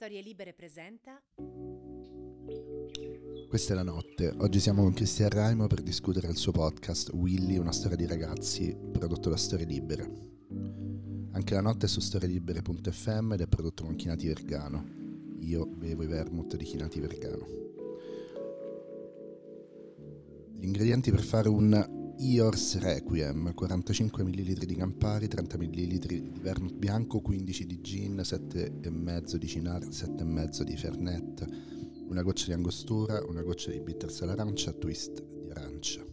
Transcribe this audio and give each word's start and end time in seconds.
Storie 0.00 0.22
Libere 0.22 0.54
presenta. 0.54 1.20
Questa 3.50 3.72
è 3.74 3.76
la 3.76 3.82
notte. 3.82 4.32
Oggi 4.38 4.58
siamo 4.58 4.82
con 4.82 4.94
Cristian 4.94 5.28
Raimo 5.28 5.66
per 5.66 5.82
discutere 5.82 6.28
il 6.28 6.38
suo 6.38 6.52
podcast 6.52 7.10
Willy, 7.12 7.58
una 7.58 7.70
storia 7.70 7.98
di 7.98 8.06
ragazzi, 8.06 8.74
prodotto 8.92 9.28
da 9.28 9.36
Storie 9.36 9.66
Libere. 9.66 10.10
Anche 11.32 11.52
la 11.52 11.60
notte 11.60 11.84
è 11.84 11.88
su 11.90 12.00
storielibere.fm 12.00 13.34
ed 13.34 13.42
è 13.42 13.46
prodotto 13.46 13.84
con 13.84 13.94
Chinati 13.94 14.26
Vergano. 14.26 14.88
Io 15.40 15.66
bevo 15.66 16.02
i 16.02 16.06
vermouth 16.06 16.56
di 16.56 16.64
Chinati 16.64 16.98
Vergano. 16.98 17.46
Gli 20.54 20.64
ingredienti 20.64 21.10
per 21.10 21.20
fare 21.20 21.50
un 21.50 21.99
Iors 22.22 22.76
Requiem, 22.76 23.54
45 23.54 24.22
ml 24.22 24.66
di 24.66 24.74
Campari, 24.74 25.26
30 25.26 25.56
ml 25.56 25.98
di 26.06 26.30
vermouth 26.38 26.74
bianco, 26.74 27.22
15 27.22 27.64
di 27.64 27.80
gin, 27.80 28.16
7,5 28.16 29.36
di 29.36 29.46
Cinar, 29.48 29.86
7,5 29.86 30.62
di 30.62 30.76
Fernet, 30.76 31.46
una 32.08 32.20
goccia 32.20 32.44
di 32.44 32.52
angostura, 32.52 33.24
una 33.24 33.40
goccia 33.40 33.70
di 33.70 33.80
bitters 33.80 34.20
all'arancia, 34.20 34.70
twist 34.72 35.22
di 35.22 35.50
arancia. 35.50 36.04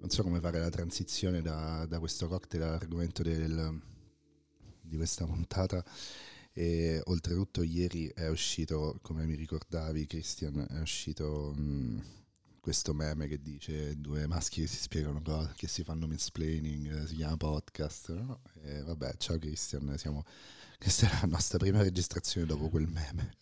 Non 0.00 0.10
so 0.10 0.22
come 0.22 0.38
fare 0.38 0.60
la 0.60 0.68
transizione 0.68 1.40
da, 1.40 1.86
da 1.88 1.98
questo 1.98 2.28
cocktail 2.28 2.64
all'argomento 2.64 3.22
del, 3.22 3.80
di 4.82 4.96
questa 4.96 5.24
puntata. 5.24 5.82
E 6.52 7.00
oltretutto 7.06 7.62
ieri 7.62 8.08
è 8.08 8.28
uscito, 8.28 8.98
come 9.00 9.24
mi 9.24 9.34
ricordavi 9.34 10.06
Christian, 10.06 10.66
è 10.68 10.78
uscito... 10.78 11.54
Mh, 11.56 12.16
questo 12.60 12.92
meme 12.92 13.26
che 13.26 13.40
dice 13.40 13.98
due 13.98 14.26
maschi 14.26 14.62
che 14.62 14.66
si 14.66 14.78
spiegano 14.78 15.22
cose, 15.22 15.52
che 15.56 15.68
si 15.68 15.82
fanno 15.84 16.06
mansplaining, 16.06 17.04
si 17.04 17.16
chiama 17.16 17.36
podcast, 17.36 18.12
no? 18.14 18.40
E 18.62 18.82
vabbè, 18.82 19.16
ciao 19.16 19.38
Christian, 19.38 19.96
siamo... 19.96 20.24
questa 20.78 21.08
è 21.08 21.20
la 21.20 21.26
nostra 21.26 21.58
prima 21.58 21.82
registrazione 21.82 22.46
dopo 22.46 22.68
quel 22.68 22.86
meme. 22.86 23.36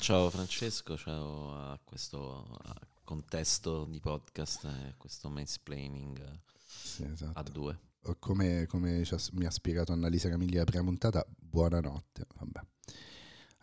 Ciao 0.00 0.30
Francesco, 0.30 0.96
ciao 0.96 1.54
a 1.54 1.78
questo 1.84 2.58
contesto 3.04 3.84
di 3.84 4.00
podcast, 4.00 4.64
a 4.64 4.94
questo 4.96 5.28
mansplaining 5.28 6.40
sì, 6.66 7.04
esatto. 7.04 7.38
a 7.38 7.42
due. 7.42 7.80
Come, 8.18 8.66
come 8.66 9.04
mi 9.32 9.44
ha 9.44 9.50
spiegato 9.50 9.92
Annalisa 9.92 10.30
Camilli 10.30 10.56
la 10.56 10.64
prima 10.64 10.84
puntata, 10.84 11.26
buonanotte, 11.28 12.26
vabbè. 12.38 12.60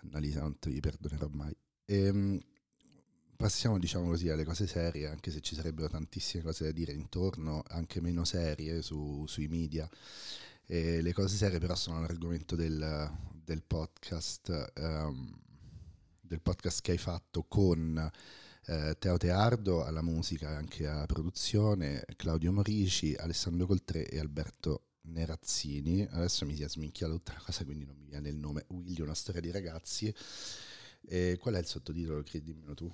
Annalisa 0.04 0.42
non 0.42 0.60
ti 0.60 0.80
perdonerò 0.80 1.28
mai. 1.32 1.56
Ehm, 1.86 2.40
passiamo 3.36 3.78
diciamo 3.78 4.08
così 4.08 4.30
alle 4.30 4.44
cose 4.44 4.68
serie, 4.68 5.08
anche 5.08 5.32
se 5.32 5.42
ci 5.42 5.56
sarebbero 5.56 5.90
tantissime 5.90 6.44
cose 6.44 6.66
da 6.66 6.72
dire 6.72 6.94
intorno, 6.94 7.64
anche 7.68 8.02
meno 8.02 8.24
serie 8.26 8.82
su, 8.82 9.26
sui 9.28 9.48
media. 9.48 9.90
E 10.68 11.02
le 11.02 11.14
cose 11.14 11.36
serie 11.36 11.60
però 11.60 11.76
sono 11.76 12.00
l'argomento 12.00 12.56
del, 12.56 13.12
del 13.44 13.62
podcast, 13.64 14.72
um, 14.78 15.40
del 16.20 16.42
podcast 16.42 16.82
che 16.82 16.92
hai 16.92 16.98
fatto 16.98 17.44
con 17.44 18.12
eh, 18.66 18.96
Teo 18.98 19.18
Teardo 19.18 19.84
alla 19.84 20.02
musica 20.02 20.52
e 20.52 20.56
anche 20.56 20.88
alla 20.88 21.06
produzione, 21.06 22.04
Claudio 22.16 22.52
Morici, 22.52 23.14
Alessandro 23.14 23.68
Coltre 23.68 24.08
e 24.08 24.20
Alberto 24.20 24.88
Nerazzini. 25.02 26.08
Adesso 26.10 26.46
mi 26.46 26.56
si 26.56 26.64
è 26.64 26.70
sminchiata 26.70 27.14
tutta 27.14 27.34
la 27.34 27.42
cosa, 27.46 27.64
quindi 27.64 27.86
non 27.86 27.96
mi 27.96 28.06
viene 28.06 28.30
il 28.30 28.38
nome. 28.38 28.66
Willy, 28.70 29.02
una 29.02 29.14
storia 29.14 29.42
di 29.42 29.52
ragazzi. 29.52 30.14
E 31.08 31.38
qual 31.40 31.56
è 31.56 31.60
il 31.60 31.66
sottotitolo? 31.66 32.24
Dimmelo 32.32 32.74
tu. 32.74 32.92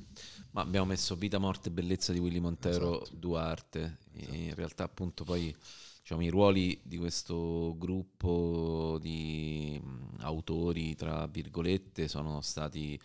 Ma 0.51 0.61
abbiamo 0.61 0.87
messo 0.87 1.15
Vita, 1.15 1.37
Morte 1.37 1.69
e 1.69 1.71
Bellezza 1.71 2.11
di 2.13 2.19
Willy 2.19 2.39
Montero 2.39 3.01
esatto. 3.01 3.17
Duarte. 3.17 3.97
Esatto. 4.13 4.35
In 4.35 4.55
realtà, 4.55 4.83
appunto, 4.83 5.23
poi 5.23 5.55
diciamo, 6.01 6.21
i 6.21 6.29
ruoli 6.29 6.79
di 6.83 6.97
questo 6.97 7.75
gruppo 7.77 8.97
di 9.01 9.81
autori, 10.19 10.95
tra 10.95 11.27
virgolette, 11.27 12.07
sono 12.07 12.41
stati 12.41 12.99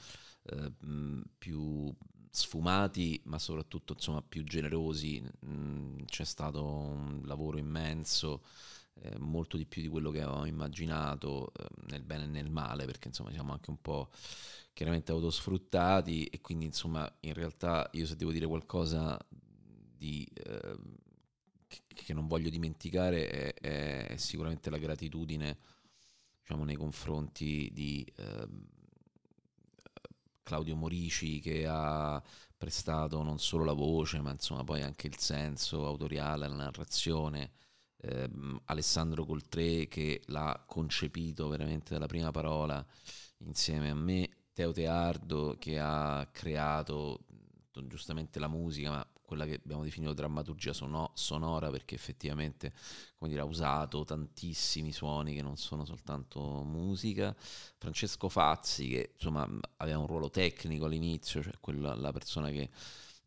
eh, 0.45 0.73
più 1.39 1.95
sfumati, 2.31 3.21
ma 3.25 3.39
soprattutto 3.39 3.95
insomma, 3.95 4.23
più 4.23 4.45
generosi. 4.45 5.23
C'è 6.05 6.25
stato 6.25 6.65
un 6.65 7.22
lavoro 7.25 7.59
immenso 7.59 8.43
eh, 9.03 9.19
molto 9.19 9.57
di 9.57 9.67
più 9.67 9.83
di 9.83 9.89
quello 9.89 10.11
che 10.11 10.23
avevamo 10.23 10.47
immaginato, 10.47 11.53
eh, 11.55 11.67
nel 11.89 12.03
bene 12.03 12.25
e 12.25 12.29
nel 12.29 12.51
male, 12.51 12.87
perché 12.87 13.09
insomma 13.09 13.31
siamo 13.31 13.53
anche 13.53 13.71
un 13.71 13.81
po' 13.81 14.11
chiaramente 14.73 15.12
autosfruttati 15.12 16.27
e 16.27 16.41
quindi 16.41 16.67
insomma 16.67 17.11
in 17.21 17.33
realtà 17.33 17.89
io 17.93 18.07
se 18.07 18.17
devo 18.17 18.33
dire 18.33 18.47
qualcosa 18.47 19.19
di, 19.29 20.27
eh, 20.34 20.77
che, 21.67 21.83
che, 21.87 22.12
non 22.12 22.27
voglio 22.27 22.51
dimenticare 22.51 23.55
è, 23.55 24.09
è, 24.09 24.17
sicuramente 24.17 24.69
la 24.69 24.79
gratitudine 24.79 25.59
diciamo, 26.41 26.65
nei 26.65 26.77
confronti 26.77 27.71
di 27.73 28.07
ehm, 28.17 28.67
Claudio 30.43 30.77
Morici 30.77 31.41
che 31.41 31.67
ha 31.67 32.23
prestato 32.57 33.23
non 33.23 33.39
solo 33.39 33.65
la 33.65 33.73
voce 33.73 34.21
ma 34.21 34.31
insomma 34.31 34.63
poi 34.63 34.83
anche 34.83 35.07
il 35.07 35.19
senso 35.19 35.87
autoriale, 35.87 36.49
la 36.49 36.55
narrazione 36.55 37.51
ehm, 38.06 38.61
Alessandro 38.67 39.25
Coltré 39.25 39.89
che 39.89 40.22
l'ha 40.27 40.62
concepito 40.67 41.49
veramente 41.49 41.93
dalla 41.93 42.06
prima 42.06 42.31
parola 42.31 42.84
insieme 43.39 43.91
a 43.91 43.94
me, 43.94 44.28
Teo 44.53 44.72
Teardo 44.72 45.56
che 45.59 45.78
ha 45.78 46.28
creato 46.33 47.25
giustamente 47.87 48.39
la 48.39 48.49
musica, 48.49 48.91
ma 48.91 49.06
quella 49.27 49.45
che 49.45 49.61
abbiamo 49.62 49.83
definito 49.83 50.15
drammaturgia 50.15 50.72
sono, 50.72 51.11
sonora 51.15 51.69
perché 51.71 51.95
effettivamente 51.97 52.72
dire, 53.19 53.41
ha 53.41 53.45
usato 53.45 54.05
tantissimi 54.05 54.93
suoni 54.93 55.34
che 55.34 55.43
non 55.43 55.56
sono 55.56 55.84
soltanto 55.84 56.62
musica. 56.62 57.34
Francesco 57.77 58.28
Fazzi 58.28 58.89
che 58.89 59.11
insomma 59.15 59.47
aveva 59.78 59.99
un 59.99 60.06
ruolo 60.06 60.31
tecnico 60.31 60.87
all'inizio, 60.87 61.43
cioè 61.43 61.55
quella, 61.61 61.95
la 61.95 62.12
persona 62.12 62.50
che 62.50 62.71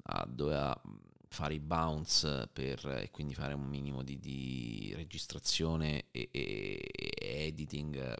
ah, 0.03 0.25
doveva 0.25 0.81
fare 1.29 1.53
i 1.53 1.59
bounce 1.59 2.49
per, 2.51 2.85
e 2.87 3.11
quindi 3.11 3.35
fare 3.35 3.53
un 3.53 3.65
minimo 3.67 4.03
di, 4.03 4.19
di 4.19 4.91
registrazione 4.95 6.05
e, 6.11 6.29
e, 6.31 6.91
editing, 7.21 8.15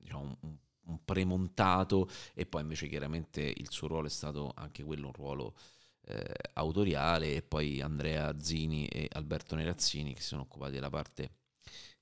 diciamo 0.00 0.36
un, 0.40 0.56
un, 0.86 1.04
premontato 1.04 2.08
e 2.34 2.44
poi 2.44 2.62
invece 2.62 2.88
chiaramente 2.88 3.40
il 3.40 3.70
suo 3.70 3.86
ruolo 3.86 4.08
è 4.08 4.10
stato 4.10 4.52
anche 4.56 4.82
quello 4.82 5.06
un 5.06 5.12
ruolo 5.12 5.54
eh, 6.06 6.34
autoriale 6.54 7.36
e 7.36 7.42
poi 7.42 7.80
Andrea 7.80 8.36
Zini 8.38 8.86
e 8.88 9.08
Alberto 9.12 9.54
Nerazzini 9.54 10.12
che 10.12 10.20
si 10.20 10.28
sono 10.28 10.42
occupati 10.42 10.72
della 10.72 10.90
parte 10.90 11.36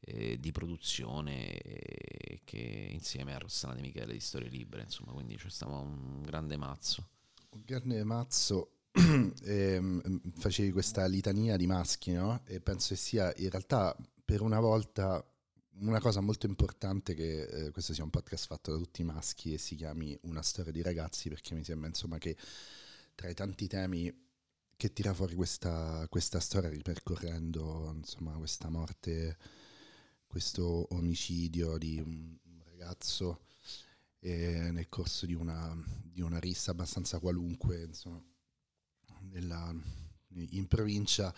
eh, 0.01 0.41
di 0.41 0.51
produzione 0.51 1.59
eh, 1.59 2.41
che 2.45 2.89
insieme 2.91 3.35
a 3.35 3.39
Rossana 3.39 3.75
De 3.75 3.83
Michele 3.83 4.15
di 4.15 4.21
Storie 4.21 4.49
Libere 4.49 4.83
insomma 4.83 5.13
quindi 5.13 5.37
c'è 5.37 5.51
stato 5.51 5.73
un 5.73 6.23
grande 6.23 6.57
mazzo. 6.57 7.07
Un 7.51 7.63
grande 7.65 8.03
mazzo 8.03 8.82
e, 8.93 9.33
ehm, 9.43 10.21
facevi 10.35 10.71
questa 10.71 11.07
litania 11.07 11.57
di 11.57 11.67
maschi, 11.67 12.13
no? 12.13 12.43
E 12.45 12.61
penso 12.61 12.89
che 12.89 12.97
sia 12.97 13.33
in 13.37 13.51
realtà 13.51 13.97
per 14.25 14.43
una 14.43 14.61
volta 14.61 15.25
una 15.81 16.01
cosa 16.01 16.21
molto 16.21 16.47
importante 16.47 17.15
che 17.15 17.43
eh, 17.45 17.71
questo 17.71 17.95
sia 17.95 18.05
un 18.05 18.11
podcast 18.11 18.47
fatto 18.47 18.73
da 18.73 18.79
tutti 18.79 19.01
i 19.01 19.05
maschi 19.05 19.55
e 19.55 19.59
si 19.59 19.75
chiami 19.75 20.17
Una 20.23 20.43
storia 20.43 20.73
di 20.73 20.83
ragazzi, 20.83 21.29
perché 21.29 21.55
mi 21.55 21.65
sembra 21.65 21.89
insomma 21.89 22.19
che 22.19 22.37
tra 23.15 23.29
i 23.29 23.35
tanti 23.35 23.67
temi 23.67 24.13
che 24.77 24.93
tira 24.93 25.15
fuori 25.15 25.35
questa, 25.35 26.07
questa 26.09 26.41
storia 26.41 26.69
ripercorrendo 26.69 27.93
insomma 27.95 28.33
questa 28.37 28.69
morte, 28.69 29.37
questo 30.27 30.89
omicidio 30.95 31.79
di 31.79 32.01
un 32.01 32.37
ragazzo 32.65 33.47
eh, 34.21 34.71
nel 34.73 34.89
corso 34.89 35.27
di 35.27 35.35
una, 35.35 35.77
di 36.03 36.21
una 36.21 36.39
rissa 36.39 36.73
abbastanza 36.73 37.19
qualunque, 37.19 37.83
insomma 37.85 38.23
nella, 39.31 39.75
in 40.35 40.67
provincia, 40.67 41.35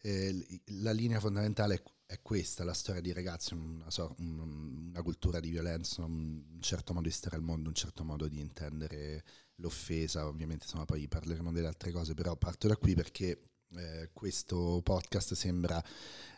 eh, 0.00 0.60
la 0.66 0.92
linea 0.92 1.20
fondamentale 1.20 1.74
è, 1.74 1.82
è, 2.06 2.20
questa, 2.22 2.64
la 2.64 2.74
storia 2.74 3.00
di 3.00 3.12
ragazzi, 3.12 3.54
una, 3.54 3.86
una, 4.18 5.02
cultura 5.02 5.40
di 5.40 5.50
violenza, 5.50 6.04
un 6.04 6.42
certo 6.60 6.92
modo 6.92 7.08
di 7.08 7.14
stare 7.14 7.36
al 7.36 7.42
mondo, 7.42 7.68
un 7.68 7.74
certo 7.74 8.04
modo 8.04 8.28
di 8.28 8.40
intendere 8.40 9.24
l'offesa, 9.56 10.26
ovviamente 10.26 10.64
insomma 10.64 10.84
poi 10.84 11.08
parleremo 11.08 11.52
delle 11.52 11.66
altre 11.66 11.90
cose, 11.90 12.14
però 12.14 12.36
parto 12.36 12.68
da 12.68 12.76
qui 12.76 12.94
perché 12.94 13.48
eh, 13.76 14.08
questo 14.12 14.80
podcast 14.82 15.34
sembra 15.34 15.82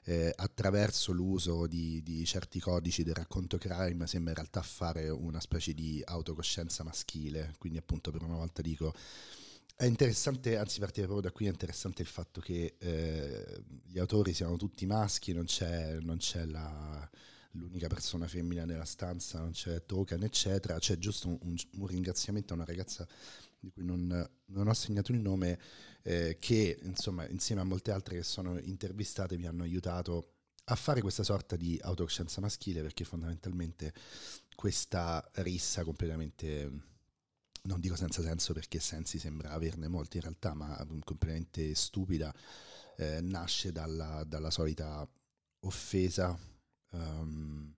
eh, 0.05 0.33
attraverso 0.35 1.13
l'uso 1.13 1.67
di, 1.67 2.03
di, 2.03 2.25
certi 2.25 2.59
codici 2.59 3.05
del 3.05 3.15
racconto 3.15 3.57
crime 3.57 4.07
sembra 4.07 4.31
in 4.33 4.37
realtà 4.37 4.63
fare 4.63 5.09
una 5.11 5.41
specie 5.41 5.73
di 5.73 6.03
autocoscienza 6.05 6.83
maschile. 6.83 7.55
Quindi 7.59 7.79
appunto 7.79 8.11
per 8.11 8.23
una 8.23 8.37
volta 8.37 8.63
dico 8.63 8.93
è 9.81 9.87
interessante, 9.87 10.59
anzi 10.59 10.79
partire 10.79 11.07
proprio 11.07 11.31
da 11.31 11.35
qui, 11.35 11.47
è 11.47 11.49
interessante 11.49 12.03
il 12.03 12.09
fatto 12.09 12.43
che 12.43 12.75
eh, 12.79 13.63
gli 13.83 13.99
autori 13.99 14.35
siano 14.35 14.59
tutti 14.59 14.85
maschi, 14.85 15.33
non 15.33 15.47
c'è, 15.47 15.99
non 16.01 16.19
c'è 16.19 16.45
la, 16.45 17.09
l'unica 17.53 17.89
persona 17.89 18.29
femmina 18.29 18.67
nella 18.67 18.85
stanza, 18.85 19.39
non 19.39 19.53
c'è 19.53 19.87
token, 19.87 20.23
eccetera. 20.23 20.79
C'è 20.79 20.99
giusto 20.99 21.29
un, 21.29 21.57
un, 21.79 21.87
ringraziamento 21.87 22.53
a 22.53 22.57
una 22.57 22.67
ragazza 22.67 23.09
di 23.59 23.71
cui 23.71 23.83
non, 23.83 24.31
non 24.49 24.69
ho 24.69 24.75
segnato 24.75 25.13
il 25.13 25.19
nome, 25.19 25.59
eh, 26.03 26.37
che 26.39 26.79
insomma 26.83 27.27
insieme 27.27 27.63
a 27.63 27.65
molte 27.65 27.91
altre 27.91 28.17
che 28.17 28.23
sono 28.23 28.59
intervistate 28.59 29.39
mi 29.39 29.47
hanno 29.47 29.63
aiutato 29.63 30.35
a 30.65 30.75
fare 30.75 31.01
questa 31.01 31.23
sorta 31.23 31.57
di 31.57 31.79
autocoscienza 31.81 32.43
maschile 32.43 32.83
perché 32.83 33.05
fondamentalmente 33.05 33.95
questa 34.55 35.27
rissa 35.37 35.85
completamente 35.85 36.89
non 37.63 37.81
dico 37.81 37.97
senza 37.97 38.23
senso 38.23 38.53
perché 38.53 38.81
sensi 38.81 39.19
sembra 39.19 39.51
averne 39.51 39.89
molti 39.89 40.17
in 40.17 40.23
realtà, 40.23 40.55
ma 40.55 40.77
completamente 41.05 41.75
stupida, 41.75 42.35
eh, 42.97 43.21
nasce 43.21 43.73
dalla, 43.73 44.25
dalla, 44.25 44.51
solita 44.51 45.09
offesa, 45.61 46.39
um, 46.91 47.75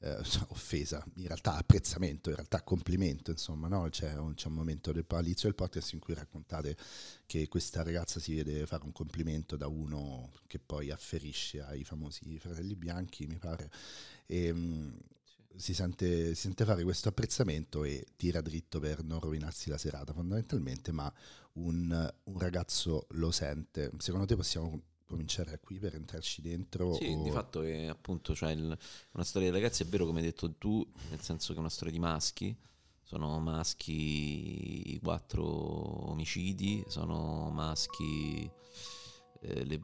eh, 0.00 0.16
offesa, 0.48 1.04
in 1.16 1.26
realtà 1.26 1.56
apprezzamento, 1.56 2.28
in 2.30 2.36
realtà 2.36 2.62
complimento, 2.62 3.30
insomma, 3.30 3.68
no? 3.68 3.88
c'è, 3.88 4.16
un, 4.16 4.34
c'è, 4.34 4.48
un, 4.48 4.54
momento 4.54 4.92
del, 4.92 5.04
all'inizio 5.08 5.48
del 5.48 5.56
podcast 5.56 5.92
in 5.92 6.00
cui 6.00 6.14
raccontate 6.14 6.76
che 7.26 7.48
questa 7.48 7.82
ragazza 7.82 8.20
si 8.20 8.34
vede 8.34 8.66
fare 8.66 8.84
un 8.84 8.92
complimento 8.92 9.56
da 9.56 9.68
uno 9.68 10.32
che 10.46 10.58
poi 10.58 10.90
afferisce 10.90 11.60
ai 11.62 11.84
famosi 11.84 12.38
fratelli 12.38 12.74
bianchi, 12.74 13.26
mi 13.26 13.38
pare. 13.38 13.70
E, 14.26 14.50
um, 14.50 14.98
si 15.56 15.74
sente, 15.74 16.34
si 16.34 16.42
sente, 16.42 16.64
fare 16.64 16.82
questo 16.82 17.08
apprezzamento 17.08 17.84
e 17.84 18.06
tira 18.16 18.40
dritto 18.40 18.80
per 18.80 19.02
non 19.02 19.20
rovinarsi 19.20 19.70
la 19.70 19.78
serata 19.78 20.12
fondamentalmente, 20.12 20.92
ma 20.92 21.12
un, 21.54 22.12
un 22.24 22.38
ragazzo 22.38 23.06
lo 23.10 23.30
sente. 23.30 23.90
Secondo 23.98 24.26
te 24.26 24.36
possiamo 24.36 24.82
cominciare 25.04 25.60
qui 25.60 25.78
per 25.78 25.94
entrarci 25.94 26.40
dentro? 26.40 26.94
Sì, 26.94 27.12
o... 27.12 27.22
di 27.22 27.30
fatto 27.30 27.62
è 27.62 27.86
appunto 27.86 28.34
cioè 28.34 28.52
il, 28.52 28.76
una 29.12 29.24
storia 29.24 29.50
di 29.50 29.54
ragazzi, 29.54 29.82
è 29.82 29.86
vero 29.86 30.06
come 30.06 30.20
hai 30.20 30.26
detto 30.26 30.54
tu, 30.54 30.86
nel 31.10 31.20
senso 31.20 31.52
che 31.52 31.58
è 31.58 31.60
una 31.60 31.68
storia 31.68 31.92
di 31.92 31.98
maschi, 31.98 32.56
sono 33.02 33.38
maschi 33.40 34.94
i 34.94 34.98
quattro 35.00 35.44
omicidi, 36.10 36.82
sono 36.88 37.50
maschi 37.50 38.50
eh, 39.42 39.64
le, 39.64 39.82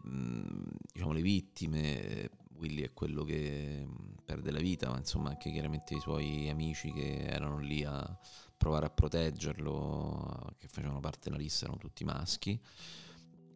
diciamo, 0.93 1.13
le 1.13 1.21
vittime, 1.21 2.31
Willy 2.59 2.83
è 2.83 2.93
quello 2.93 3.25
che 3.25 3.87
perde 4.25 4.51
la 4.51 4.61
vita, 4.61 4.91
ma 4.91 4.99
insomma 4.99 5.31
anche 5.31 5.51
chiaramente 5.51 5.95
i 5.95 6.01
suoi 6.01 6.49
amici 6.49 6.93
che 6.93 7.25
erano 7.25 7.59
lì 7.59 7.85
a 7.85 8.19
provare 8.57 8.87
a 8.87 8.91
proteggerlo, 8.91 10.55
che 10.59 10.69
facevano 10.69 11.01
parte 11.01 11.31
della 11.31 11.41
lista, 11.41 11.65
erano 11.65 11.81
tutti 11.81 12.05
maschi. 12.05 12.61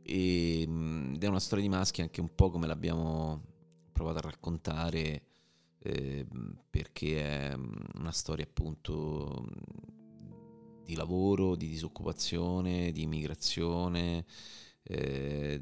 E, 0.05 0.63
ed 0.63 1.23
è 1.23 1.27
una 1.27 1.41
storia 1.41 1.65
di 1.65 1.71
maschi 1.71 2.01
anche 2.01 2.21
un 2.21 2.35
po' 2.35 2.51
come 2.51 2.67
l'abbiamo 2.67 3.43
provato 3.93 4.19
a 4.19 4.31
raccontare, 4.31 5.27
eh, 5.79 6.27
perché 6.71 7.51
è 7.51 7.55
una 7.95 8.13
storia 8.13 8.45
appunto 8.45 9.47
di 10.85 10.95
lavoro, 10.95 11.57
di 11.57 11.69
disoccupazione, 11.69 12.93
di 12.93 13.03
immigrazione. 13.03 14.25
Eh, 14.83 15.61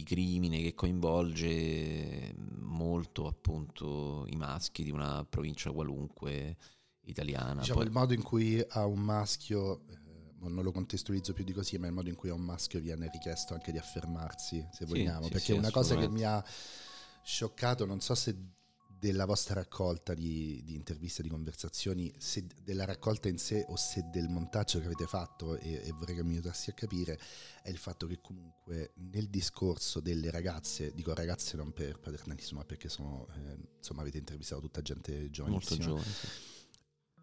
di 0.00 0.02
crimine 0.02 0.60
che 0.62 0.74
coinvolge 0.74 2.34
molto 2.60 3.26
appunto 3.26 4.24
i 4.28 4.36
maschi 4.36 4.82
di 4.82 4.90
una 4.90 5.24
provincia 5.28 5.70
qualunque 5.70 6.56
italiana. 7.02 7.60
Diciamo 7.60 7.78
Poi... 7.78 7.86
il 7.86 7.92
modo 7.92 8.14
in 8.14 8.22
cui 8.22 8.64
a 8.68 8.86
un 8.86 9.00
maschio, 9.00 9.82
eh, 9.88 9.98
non 10.38 10.62
lo 10.62 10.72
contestualizzo 10.72 11.32
più 11.32 11.44
di 11.44 11.52
così, 11.52 11.78
ma 11.78 11.86
il 11.86 11.92
modo 11.92 12.08
in 12.08 12.14
cui 12.14 12.30
a 12.30 12.34
un 12.34 12.42
maschio 12.42 12.80
viene 12.80 13.08
richiesto 13.12 13.54
anche 13.54 13.72
di 13.72 13.78
affermarsi, 13.78 14.66
se 14.72 14.86
vogliamo, 14.86 15.24
sì, 15.24 15.30
perché 15.30 15.52
sì, 15.52 15.58
una 15.58 15.70
cosa 15.70 15.96
che 15.96 16.08
mi 16.08 16.22
ha 16.22 16.42
scioccato, 17.22 17.84
non 17.84 18.00
so 18.00 18.14
se 18.14 18.34
della 19.00 19.24
vostra 19.24 19.54
raccolta 19.54 20.12
di, 20.12 20.62
di 20.62 20.74
interviste, 20.74 21.22
di 21.22 21.30
conversazioni, 21.30 22.12
se 22.18 22.46
della 22.62 22.84
raccolta 22.84 23.28
in 23.28 23.38
sé 23.38 23.64
o 23.68 23.76
se 23.76 24.10
del 24.12 24.28
montaggio 24.28 24.78
che 24.78 24.84
avete 24.84 25.06
fatto, 25.06 25.56
e, 25.56 25.80
e 25.86 25.92
vorrei 25.92 26.16
che 26.16 26.22
mi 26.22 26.34
aiutassi 26.34 26.68
a 26.68 26.74
capire, 26.74 27.18
è 27.62 27.70
il 27.70 27.78
fatto 27.78 28.06
che 28.06 28.20
comunque 28.20 28.92
nel 29.10 29.30
discorso 29.30 30.00
delle 30.00 30.30
ragazze, 30.30 30.92
dico 30.94 31.14
ragazze 31.14 31.56
non 31.56 31.72
per 31.72 31.98
paternalismo, 31.98 32.58
ma 32.58 32.64
perché 32.66 32.90
sono, 32.90 33.26
eh, 33.34 33.56
insomma 33.78 34.02
avete 34.02 34.18
intervistato 34.18 34.60
tutta 34.60 34.82
gente 34.82 35.30
giovanissima. 35.30 35.76
Molto 35.86 36.02
giovane, 36.02 36.12
sì. 36.12 36.26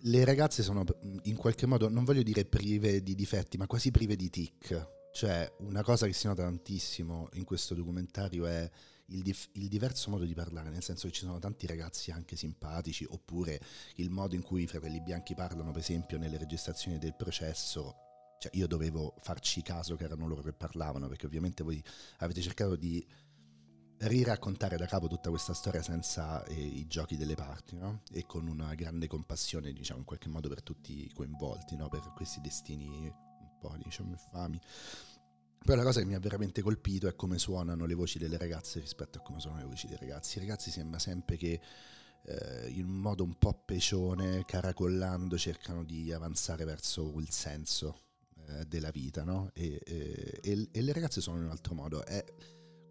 Le 0.02 0.26
ragazze 0.26 0.64
sono 0.64 0.84
in 1.24 1.36
qualche 1.36 1.66
modo, 1.68 1.90
non 1.90 2.04
voglio 2.04 2.24
dire 2.24 2.46
prive 2.46 3.02
di 3.04 3.14
difetti, 3.14 3.58
ma 3.58 3.68
quasi 3.68 3.92
prive 3.92 4.16
di 4.16 4.30
tic. 4.30 4.96
Cioè, 5.12 5.52
una 5.60 5.84
cosa 5.84 6.06
che 6.06 6.14
si 6.14 6.28
nota 6.28 6.44
tantissimo 6.44 7.30
in 7.34 7.44
questo 7.44 7.74
documentario 7.74 8.46
è 8.46 8.70
il, 9.08 9.22
dif- 9.22 9.50
il, 9.54 9.68
diverso 9.68 10.10
modo 10.10 10.26
di 10.26 10.34
parlare, 10.34 10.70
nel 10.70 10.84
senso 10.84 11.08
che 11.08 11.14
ci 11.14 11.26
sono 11.26 11.40
tanti 11.40 11.68
ragazzi 11.68 12.12
anche 12.12 12.36
simpatici, 12.36 13.06
oppure 13.08 13.60
il 13.96 14.10
modo 14.10 14.36
in 14.36 14.42
cui 14.42 14.64
i 14.64 14.68
fratelli 14.68 15.02
bianchi 15.02 15.36
parlano, 15.36 15.72
per 15.72 15.82
esempio, 15.82 16.18
nelle 16.18 16.38
registrazioni 16.38 16.98
del 16.98 17.16
processo. 17.16 17.96
Cioè, 18.40 18.56
io 18.56 18.68
dovevo 18.68 19.16
farci 19.22 19.62
caso 19.62 19.96
che 19.96 20.04
erano 20.04 20.28
loro 20.28 20.42
che 20.42 20.54
parlavano, 20.54 21.08
perché 21.08 21.26
ovviamente 21.26 21.64
voi 21.64 21.84
avete 22.18 22.42
cercato 22.42 22.76
di 22.76 23.06
riraccontare 24.00 24.78
da 24.78 24.86
capo 24.86 25.08
tutta 25.08 25.30
questa 25.30 25.56
storia 25.56 25.82
senza 25.82 26.44
eh, 26.46 26.54
i 26.54 26.86
giochi 26.88 27.18
delle 27.18 27.34
parti, 27.36 27.78
no? 27.78 28.02
E 28.12 28.26
con 28.26 28.48
una 28.48 28.76
grande 28.76 29.08
compassione, 29.08 29.74
diciamo, 29.74 30.00
in 30.00 30.06
qualche 30.06 30.30
modo 30.30 30.50
per 30.50 30.62
tutti 30.62 31.06
i 31.06 31.12
coinvolti, 31.14 31.76
no? 31.76 31.88
Per 31.90 32.14
questi 32.16 32.40
destini 32.42 33.08
un 33.08 33.58
po', 33.60 33.76
diciamo, 33.84 34.12
infami. 34.12 34.60
Poi 35.64 35.76
la 35.76 35.84
cosa 35.84 36.00
che 36.00 36.06
mi 36.06 36.16
ha 36.16 36.20
veramente 36.20 36.62
colpito 36.62 37.08
è 37.08 37.16
come 37.16 37.38
suonano 37.38 37.86
le 37.86 37.94
voci 37.94 38.20
delle 38.20 38.38
ragazze 38.38 38.80
rispetto 38.80 39.18
a 39.18 39.22
come 39.22 39.40
suonano 39.40 39.64
le 39.64 39.70
voci 39.70 39.88
dei 39.88 39.98
ragazzi. 39.98 40.38
I 40.38 40.42
ragazzi 40.42 40.72
sembra 40.72 41.00
sempre 41.00 41.36
che 41.36 41.60
eh, 42.24 42.70
in 42.70 42.88
modo 42.88 43.24
un 43.24 43.38
po' 43.38 43.64
pecione, 43.66 44.44
caracollando, 44.46 45.38
cercano 45.38 45.84
di 45.84 46.12
avanzare 46.12 46.64
verso 46.66 47.14
il 47.20 47.30
senso 47.32 48.02
eh, 48.48 48.66
della 48.66 48.92
vita, 48.92 49.24
no? 49.24 49.52
E, 49.54 49.82
e, 49.84 50.70
e, 50.72 50.82
le 50.82 50.94
ragazze 50.94 51.22
sono 51.22 51.38
in 51.38 51.44
un 51.44 51.52
altro 51.52 51.74
modo. 51.74 52.06
È, 52.06 52.24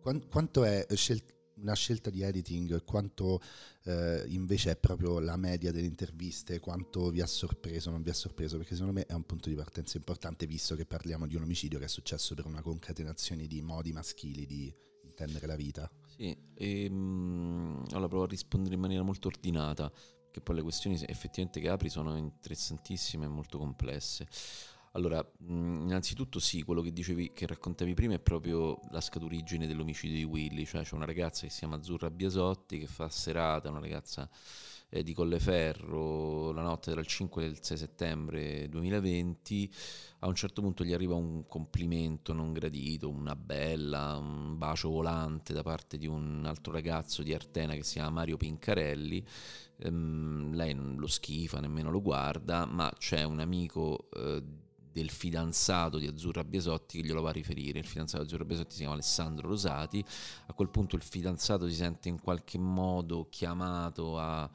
quanto 0.01 0.65
è 0.65 0.87
scel- 0.95 1.36
una 1.61 1.75
scelta 1.75 2.11
di 2.11 2.23
editing, 2.23 2.85
quanto 2.85 3.41
eh, 3.85 4.25
invece 4.29 4.73
è 4.73 4.76
proprio 4.76 5.19
la 5.19 5.37
media 5.37 5.73
delle 5.73 5.87
interviste, 5.87 6.61
quanto 6.61 7.11
vi 7.11 7.20
ha 7.20 7.26
sorpreso, 7.26 7.91
non 7.91 8.03
vi 8.03 8.11
ha 8.11 8.14
sorpreso, 8.14 8.56
perché 8.56 8.75
secondo 8.75 8.99
me 8.99 9.06
è 9.06 9.12
un 9.12 9.25
punto 9.25 9.49
di 9.49 9.55
partenza 9.55 9.97
importante 9.97 10.47
visto 10.47 10.75
che 10.75 10.87
parliamo 10.87 11.26
di 11.26 11.37
un 11.37 11.43
omicidio 11.43 11.79
che 11.79 11.87
è 11.87 11.88
successo 11.88 12.35
per 12.35 12.47
una 12.47 12.62
concatenazione 12.62 13.47
di 13.47 13.62
modi 13.62 13.93
maschili 13.93 14.47
di 14.47 14.75
intendere 15.03 15.47
la 15.47 15.56
vita. 15.56 15.91
Sì, 16.17 16.37
e, 16.55 16.85
ehm, 16.85 17.85
allora 17.91 18.08
provo 18.08 18.25
a 18.25 18.29
rispondere 18.29 18.75
in 18.75 18.81
maniera 18.81 19.03
molto 19.03 19.29
ordinata, 19.29 19.91
che 20.31 20.41
poi 20.43 20.56
le 20.56 20.62
questioni 20.62 21.03
effettivamente 21.06 21.61
che 21.61 21.69
apri 21.70 21.88
sono 21.88 22.17
interessantissime 22.17 23.25
e 23.25 23.29
molto 23.29 23.56
complesse. 23.56 24.26
Allora, 24.96 25.22
innanzitutto 25.40 26.38
sì, 26.40 26.62
quello 26.62 26.81
che 26.81 26.90
dicevi, 26.90 27.32
che 27.34 27.46
raccontavi 27.46 27.93
prima 27.93 28.14
è 28.14 28.19
proprio 28.19 28.81
la 28.90 29.02
scaturigine 29.02 29.66
dell'omicidio 29.66 30.16
di 30.16 30.25
Willy, 30.25 30.64
cioè 30.64 30.84
c'è 30.84 30.94
una 30.94 31.04
ragazza 31.04 31.43
che 31.43 31.52
si 31.52 31.58
chiama 31.58 31.76
Azzurra 31.76 32.10
Biasotti 32.10 32.78
che 32.78 32.87
fa 32.87 33.10
serata, 33.10 33.69
una 33.69 33.81
ragazza 33.81 34.26
eh, 34.88 35.02
di 35.02 35.12
Colleferro, 35.12 36.50
la 36.52 36.62
notte 36.62 36.93
tra 36.93 37.00
il 37.00 37.06
5 37.06 37.44
e 37.44 37.46
il 37.46 37.58
6 37.60 37.76
settembre 37.76 38.69
2020, 38.70 39.70
a 40.20 40.29
un 40.29 40.34
certo 40.34 40.62
punto 40.62 40.82
gli 40.82 40.94
arriva 40.94 41.15
un 41.15 41.46
complimento 41.46 42.32
non 42.32 42.55
gradito, 42.55 43.10
una 43.10 43.36
bella, 43.36 44.17
un 44.17 44.56
bacio 44.56 44.88
volante 44.88 45.53
da 45.53 45.62
parte 45.62 45.98
di 45.98 46.06
un 46.06 46.43
altro 46.46 46.72
ragazzo 46.72 47.22
di 47.22 47.34
Artena 47.34 47.74
che 47.74 47.82
si 47.82 47.94
chiama 47.94 48.08
Mario 48.08 48.38
Pincarelli, 48.38 49.22
ehm, 49.76 50.55
lei 50.55 50.72
non 50.72 50.96
lo 50.96 51.06
schifa, 51.06 51.60
nemmeno 51.60 51.91
lo 51.91 52.00
guarda, 52.00 52.65
ma 52.65 52.91
c'è 52.96 53.24
un 53.24 53.41
amico... 53.41 54.08
Eh, 54.15 54.65
del 54.96 55.10
fidanzato 55.10 55.98
di 55.98 56.06
Azzurra 56.06 56.43
Biasotti 56.43 56.98
che 56.98 57.06
glielo 57.06 57.20
va 57.20 57.29
a 57.29 57.32
riferire. 57.32 57.79
Il 57.79 57.84
fidanzato 57.84 58.22
di 58.22 58.29
Azzurra 58.29 58.46
Biasotti 58.46 58.72
si 58.72 58.79
chiama 58.79 58.94
Alessandro 58.94 59.46
Rosati. 59.46 60.03
A 60.46 60.55
quel 60.55 60.70
punto 60.70 60.96
il 60.96 61.03
fidanzato 61.03 61.69
si 61.69 61.74
sente 61.74 62.08
in 62.08 62.19
qualche 62.19 62.56
modo 62.56 63.26
chiamato 63.29 64.19
a 64.19 64.48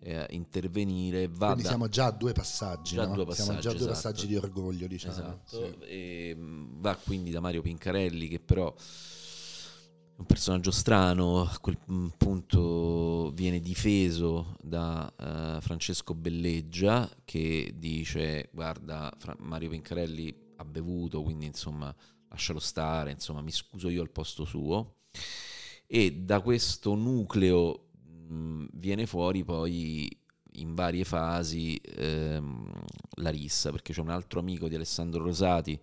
eh, 0.00 0.26
intervenire. 0.30 1.28
Va 1.28 1.46
Quindi 1.46 1.62
da... 1.62 1.68
siamo 1.68 1.88
già 1.88 2.06
a 2.06 2.10
due 2.10 2.32
passaggi. 2.32 2.96
Già 2.96 3.06
no? 3.06 3.14
due 3.14 3.24
passaggi 3.24 3.44
siamo 3.44 3.60
già 3.60 3.70
a 3.70 3.72
due 3.72 3.82
esatto. 3.82 3.94
passaggi 3.94 4.26
di 4.26 4.36
orgoglio, 4.36 4.86
diciamo. 4.88 5.14
Esatto. 5.14 5.56
Sì. 5.56 5.84
E, 5.84 6.36
va 6.38 6.96
quindi 6.96 7.30
da 7.30 7.38
Mario 7.38 7.62
Pincarelli 7.62 8.26
che 8.26 8.40
però 8.40 8.74
un 10.16 10.26
personaggio 10.26 10.70
strano, 10.70 11.42
a 11.42 11.58
quel 11.60 11.78
punto 12.16 13.32
viene 13.34 13.60
difeso 13.60 14.56
da 14.62 15.12
uh, 15.16 15.60
Francesco 15.60 16.14
Belleggia 16.14 17.10
che 17.24 17.74
dice 17.76 18.48
guarda 18.52 19.12
Mario 19.38 19.70
Pincarelli 19.70 20.52
ha 20.56 20.64
bevuto, 20.64 21.22
quindi 21.22 21.46
insomma 21.46 21.94
lascialo 22.28 22.60
stare, 22.60 23.10
insomma 23.10 23.40
mi 23.40 23.50
scuso 23.50 23.88
io 23.88 24.02
al 24.02 24.10
posto 24.10 24.44
suo. 24.44 24.98
E 25.86 26.12
da 26.12 26.40
questo 26.40 26.94
nucleo 26.94 27.88
mh, 28.28 28.66
viene 28.72 29.06
fuori 29.06 29.44
poi 29.44 30.08
in 30.56 30.74
varie 30.74 31.04
fasi 31.04 31.76
ehm, 31.76 32.70
la 33.16 33.30
rissa 33.30 33.70
perché 33.70 33.92
c'è 33.92 34.00
un 34.00 34.10
altro 34.10 34.38
amico 34.38 34.68
di 34.68 34.76
Alessandro 34.76 35.24
Rosati 35.24 35.78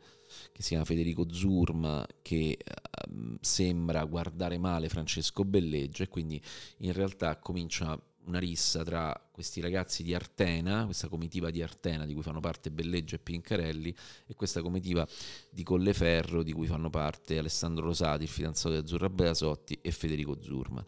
che 0.62 0.68
si 0.68 0.70
chiama 0.70 0.86
Federico 0.86 1.26
Zurma, 1.34 2.06
che 2.22 2.58
uh, 2.64 3.38
sembra 3.42 4.06
guardare 4.06 4.58
male 4.60 4.88
Francesco 4.88 5.44
Belleggio 5.44 6.04
e 6.04 6.08
quindi 6.08 6.42
in 6.78 6.94
realtà 6.94 7.38
comincia 7.38 8.00
una 8.26 8.38
rissa 8.38 8.84
tra 8.84 9.30
questi 9.32 9.60
ragazzi 9.60 10.04
di 10.04 10.14
Artena, 10.14 10.86
questa 10.86 11.08
comitiva 11.08 11.50
di 11.50 11.64
Artena 11.64 12.06
di 12.06 12.14
cui 12.14 12.22
fanno 12.22 12.40
parte 12.40 12.70
Belleggio 12.70 13.16
e 13.16 13.20
Pincarelli 13.20 13.94
e 14.28 14.36
questa 14.36 14.62
comitiva 14.62 15.06
di 15.50 15.64
Colleferro 15.64 16.44
di 16.44 16.54
cui 16.54 16.68
fanno 16.68 16.92
parte 16.92 17.40
Alessandro 17.40 17.86
Rosati, 17.86 18.24
il 18.24 18.30
fidanzato 18.30 18.76
di 18.76 18.82
Azzurra 18.82 19.10
Beasotti 19.10 19.80
e 19.82 19.92
Federico 19.92 20.38
Zurma. 20.40 20.86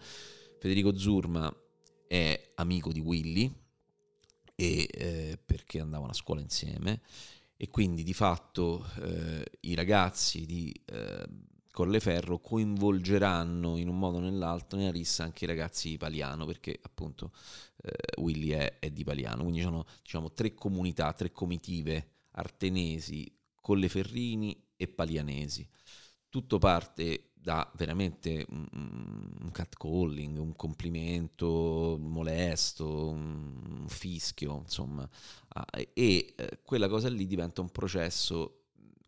Federico 0.60 0.96
Zurma 0.96 1.52
è 2.08 2.52
amico 2.56 2.92
di 2.92 3.00
Willy, 3.00 3.52
e 4.56 4.88
eh, 4.92 5.40
perché 5.44 5.80
andavano 5.80 6.12
a 6.12 6.14
scuola 6.14 6.40
insieme 6.40 7.02
e 7.58 7.70
quindi 7.70 8.04
di 8.04 8.14
fatto 8.14 8.86
eh, 9.02 9.46
i 9.62 9.76
ragazzi 9.76 10.46
di 10.46 10.74
eh, 10.86 11.26
Colleferro 11.74 12.40
coinvolgeranno 12.40 13.78
in 13.78 13.88
un 13.88 13.98
modo 13.98 14.18
o 14.18 14.20
nell'altro 14.20 14.78
nella 14.78 14.92
rissa 14.92 15.24
anche 15.24 15.46
i 15.46 15.48
ragazzi 15.48 15.90
di 15.90 15.98
Paliano 15.98 16.46
perché 16.46 16.78
appunto 16.80 17.32
eh, 17.82 18.22
Willy 18.22 18.50
è, 18.50 18.78
è, 18.78 18.92
di 18.92 19.04
Paliano. 19.04 19.42
Quindi 19.42 19.62
sono 19.62 19.86
diciamo 20.04 20.34
tre 20.34 20.54
comunità, 20.54 21.12
tre 21.14 21.32
comitive 21.32 22.10
artenesi, 22.34 23.36
Colleferrini 23.56 24.68
e 24.76 24.88
Palianesi. 24.88 25.68
Tutto 26.30 26.60
parte 26.60 27.33
da 27.44 27.70
veramente 27.76 28.46
un, 28.50 28.66
un 28.72 29.52
catcalling, 29.52 30.38
un 30.38 30.56
complimento 30.56 31.98
molesto, 32.00 33.10
un 33.10 33.84
fischio, 33.88 34.60
insomma, 34.60 35.08
ah, 35.50 35.66
e 35.76 36.34
eh, 36.38 36.60
quella 36.64 36.88
cosa 36.88 37.10
lì 37.10 37.28
diventa 37.28 37.60
un 37.60 37.70
processo 37.70 38.60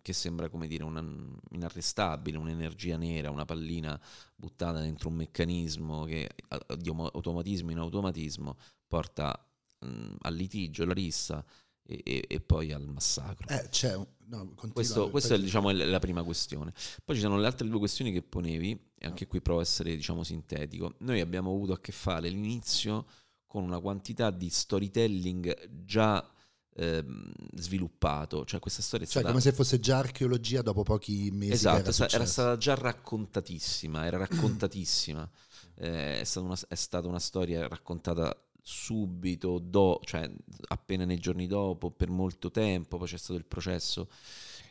che 0.02 0.12
sembra 0.12 0.50
come 0.50 0.68
dire 0.68 0.84
una, 0.84 1.04
inarrestabile, 1.52 2.38
un'energia 2.38 2.98
nera, 2.98 3.32
una 3.32 3.46
pallina 3.46 4.00
buttata 4.36 4.82
dentro 4.82 5.08
un 5.08 5.16
meccanismo 5.16 6.04
che 6.04 6.30
di 6.78 6.90
automatismo 6.90 7.72
in 7.72 7.78
automatismo 7.78 8.58
porta 8.86 9.48
mh, 9.80 10.16
al 10.20 10.36
litigio, 10.36 10.84
alla 10.84 10.94
rissa, 10.94 11.44
e, 11.86 12.26
e, 12.28 12.40
poi 12.40 12.72
al 12.72 12.88
massacro. 12.88 13.48
Eh, 13.48 13.96
un, 13.96 14.08
no, 14.26 14.54
Questo, 14.74 15.10
questa 15.10 15.36
è 15.36 15.40
diciamo, 15.40 15.72
la 15.72 16.00
prima 16.00 16.24
questione. 16.24 16.74
Poi 17.04 17.16
ci 17.16 17.22
sono 17.22 17.38
le 17.38 17.46
altre 17.46 17.68
due 17.68 17.80
questioni 17.80 18.12
che 18.12 18.24
ponevi, 18.24 18.72
e 18.98 19.06
anche 19.06 19.28
qui 19.28 19.42
provo 19.42 19.60
a 19.60 19.64
essere 19.64 19.96
diciamo, 19.96 20.24
sintetico. 20.24 20.96
Noi 21.00 21.20
abbiamo 21.20 21.52
avuto 21.52 21.74
a 21.74 21.80
che 21.80 21.92
fare 21.92 22.28
all'inizio 22.28 23.06
con 23.46 23.64
una 23.64 23.80
quantità 23.80 24.32
di 24.32 24.50
storytelling 24.50 25.70
già 25.86 26.28
ehm, 26.76 27.32
sviluppato, 27.54 28.46
cioè 28.46 28.60
questa 28.60 28.82
storia 28.82 29.06
è 29.06 29.10
cioè, 29.10 29.22
stata... 29.22 29.34
come 29.34 29.44
se 29.44 29.56
fosse 29.56 29.80
già 29.80 30.00
archeologia 30.00 30.62
dopo 30.62 30.84
pochi 30.84 31.30
mesi. 31.32 31.54
Esatto, 31.54 31.92
era, 31.92 32.10
era, 32.10 32.26
stata 32.26 32.58
già 32.58 32.74
raccontatissima, 32.76 34.06
era 34.06 34.18
raccontatissima. 34.18 35.30
eh, 35.78 36.20
è, 36.20 36.24
stata 36.24 36.46
una, 36.46 36.58
è 36.68 36.76
stata 36.76 37.08
una 37.08 37.20
storia 37.20 37.68
raccontata 37.68 38.36
subito, 38.68 39.60
do, 39.60 40.00
cioè 40.04 40.28
appena 40.70 41.06
nei 41.06 41.20
giorni 41.20 41.46
dopo, 41.46 41.92
per 41.92 42.10
molto 42.10 42.50
tempo, 42.50 42.98
poi 42.98 43.08
c'è 43.08 43.18
stato 43.18 43.38
il 43.38 43.46
processo 43.46 44.10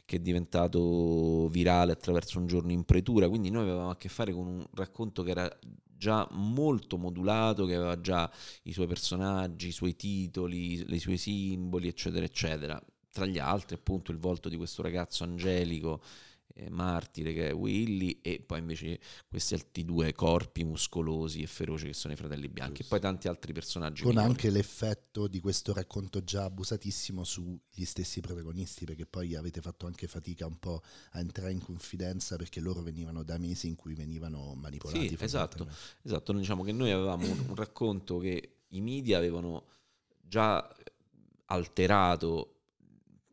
che 0.04 0.16
è 0.16 0.18
diventato 0.18 1.48
virale 1.48 1.92
attraverso 1.92 2.40
un 2.40 2.48
giorno 2.48 2.72
in 2.72 2.82
pretura, 2.84 3.28
quindi 3.28 3.50
noi 3.50 3.62
avevamo 3.62 3.90
a 3.90 3.96
che 3.96 4.08
fare 4.08 4.32
con 4.32 4.48
un 4.48 4.66
racconto 4.72 5.22
che 5.22 5.30
era 5.30 5.58
già 5.96 6.26
molto 6.32 6.98
modulato, 6.98 7.66
che 7.66 7.76
aveva 7.76 8.00
già 8.00 8.28
i 8.64 8.72
suoi 8.72 8.88
personaggi, 8.88 9.68
i 9.68 9.72
suoi 9.72 9.94
titoli, 9.94 10.92
i 10.92 10.98
suoi 10.98 11.16
simboli, 11.16 11.86
eccetera, 11.86 12.24
eccetera. 12.24 12.82
Tra 13.12 13.26
gli 13.26 13.38
altri, 13.38 13.76
appunto, 13.76 14.10
il 14.10 14.18
volto 14.18 14.48
di 14.48 14.56
questo 14.56 14.82
ragazzo 14.82 15.22
angelico 15.22 16.02
eh, 16.56 16.70
martire 16.70 17.32
che 17.32 17.48
è 17.48 17.52
Willy 17.52 18.20
e 18.22 18.40
poi 18.40 18.60
invece 18.60 19.00
questi 19.26 19.54
altri 19.54 19.84
due 19.84 20.12
corpi 20.12 20.62
muscolosi 20.62 21.42
e 21.42 21.46
feroci 21.46 21.86
che 21.86 21.94
sono 21.94 22.14
i 22.14 22.16
fratelli 22.16 22.48
bianchi 22.48 22.82
Giusto. 22.82 22.94
e 22.94 22.98
poi 22.98 23.10
tanti 23.10 23.26
altri 23.26 23.52
personaggi 23.52 24.02
con 24.02 24.12
minori. 24.12 24.28
anche 24.28 24.50
l'effetto 24.50 25.26
di 25.26 25.40
questo 25.40 25.72
racconto 25.72 26.22
già 26.22 26.44
abusatissimo 26.44 27.24
sugli 27.24 27.84
stessi 27.84 28.20
protagonisti 28.20 28.84
perché 28.84 29.04
poi 29.04 29.34
avete 29.34 29.60
fatto 29.60 29.86
anche 29.86 30.06
fatica 30.06 30.46
un 30.46 30.58
po' 30.58 30.80
a 31.12 31.18
entrare 31.18 31.50
in 31.50 31.60
confidenza 31.60 32.36
perché 32.36 32.60
loro 32.60 32.82
venivano 32.82 33.24
da 33.24 33.36
mesi 33.36 33.66
in 33.66 33.74
cui 33.74 33.94
venivano 33.94 34.54
manipolati 34.54 35.08
sì, 35.08 35.16
esatto, 35.18 35.68
esatto 36.02 36.32
diciamo 36.32 36.62
che 36.62 36.72
noi 36.72 36.92
avevamo 36.92 37.26
un, 37.26 37.46
un 37.48 37.54
racconto 37.56 38.18
che 38.18 38.58
i 38.68 38.80
media 38.80 39.18
avevano 39.18 39.66
già 40.20 40.72
alterato 41.46 42.53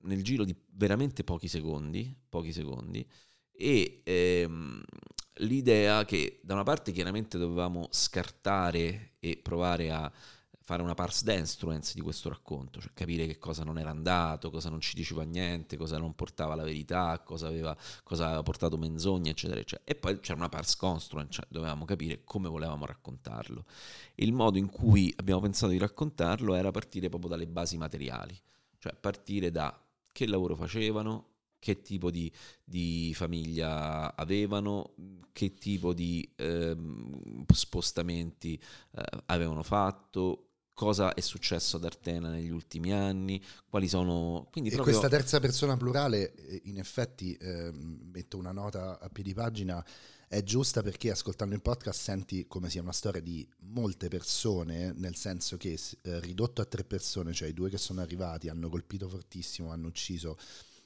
nel 0.04 0.24
giro 0.24 0.44
di 0.44 0.56
veramente 0.72 1.24
pochi 1.24 1.48
secondi, 1.48 2.16
pochi 2.30 2.52
secondi 2.52 3.06
e 3.52 4.02
ehm, 4.04 4.84
l'idea 5.36 6.04
che 6.06 6.40
da 6.44 6.54
una 6.54 6.64
parte 6.64 6.92
chiaramente 6.92 7.38
dovevamo 7.38 7.88
scartare 7.92 9.14
e 9.20 9.40
provare 9.42 9.92
a 9.92 10.12
fare 10.64 10.84
una 10.84 10.94
parse 10.94 11.26
dance 11.26 11.94
di 11.94 12.02
questo 12.02 12.30
racconto, 12.30 12.80
cioè 12.80 12.92
capire 12.94 13.26
che 13.26 13.38
cosa 13.38 13.64
non 13.64 13.78
era 13.78 13.90
andato, 13.90 14.50
cosa 14.50 14.70
non 14.70 14.80
ci 14.80 14.96
diceva 14.96 15.24
niente, 15.24 15.76
cosa 15.76 15.98
non 15.98 16.16
portava 16.16 16.56
la 16.56 16.64
verità, 16.64 17.20
cosa 17.26 17.48
aveva, 17.48 17.76
cosa 18.04 18.28
aveva 18.28 18.44
portato 18.44 18.78
menzogne, 18.78 19.32
eccetera, 19.32 19.60
eccetera. 19.60 19.90
E 19.92 19.96
poi 19.96 20.20
c'era 20.20 20.38
una 20.38 20.50
parse 20.50 20.78
construent, 20.78 21.32
cioè 21.32 21.46
dovevamo 21.50 21.84
capire 21.86 22.24
come 22.24 22.48
volevamo 22.48 22.86
raccontarlo. 22.86 23.66
Il 24.16 24.34
modo 24.34 24.58
in 24.58 24.70
cui 24.70 25.14
abbiamo 25.18 25.42
pensato 25.42 25.72
di 25.72 25.78
raccontarlo 25.78 26.56
era 26.56 26.72
partire 26.72 27.10
proprio 27.10 27.32
dalle 27.32 27.48
basi 27.48 27.78
materiali, 27.78 28.40
cioè 28.78 28.94
partire 28.94 29.52
da 29.52 29.78
che 30.12 30.28
lavoro 30.28 30.56
facevano, 30.56 31.28
che 31.60 31.82
tipo 31.82 32.10
di, 32.10 32.32
di 32.64 33.14
famiglia 33.14 34.16
avevano, 34.16 34.96
che 35.32 35.54
tipo 35.54 35.94
di 35.94 36.28
eh, 36.36 36.76
spostamenti 37.54 38.60
eh, 38.96 39.04
avevano 39.28 39.64
fatto, 39.64 40.48
cosa 40.74 41.14
è 41.14 41.22
successo 41.22 41.78
ad 41.78 41.86
Artena 41.86 42.30
negli 42.30 42.50
ultimi 42.50 42.92
anni, 42.92 43.40
quali 43.70 43.88
sono... 43.88 44.48
Quindi 44.52 44.72
e 44.72 44.74
proprio... 44.74 44.98
questa 44.98 45.16
terza 45.16 45.40
persona 45.40 45.78
plurale, 45.78 46.34
eh, 46.34 46.62
in 46.66 46.80
effetti, 46.80 47.36
eh, 47.36 47.72
metto 47.72 48.38
una 48.40 48.52
nota 48.52 49.00
a 49.00 49.10
piedi 49.10 49.34
pagina, 49.36 49.86
è 50.32 50.44
giusta 50.44 50.82
perché 50.82 51.12
ascoltando 51.12 51.56
il 51.56 51.62
podcast 51.62 52.00
senti 52.00 52.48
come 52.48 52.70
sia 52.70 52.82
una 52.82 52.94
storia 52.94 53.20
di 53.20 53.46
molte 53.64 54.08
persone, 54.08 54.94
nel 54.94 55.18
senso 55.18 55.58
che 55.58 55.78
eh, 56.04 56.20
ridotto 56.22 56.62
a 56.62 56.66
tre 56.66 56.86
persone, 56.86 57.34
cioè 57.34 57.50
i 57.50 57.54
due 57.54 57.70
che 57.70 57.78
sono 57.78 58.00
arrivati, 58.00 58.48
hanno 58.48 58.70
colpito 58.70 59.10
fortissimo, 59.10 59.72
hanno 59.72 59.88
ucciso 59.88 60.38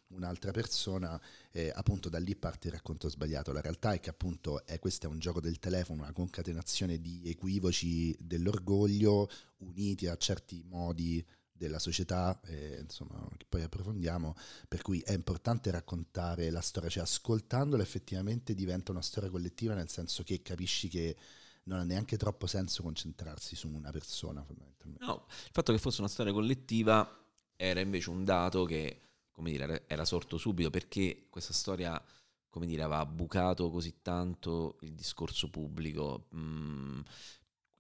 un'altra 0.08 0.50
persona, 0.50 1.22
eh, 1.52 1.72
appunto 1.76 2.10
da 2.10 2.18
lì 2.18 2.36
parte 2.36 2.70
il 2.70 2.74
racconto 2.74 3.08
sbagliato. 3.08 3.52
La 3.52 3.62
realtà 3.62 3.94
è 3.94 4.00
che 4.00 4.10
appunto 4.10 4.66
è, 4.66 4.80
questo 4.80 5.06
è 5.06 5.10
un 5.10 5.20
gioco 5.20 5.42
del 5.42 5.60
telefono, 5.60 6.02
una 6.02 6.12
concatenazione 6.12 7.00
di 7.00 7.22
equivoci 7.26 8.16
dell'orgoglio 8.20 9.30
uniti 9.58 10.08
a 10.08 10.18
certi 10.18 10.64
modi 10.66 11.24
della 11.58 11.80
società, 11.80 12.38
eh, 12.44 12.80
insomma, 12.82 13.26
che 13.38 13.46
poi 13.48 13.62
approfondiamo, 13.62 14.36
per 14.68 14.82
cui 14.82 15.00
è 15.00 15.14
importante 15.14 15.72
raccontare 15.72 16.50
la 16.50 16.60
storia, 16.60 16.90
cioè 16.90 17.04
ascoltandola 17.04 17.82
effettivamente 17.82 18.54
diventa 18.54 18.92
una 18.92 19.02
storia 19.02 19.30
collettiva, 19.30 19.74
nel 19.74 19.90
senso 19.90 20.24
che 20.24 20.42
capisci 20.42 20.90
che 20.90 21.16
non 21.64 21.80
ha 21.80 21.84
neanche 21.84 22.18
troppo 22.18 22.46
senso 22.46 22.84
concentrarsi 22.84 23.56
su 23.56 23.70
una 23.70 23.92
persona 23.92 24.44
fondamentalmente. 24.44 25.06
No, 25.06 25.26
il 25.28 25.52
fatto 25.52 25.72
che 25.72 25.80
fosse 25.80 26.02
una 26.02 26.10
storia 26.10 26.34
collettiva 26.34 27.10
era 27.56 27.80
invece 27.80 28.10
un 28.10 28.26
dato 28.26 28.66
che, 28.66 29.00
come 29.32 29.50
dire, 29.50 29.86
era 29.88 30.04
sorto 30.04 30.38
subito 30.38 30.70
perché 30.70 31.28
questa 31.30 31.54
storia, 31.54 32.04
come 32.50 32.66
dire, 32.66 32.84
aveva 32.84 33.06
bucato 33.06 33.70
così 33.72 34.02
tanto 34.02 34.78
il 34.82 34.94
discorso 34.94 35.50
pubblico. 35.50 36.28
Mm, 36.36 37.00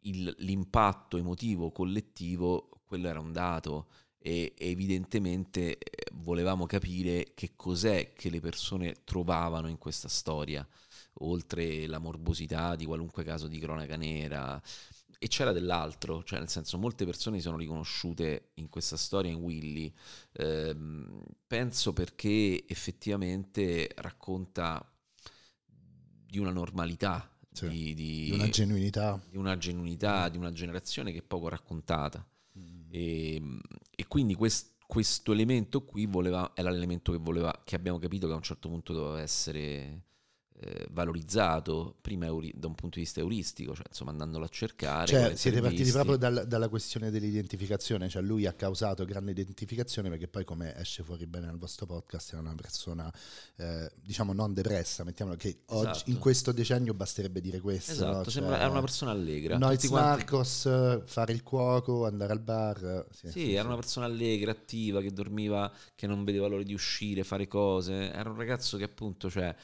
il, 0.05 0.35
l'impatto 0.39 1.17
emotivo 1.17 1.71
collettivo 1.71 2.69
quello 2.85 3.07
era 3.07 3.19
un 3.19 3.31
dato 3.31 3.87
e 4.25 4.53
evidentemente 4.57 5.77
eh, 5.77 6.07
volevamo 6.13 6.65
capire 6.65 7.33
che 7.35 7.51
cos'è 7.55 8.13
che 8.13 8.31
le 8.31 8.39
persone 8.39 8.95
trovavano 9.03 9.67
in 9.67 9.77
questa 9.77 10.07
storia, 10.07 10.67
oltre 11.19 11.85
la 11.85 11.99
morbosità 11.99 12.75
di 12.75 12.85
qualunque 12.85 13.23
caso 13.23 13.47
di 13.47 13.59
cronaca 13.59 13.95
nera. 13.97 14.59
E 15.19 15.27
c'era 15.27 15.51
dell'altro, 15.51 16.23
cioè 16.23 16.39
nel 16.39 16.49
senso 16.49 16.79
molte 16.79 17.05
persone 17.05 17.37
si 17.37 17.43
sono 17.43 17.57
riconosciute 17.57 18.49
in 18.55 18.67
questa 18.67 18.97
storia 18.97 19.29
in 19.29 19.37
Willy, 19.37 19.93
eh, 20.31 20.75
penso 21.45 21.93
perché 21.93 22.65
effettivamente 22.67 23.91
racconta 23.97 24.83
di 26.25 26.39
una 26.39 26.51
normalità, 26.51 27.31
sì, 27.51 27.67
di, 27.69 27.93
di, 27.93 28.23
di, 28.25 28.31
una 28.31 28.49
genuinità. 28.49 29.21
Di 29.29 29.37
una 29.37 29.55
genuinità, 29.55 30.29
di 30.29 30.37
una 30.37 30.51
generazione 30.51 31.11
che 31.11 31.19
è 31.19 31.23
poco 31.23 31.47
raccontata. 31.47 32.27
E, 32.89 33.35
ehm, 33.35 33.59
e 33.95 34.07
quindi 34.07 34.35
quest, 34.35 34.75
questo 34.85 35.31
elemento 35.31 35.83
qui 35.83 36.05
voleva, 36.05 36.51
era 36.55 36.69
l'elemento 36.69 37.11
che, 37.11 37.17
voleva, 37.17 37.61
che 37.63 37.75
abbiamo 37.75 37.97
capito 37.99 38.27
che 38.27 38.33
a 38.33 38.37
un 38.37 38.41
certo 38.43 38.69
punto 38.69 38.93
doveva 38.93 39.21
essere 39.21 40.03
eh, 40.65 40.87
valorizzato 40.89 41.95
prima 42.01 42.25
euri- 42.25 42.53
da 42.55 42.65
un 42.65 42.73
punto 42.73 42.97
di 42.97 43.03
vista 43.03 43.19
euristico, 43.19 43.75
cioè 43.75 43.85
insomma 43.87 44.09
andandolo 44.09 44.45
a 44.45 44.47
cercare. 44.47 45.05
Cioè 45.05 45.35
siete 45.35 45.61
partiti 45.61 45.91
proprio 45.91 46.17
dal, 46.17 46.45
dalla 46.47 46.69
questione 46.69 47.11
dell'identificazione, 47.11 48.09
cioè 48.09 48.23
lui 48.23 48.47
ha 48.47 48.53
causato 48.53 49.05
grande 49.05 49.31
identificazione 49.31 50.09
perché 50.09 50.27
poi 50.27 50.43
come 50.43 50.75
esce 50.75 51.03
fuori 51.03 51.27
bene 51.27 51.45
nel 51.45 51.57
vostro 51.57 51.85
podcast 51.85 52.33
è 52.33 52.37
una 52.37 52.55
persona 52.55 53.13
eh, 53.57 53.91
diciamo 54.01 54.33
non 54.33 54.53
depressa, 54.53 55.03
mettiamolo 55.03 55.37
che 55.37 55.59
oggi 55.67 55.91
esatto. 55.91 56.09
in 56.09 56.17
questo 56.17 56.51
decennio 56.51 56.95
basterebbe 56.95 57.41
dire 57.41 57.59
questo. 57.59 57.91
Esatto, 57.91 58.17
no? 58.17 58.23
cioè, 58.23 58.31
sembra 58.31 58.57
era 58.57 58.69
una 58.69 58.81
persona 58.81 59.11
allegra. 59.11 59.57
Noiz 59.59 59.83
Narcos, 59.83 60.61
quanti... 60.63 61.11
fare 61.11 61.33
il 61.33 61.43
cuoco, 61.43 62.07
andare 62.07 62.33
al 62.33 62.39
bar. 62.39 63.05
Sì, 63.11 63.29
sì, 63.29 63.53
era 63.53 63.67
una 63.67 63.75
persona 63.75 64.07
allegra, 64.07 64.49
attiva, 64.49 65.01
che 65.01 65.13
dormiva, 65.13 65.71
che 65.93 66.07
non 66.07 66.23
vedeva 66.23 66.47
l'ora 66.47 66.63
di 66.63 66.73
uscire, 66.73 67.23
fare 67.23 67.47
cose. 67.47 68.11
Era 68.11 68.31
un 68.31 68.35
ragazzo 68.35 68.77
che 68.77 68.83
appunto, 68.83 69.29
cioè 69.29 69.55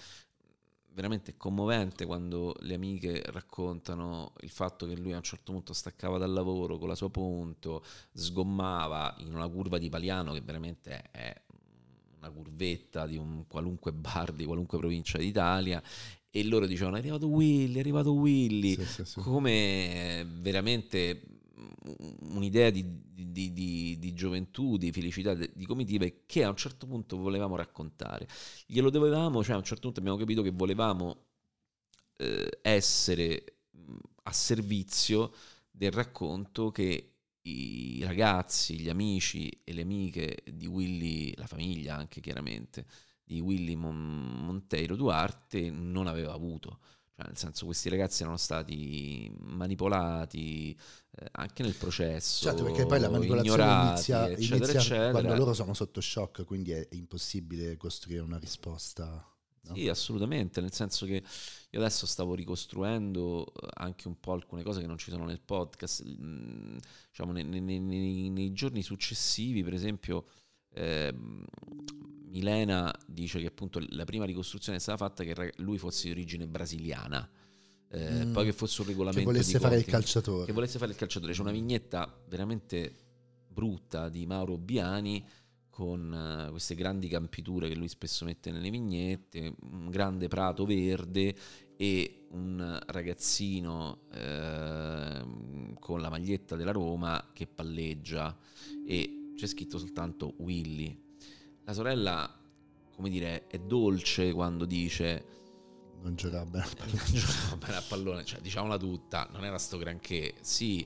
veramente 0.93 1.37
commovente 1.37 2.05
quando 2.05 2.55
le 2.59 2.75
amiche 2.75 3.21
raccontano 3.27 4.33
il 4.41 4.49
fatto 4.49 4.85
che 4.85 4.95
lui 4.95 5.13
a 5.13 5.17
un 5.17 5.23
certo 5.23 5.51
punto 5.51 5.73
staccava 5.73 6.17
dal 6.17 6.31
lavoro 6.31 6.77
con 6.77 6.87
la 6.87 6.95
sua 6.95 7.09
punto, 7.09 7.83
sgommava 8.13 9.15
in 9.19 9.33
una 9.33 9.47
curva 9.47 9.77
di 9.77 9.89
Paliano 9.89 10.33
che 10.33 10.41
veramente 10.41 11.09
è 11.11 11.33
una 12.17 12.29
curvetta 12.29 13.07
di 13.07 13.17
un 13.17 13.45
qualunque 13.47 13.91
bar 13.93 14.31
di 14.31 14.45
qualunque 14.45 14.77
provincia 14.77 15.17
d'Italia 15.17 15.81
e 16.29 16.43
loro 16.43 16.65
dicevano 16.65 16.95
è 16.95 16.99
arrivato 16.99 17.27
Willy, 17.27 17.75
è 17.75 17.79
arrivato 17.79 18.13
Willy, 18.13 18.75
sì, 18.75 18.85
sì, 18.85 19.05
sì. 19.05 19.19
come 19.19 20.25
veramente 20.39 21.40
un'idea 22.21 22.69
di, 22.69 22.85
di, 22.85 23.53
di, 23.53 23.97
di, 23.99 24.13
gioventù, 24.13 24.77
di 24.77 24.91
felicità, 24.91 25.33
di 25.33 25.65
comitive 25.65 26.23
che 26.25 26.43
a 26.43 26.49
un 26.49 26.55
certo 26.55 26.87
punto 26.87 27.17
volevamo 27.17 27.55
raccontare. 27.55 28.27
Glielo 28.65 28.89
dovevamo, 28.89 29.43
cioè 29.43 29.55
a 29.55 29.57
un 29.57 29.63
certo 29.63 29.83
punto 29.83 29.99
abbiamo 29.99 30.17
capito 30.17 30.41
che 30.41 30.51
volevamo 30.51 31.25
eh, 32.17 32.59
essere 32.61 33.57
a 34.23 34.31
servizio 34.31 35.33
del 35.69 35.91
racconto 35.91 36.71
che 36.71 37.07
i 37.43 38.01
ragazzi, 38.03 38.79
gli 38.79 38.89
amici 38.89 39.49
e 39.63 39.73
le 39.73 39.81
amiche 39.81 40.43
di 40.53 40.67
Willy, 40.67 41.33
la 41.35 41.47
famiglia 41.47 41.95
anche 41.95 42.21
chiaramente, 42.21 42.85
di 43.23 43.39
Willy 43.39 43.75
Mon- 43.75 44.45
Monteiro 44.45 44.95
Duarte 44.95 45.71
non 45.71 46.07
aveva 46.07 46.33
avuto. 46.33 46.79
Cioè, 47.15 47.25
nel 47.27 47.37
senso, 47.37 47.65
questi 47.65 47.89
ragazzi 47.89 48.21
erano 48.23 48.37
stati 48.37 49.31
manipolati 49.39 50.77
eh, 51.11 51.27
anche 51.31 51.63
nel 51.63 51.75
processo. 51.75 52.45
Certo, 52.45 52.63
perché 52.63 52.85
poi 52.85 52.99
la 52.99 53.09
manipolazione 53.09 53.63
inizia, 53.63 54.29
eccetera, 54.29 54.55
inizia 54.55 54.79
eccetera. 54.79 55.11
quando 55.11 55.35
loro 55.35 55.53
sono 55.53 55.73
sotto 55.73 56.01
shock, 56.01 56.45
quindi 56.45 56.71
è 56.71 56.87
impossibile 56.91 57.77
costruire 57.77 58.21
una 58.21 58.37
risposta. 58.39 59.25
No? 59.63 59.75
Sì, 59.75 59.87
assolutamente, 59.89 60.59
nel 60.59 60.73
senso 60.73 61.05
che 61.05 61.23
io 61.69 61.79
adesso 61.79 62.07
stavo 62.07 62.33
ricostruendo 62.33 63.45
eh, 63.45 63.67
anche 63.73 64.07
un 64.07 64.19
po' 64.19 64.31
alcune 64.31 64.63
cose 64.63 64.81
che 64.81 64.87
non 64.87 64.97
ci 64.97 65.11
sono 65.11 65.25
nel 65.25 65.39
podcast, 65.39 66.03
mm, 66.03 66.77
diciamo 67.09 67.31
nei, 67.31 67.43
nei, 67.43 67.79
nei, 67.79 68.29
nei 68.29 68.53
giorni 68.53 68.81
successivi, 68.81 69.63
per 69.63 69.73
esempio, 69.73 70.25
eh, 70.73 71.13
Milena 72.31 72.93
dice 73.05 73.39
che 73.39 73.47
appunto 73.47 73.81
la 73.89 74.05
prima 74.05 74.25
ricostruzione 74.25 74.77
è 74.77 74.81
stata 74.81 74.97
fatta 74.97 75.23
che 75.23 75.53
lui 75.57 75.77
fosse 75.77 76.05
di 76.05 76.11
origine 76.11 76.47
brasiliana. 76.47 77.29
Eh, 77.89 78.25
mm. 78.25 78.31
Poi 78.31 78.45
che 78.45 78.53
fosse 78.53 78.81
un 78.81 78.87
regolamento 78.87 79.19
che 79.19 79.25
volesse 79.25 79.59
fare 79.59 79.77
il 79.77 79.85
calciatore. 79.85 80.45
Che 80.45 80.53
volesse 80.53 80.77
fare 80.77 80.91
il 80.91 80.97
calciatore. 80.97 81.33
C'è 81.33 81.41
una 81.41 81.51
vignetta 81.51 82.23
veramente 82.29 82.95
brutta 83.49 84.07
di 84.07 84.25
Mauro 84.25 84.57
Biani 84.57 85.25
con 85.69 86.45
uh, 86.47 86.51
queste 86.51 86.75
grandi 86.75 87.07
campiture 87.09 87.67
che 87.67 87.75
lui 87.75 87.89
spesso 87.89 88.23
mette 88.23 88.51
nelle 88.51 88.69
vignette, 88.69 89.55
un 89.61 89.89
grande 89.89 90.27
prato 90.27 90.65
verde 90.65 91.35
e 91.75 92.27
un 92.29 92.79
ragazzino 92.85 94.01
eh, 94.13 95.25
con 95.79 95.99
la 95.99 96.09
maglietta 96.09 96.55
della 96.55 96.71
Roma 96.71 97.31
che 97.33 97.47
palleggia 97.47 98.37
e 98.85 99.20
c'è 99.35 99.47
scritto 99.47 99.77
soltanto 99.77 100.33
Willy 100.37 101.09
la 101.63 101.73
sorella, 101.73 102.39
come 102.95 103.09
dire, 103.09 103.47
è 103.47 103.59
dolce 103.59 104.33
quando 104.33 104.65
dice 104.65 105.25
non 106.01 106.15
giocava 106.15 106.45
bene 106.45 106.65
a 106.65 106.69
pallone. 106.75 106.97
Non 107.11 107.19
giocava 107.19 107.55
bene 107.57 107.75
a 107.75 107.83
pallone, 107.87 108.25
cioè 108.25 108.41
diciamola 108.41 108.77
tutta, 108.77 109.29
non 109.31 109.45
era 109.45 109.57
sto 109.57 109.77
granché. 109.77 110.33
Sì, 110.41 110.85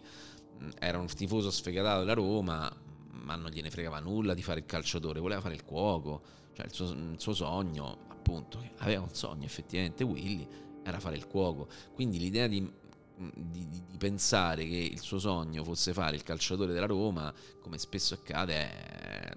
era 0.80 1.00
un 1.00 1.08
tifoso 1.08 1.50
sfegatato 1.50 2.00
della 2.00 2.14
Roma, 2.14 2.72
ma 3.10 3.36
non 3.36 3.50
gliene 3.50 3.72
fregava 3.72 4.00
nulla 4.00 4.34
di 4.34 4.44
fare 4.44 4.60
il 4.60 4.66
calciatore, 4.66 5.20
voleva 5.20 5.42
fare 5.42 5.56
il 5.56 5.64
cuoco. 5.64 6.22
Cioè 6.54 6.66
il 6.66 6.74
suo, 6.74 6.92
il 6.92 7.16
suo 7.18 7.34
sogno, 7.34 8.06
appunto, 8.10 8.64
aveva 8.78 9.02
un 9.02 9.14
sogno 9.14 9.46
effettivamente 9.46 10.04
Willy, 10.04 10.48
era 10.84 11.00
fare 11.00 11.16
il 11.16 11.28
cuoco. 11.28 11.68
Quindi 11.94 12.20
l'idea 12.20 12.48
di 12.48 12.70
di, 13.18 13.68
di, 13.70 13.84
di, 13.88 13.98
pensare 13.98 14.66
che 14.68 14.76
il 14.76 15.00
suo 15.00 15.20
sogno 15.20 15.64
fosse 15.64 15.94
fare 15.94 16.16
il 16.16 16.24
calciatore 16.24 16.74
della 16.74 16.86
Roma, 16.86 17.34
come 17.62 17.78
spesso 17.78 18.14
accade, 18.14 18.54
è, 18.54 19.36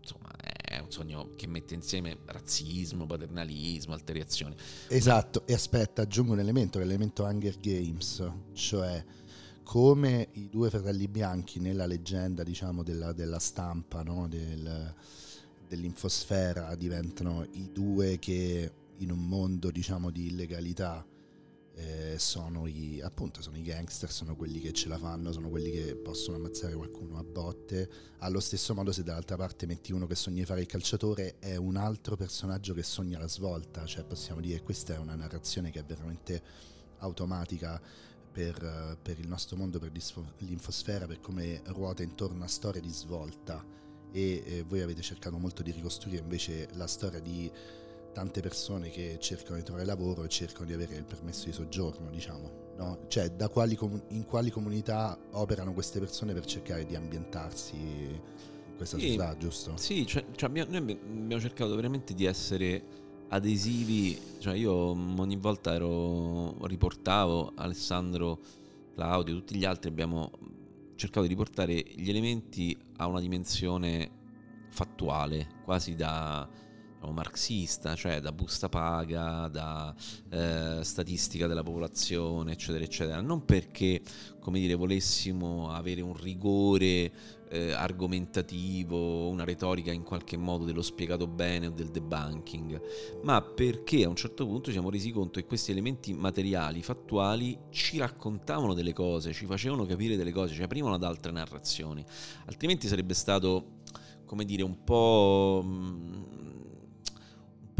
insomma, 0.00 0.30
è 0.36 0.78
un 0.78 0.90
sogno 0.90 1.34
che 1.36 1.46
mette 1.46 1.74
insieme 1.74 2.18
razzismo, 2.26 3.06
paternalismo, 3.06 3.94
alteriazioni. 3.94 4.54
Esatto, 4.88 5.46
e 5.46 5.54
aspetta, 5.54 6.02
aggiungo 6.02 6.32
un 6.32 6.40
elemento, 6.40 6.78
l'elemento 6.78 7.24
Hunger 7.24 7.58
Games, 7.58 8.30
cioè 8.52 9.04
come 9.62 10.28
i 10.32 10.48
due 10.48 10.68
fratelli 10.68 11.06
bianchi 11.06 11.60
nella 11.60 11.86
leggenda 11.86 12.42
diciamo, 12.42 12.82
della, 12.82 13.12
della 13.12 13.38
stampa 13.38 14.02
no? 14.02 14.26
Del, 14.26 14.94
dell'infosfera 15.68 16.74
diventano 16.74 17.46
i 17.52 17.70
due 17.72 18.18
che 18.18 18.72
in 18.96 19.12
un 19.12 19.26
mondo 19.26 19.70
diciamo, 19.70 20.10
di 20.10 20.26
illegalità 20.26 21.06
eh, 21.74 22.16
sono, 22.18 22.66
i, 22.66 23.00
appunto, 23.00 23.40
sono 23.40 23.56
i 23.56 23.62
gangster, 23.62 24.10
sono 24.10 24.36
quelli 24.36 24.60
che 24.60 24.72
ce 24.72 24.88
la 24.88 24.98
fanno, 24.98 25.32
sono 25.32 25.48
quelli 25.48 25.70
che 25.70 25.96
possono 25.96 26.36
ammazzare 26.36 26.74
qualcuno 26.74 27.18
a 27.18 27.22
botte. 27.22 27.88
Allo 28.18 28.40
stesso 28.40 28.74
modo, 28.74 28.92
se 28.92 29.02
dall'altra 29.02 29.36
parte 29.36 29.66
metti 29.66 29.92
uno 29.92 30.06
che 30.06 30.14
sogna 30.14 30.40
di 30.40 30.44
fare 30.44 30.60
il 30.60 30.66
calciatore, 30.66 31.38
è 31.38 31.56
un 31.56 31.76
altro 31.76 32.16
personaggio 32.16 32.74
che 32.74 32.82
sogna 32.82 33.18
la 33.18 33.28
svolta. 33.28 33.86
Cioè, 33.86 34.04
possiamo 34.04 34.40
dire 34.40 34.58
che 34.58 34.64
questa 34.64 34.94
è 34.94 34.98
una 34.98 35.14
narrazione 35.14 35.70
che 35.70 35.80
è 35.80 35.84
veramente 35.84 36.42
automatica 36.98 37.80
per, 38.30 38.98
per 39.00 39.18
il 39.18 39.28
nostro 39.28 39.56
mondo, 39.56 39.78
per 39.78 39.90
l'infosfera, 40.38 41.06
per 41.06 41.20
come 41.20 41.62
ruota 41.66 42.02
intorno 42.02 42.44
a 42.44 42.48
storie 42.48 42.80
di 42.80 42.90
svolta. 42.90 43.64
E 44.12 44.42
eh, 44.44 44.64
voi 44.64 44.80
avete 44.80 45.02
cercato 45.02 45.38
molto 45.38 45.62
di 45.62 45.70
ricostruire 45.70 46.20
invece 46.20 46.68
la 46.72 46.86
storia 46.86 47.20
di 47.20 47.50
tante 48.12 48.40
persone 48.40 48.90
che 48.90 49.16
cercano 49.20 49.56
di 49.56 49.62
trovare 49.62 49.86
lavoro 49.86 50.24
e 50.24 50.28
cercano 50.28 50.66
di 50.66 50.72
avere 50.72 50.96
il 50.96 51.04
permesso 51.04 51.46
di 51.46 51.52
soggiorno, 51.52 52.10
diciamo. 52.10 52.68
No? 52.76 53.04
Cioè, 53.08 53.34
quali 53.50 53.78
in 54.08 54.24
quali 54.24 54.50
comunità 54.50 55.18
operano 55.32 55.72
queste 55.72 55.98
persone 55.98 56.32
per 56.32 56.44
cercare 56.44 56.86
di 56.86 56.94
ambientarsi 56.94 57.76
in 57.76 58.76
questa 58.76 58.96
sì, 58.96 59.04
società, 59.04 59.36
giusto? 59.36 59.76
Sì, 59.76 60.06
cioè, 60.06 60.24
cioè 60.34 60.48
abbiamo, 60.48 60.70
noi 60.70 60.92
abbiamo 60.92 61.40
cercato 61.40 61.74
veramente 61.74 62.14
di 62.14 62.24
essere 62.24 62.82
adesivi, 63.28 64.18
cioè 64.38 64.54
io 64.54 64.72
ogni 64.72 65.36
volta 65.36 65.74
ero, 65.74 66.66
riportavo 66.66 67.52
Alessandro, 67.54 68.38
Claudio, 68.94 69.34
tutti 69.36 69.56
gli 69.56 69.64
altri 69.64 69.88
abbiamo 69.88 70.30
cercato 70.96 71.22
di 71.22 71.28
riportare 71.28 71.74
gli 71.74 72.10
elementi 72.10 72.76
a 72.96 73.06
una 73.06 73.20
dimensione 73.20 74.10
fattuale, 74.70 75.48
quasi 75.64 75.94
da 75.94 76.48
marxista, 77.08 77.94
cioè 77.94 78.20
da 78.20 78.32
busta 78.32 78.68
paga, 78.68 79.48
da 79.48 79.94
eh, 80.30 80.80
statistica 80.82 81.46
della 81.46 81.62
popolazione, 81.62 82.52
eccetera, 82.52 82.84
eccetera. 82.84 83.20
Non 83.20 83.44
perché, 83.44 84.02
come 84.38 84.60
dire, 84.60 84.74
volessimo 84.74 85.70
avere 85.70 86.00
un 86.02 86.14
rigore 86.14 87.38
eh, 87.50 87.72
argomentativo, 87.72 89.28
una 89.28 89.44
retorica 89.44 89.92
in 89.92 90.04
qualche 90.04 90.36
modo 90.36 90.64
dello 90.64 90.82
spiegato 90.82 91.26
bene 91.26 91.66
o 91.66 91.70
del 91.70 91.88
debunking, 91.88 92.80
ma 93.22 93.42
perché 93.42 94.04
a 94.04 94.08
un 94.08 94.14
certo 94.14 94.46
punto 94.46 94.66
ci 94.66 94.72
siamo 94.72 94.90
resi 94.90 95.10
conto 95.10 95.40
che 95.40 95.46
questi 95.46 95.72
elementi 95.72 96.12
materiali, 96.12 96.82
fattuali, 96.82 97.58
ci 97.70 97.98
raccontavano 97.98 98.72
delle 98.72 98.92
cose, 98.92 99.32
ci 99.32 99.46
facevano 99.46 99.84
capire 99.84 100.16
delle 100.16 100.32
cose, 100.32 100.54
ci 100.54 100.62
aprivano 100.62 100.94
ad 100.94 101.02
altre 101.02 101.32
narrazioni. 101.32 102.04
Altrimenti 102.46 102.86
sarebbe 102.86 103.14
stato, 103.14 103.80
come 104.24 104.44
dire, 104.44 104.62
un 104.62 104.84
po' 104.84 105.62
mm, 105.64 106.12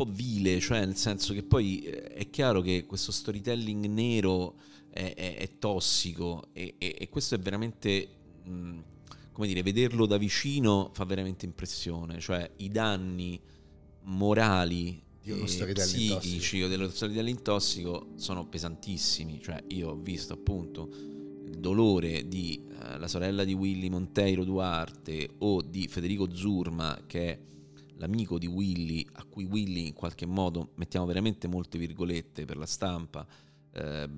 po' 0.01 0.11
vile, 0.11 0.61
cioè 0.61 0.85
nel 0.87 0.97
senso 0.97 1.35
che 1.35 1.43
poi 1.43 1.81
eh, 1.81 2.05
è 2.05 2.31
chiaro 2.31 2.63
che 2.63 2.87
questo 2.87 3.13
storytelling 3.13 3.85
nero 3.85 4.55
è, 4.89 5.13
è, 5.15 5.37
è 5.37 5.59
tossico 5.59 6.49
e, 6.55 6.77
e, 6.79 6.97
e, 6.99 7.09
questo 7.11 7.35
è 7.35 7.39
veramente, 7.39 8.09
mh, 8.45 8.79
come 9.31 9.47
dire, 9.47 9.63
vederlo 9.63 10.07
da 10.07 10.17
vicino 10.17 10.91
fa 10.95 11.05
veramente 11.05 11.45
impressione, 11.45 12.19
cioè 12.19 12.51
i 12.57 12.71
danni 12.71 13.39
morali 14.05 15.03
uno 15.27 15.45
psichici 15.45 16.63
o 16.63 16.69
dello 16.69 16.89
storytelling 16.89 17.43
tossico 17.43 18.13
sono 18.17 18.47
pesantissimi, 18.47 19.39
cioè 19.43 19.63
io 19.69 19.91
ho 19.91 19.97
visto 19.97 20.33
appunto 20.33 20.89
il 21.45 21.59
dolore 21.59 22.27
di 22.27 22.59
uh, 22.67 22.99
la 22.99 23.07
sorella 23.07 23.45
di 23.45 23.53
Willy 23.53 23.91
Monteiro 23.91 24.45
Duarte 24.45 25.29
o 25.39 25.61
di 25.61 25.87
Federico 25.89 26.35
Zurma 26.35 27.03
che 27.07 27.29
è 27.29 27.39
l'amico 28.01 28.39
di 28.39 28.47
Willy, 28.47 29.07
a 29.13 29.25
cui 29.25 29.45
Willy 29.45 29.87
in 29.87 29.93
qualche 29.93 30.27
modo, 30.27 30.71
mettiamo 30.77 31.07
veramente 31.07 31.47
molte 31.47 31.79
virgolette 31.79 32.47
per 32.47 32.57
la 32.57 32.67
stampa, 32.67 33.27
eh, 33.73 34.09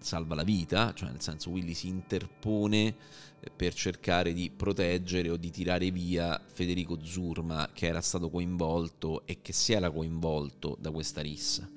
salva 0.00 0.34
la 0.34 0.42
vita, 0.42 0.92
cioè 0.94 1.10
nel 1.10 1.20
senso 1.20 1.50
Willy 1.50 1.74
si 1.74 1.88
interpone 1.88 2.96
eh, 3.40 3.50
per 3.54 3.74
cercare 3.74 4.32
di 4.32 4.50
proteggere 4.50 5.28
o 5.30 5.36
di 5.36 5.50
tirare 5.50 5.90
via 5.90 6.40
Federico 6.44 7.04
Zurma 7.04 7.68
che 7.72 7.86
era 7.86 8.00
stato 8.00 8.30
coinvolto 8.30 9.24
e 9.26 9.40
che 9.42 9.52
si 9.52 9.72
era 9.72 9.90
coinvolto 9.90 10.76
da 10.80 10.90
questa 10.90 11.20
rissa. 11.20 11.68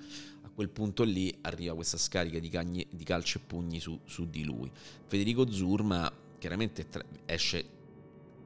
A 0.43 0.49
quel 0.53 0.69
punto 0.69 1.03
lì 1.03 1.37
arriva 1.41 1.75
questa 1.75 1.97
scarica 1.97 2.39
di, 2.39 2.49
cagne, 2.49 2.87
di 2.89 3.03
calci 3.03 3.37
e 3.37 3.41
pugni 3.45 3.79
su, 3.79 3.99
su, 4.05 4.29
di 4.29 4.43
lui. 4.43 4.71
Federico 5.05 5.51
Zurma 5.51 6.11
chiaramente 6.39 6.87
tra- 6.87 7.05
esce 7.25 7.79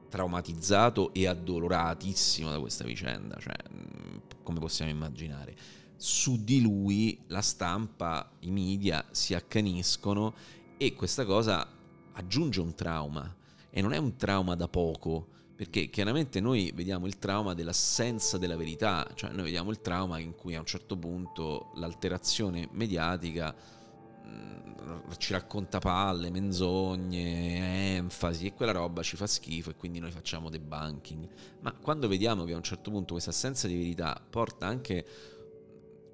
traumatizzato 0.08 1.12
e 1.12 1.26
addoloratissimo 1.26 2.50
da 2.50 2.60
questa 2.60 2.84
vicenda, 2.84 3.36
cioè, 3.40 3.56
come 4.42 4.58
possiamo 4.58 4.90
immaginare. 4.90 5.54
su 5.98 6.44
di 6.44 6.60
lui 6.60 7.18
la 7.28 7.40
stampa, 7.40 8.30
i 8.40 8.50
media 8.50 9.04
si 9.10 9.34
accaniscono 9.34 10.34
e 10.76 10.92
questa 10.94 11.24
cosa 11.24 11.66
aggiunge 12.12 12.60
un 12.60 12.74
trauma 12.74 13.34
e 13.70 13.80
non 13.80 13.92
è 13.92 13.96
un 13.96 14.16
trauma 14.16 14.54
da 14.54 14.68
poco 14.68 15.28
perché 15.56 15.88
chiaramente 15.88 16.38
noi 16.38 16.70
vediamo 16.74 17.06
il 17.06 17.18
trauma 17.18 17.54
dell'assenza 17.54 18.36
della 18.36 18.56
verità, 18.56 19.08
cioè 19.14 19.30
noi 19.30 19.44
vediamo 19.44 19.70
il 19.70 19.80
trauma 19.80 20.18
in 20.18 20.34
cui 20.34 20.54
a 20.54 20.60
un 20.60 20.66
certo 20.66 20.98
punto 20.98 21.70
l'alterazione 21.76 22.68
mediatica 22.72 23.54
ci 25.18 25.32
racconta 25.32 25.78
palle, 25.78 26.30
menzogne, 26.30 27.96
enfasi 27.96 28.46
e 28.46 28.54
quella 28.54 28.72
roba 28.72 29.02
ci 29.02 29.16
fa 29.16 29.26
schifo 29.26 29.70
e 29.70 29.76
quindi 29.76 29.98
noi 29.98 30.10
facciamo 30.10 30.50
debunking. 30.50 31.28
Ma 31.60 31.72
quando 31.72 32.08
vediamo 32.08 32.44
che 32.44 32.52
a 32.52 32.56
un 32.56 32.62
certo 32.62 32.90
punto 32.90 33.12
questa 33.12 33.30
assenza 33.30 33.66
di 33.66 33.76
verità 33.76 34.20
porta 34.28 34.66
anche 34.66 35.04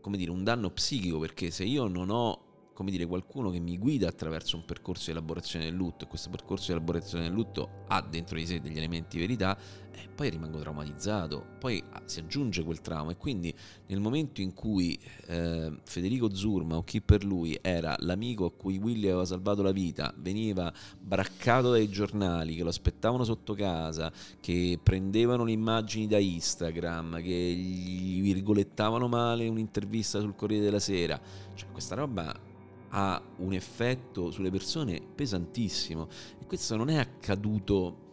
come 0.03 0.19
dire, 0.19 0.31
un 0.31 0.45
danno 0.45 0.71
psichico, 0.71 1.19
perché 1.19 1.51
se 1.51 1.65
io 1.65 1.87
non 1.87 2.11
ho 2.11 2.51
come 2.83 2.91
dire, 2.91 3.07
qualcuno 3.07 3.51
che 3.51 3.61
mi 3.61 3.79
guida 3.79 4.09
attraverso 4.09 4.57
un 4.57 4.65
percorso 4.65 5.05
di 5.07 5.13
elaborazione 5.13 5.67
del 5.67 5.75
lutto 5.75 6.05
e 6.05 6.09
questo 6.09 6.31
percorso 6.31 6.67
di 6.67 6.73
elaborazione 6.73 7.25
del 7.25 7.33
lutto 7.33 7.85
ha 7.87 8.03
dentro 8.03 8.37
di 8.37 8.45
sé 8.45 8.61
degli 8.61 8.77
elementi 8.77 9.19
verità, 9.19 9.57
eh, 9.93 10.09
poi 10.13 10.31
rimango 10.31 10.59
traumatizzato, 10.59 11.47
poi 11.61 11.81
ah, 11.91 12.03
si 12.07 12.19
aggiunge 12.19 12.65
quel 12.65 12.81
trauma 12.81 13.13
e 13.13 13.17
quindi 13.17 13.55
nel 13.87 14.01
momento 14.01 14.41
in 14.41 14.53
cui 14.53 14.99
eh, 15.27 15.73
Federico 15.85 16.35
Zurma 16.35 16.77
o 16.77 16.83
chi 16.83 17.01
per 17.01 17.25
lui 17.25 17.57
era 17.63 17.95
l'amico 18.01 18.47
a 18.47 18.51
cui 18.51 18.79
Willy 18.79 19.07
aveva 19.07 19.25
salvato 19.25 19.63
la 19.63 19.71
vita, 19.71 20.13
veniva 20.17 20.73
braccato 20.99 21.71
dai 21.71 21.89
giornali 21.89 22.57
che 22.57 22.65
lo 22.65 22.71
aspettavano 22.71 23.23
sotto 23.23 23.55
casa, 23.55 24.13
che 24.41 24.77
prendevano 24.83 25.45
le 25.45 25.53
immagini 25.53 26.09
da 26.09 26.19
Instagram, 26.19 27.23
che 27.23 27.33
gli 27.33 28.21
virgolettavano 28.23 29.07
male 29.07 29.47
un'intervista 29.47 30.19
sul 30.19 30.35
Corriere 30.35 30.65
della 30.65 30.81
Sera, 30.81 31.21
cioè 31.55 31.71
questa 31.71 31.95
roba 31.95 32.51
ha 32.95 33.23
un 33.39 33.53
effetto 33.53 34.31
sulle 34.31 34.51
persone 34.51 35.01
pesantissimo. 35.01 36.09
E 36.39 36.47
questo 36.47 36.77
non 36.77 36.89
è 36.89 36.97
accaduto 36.97 38.11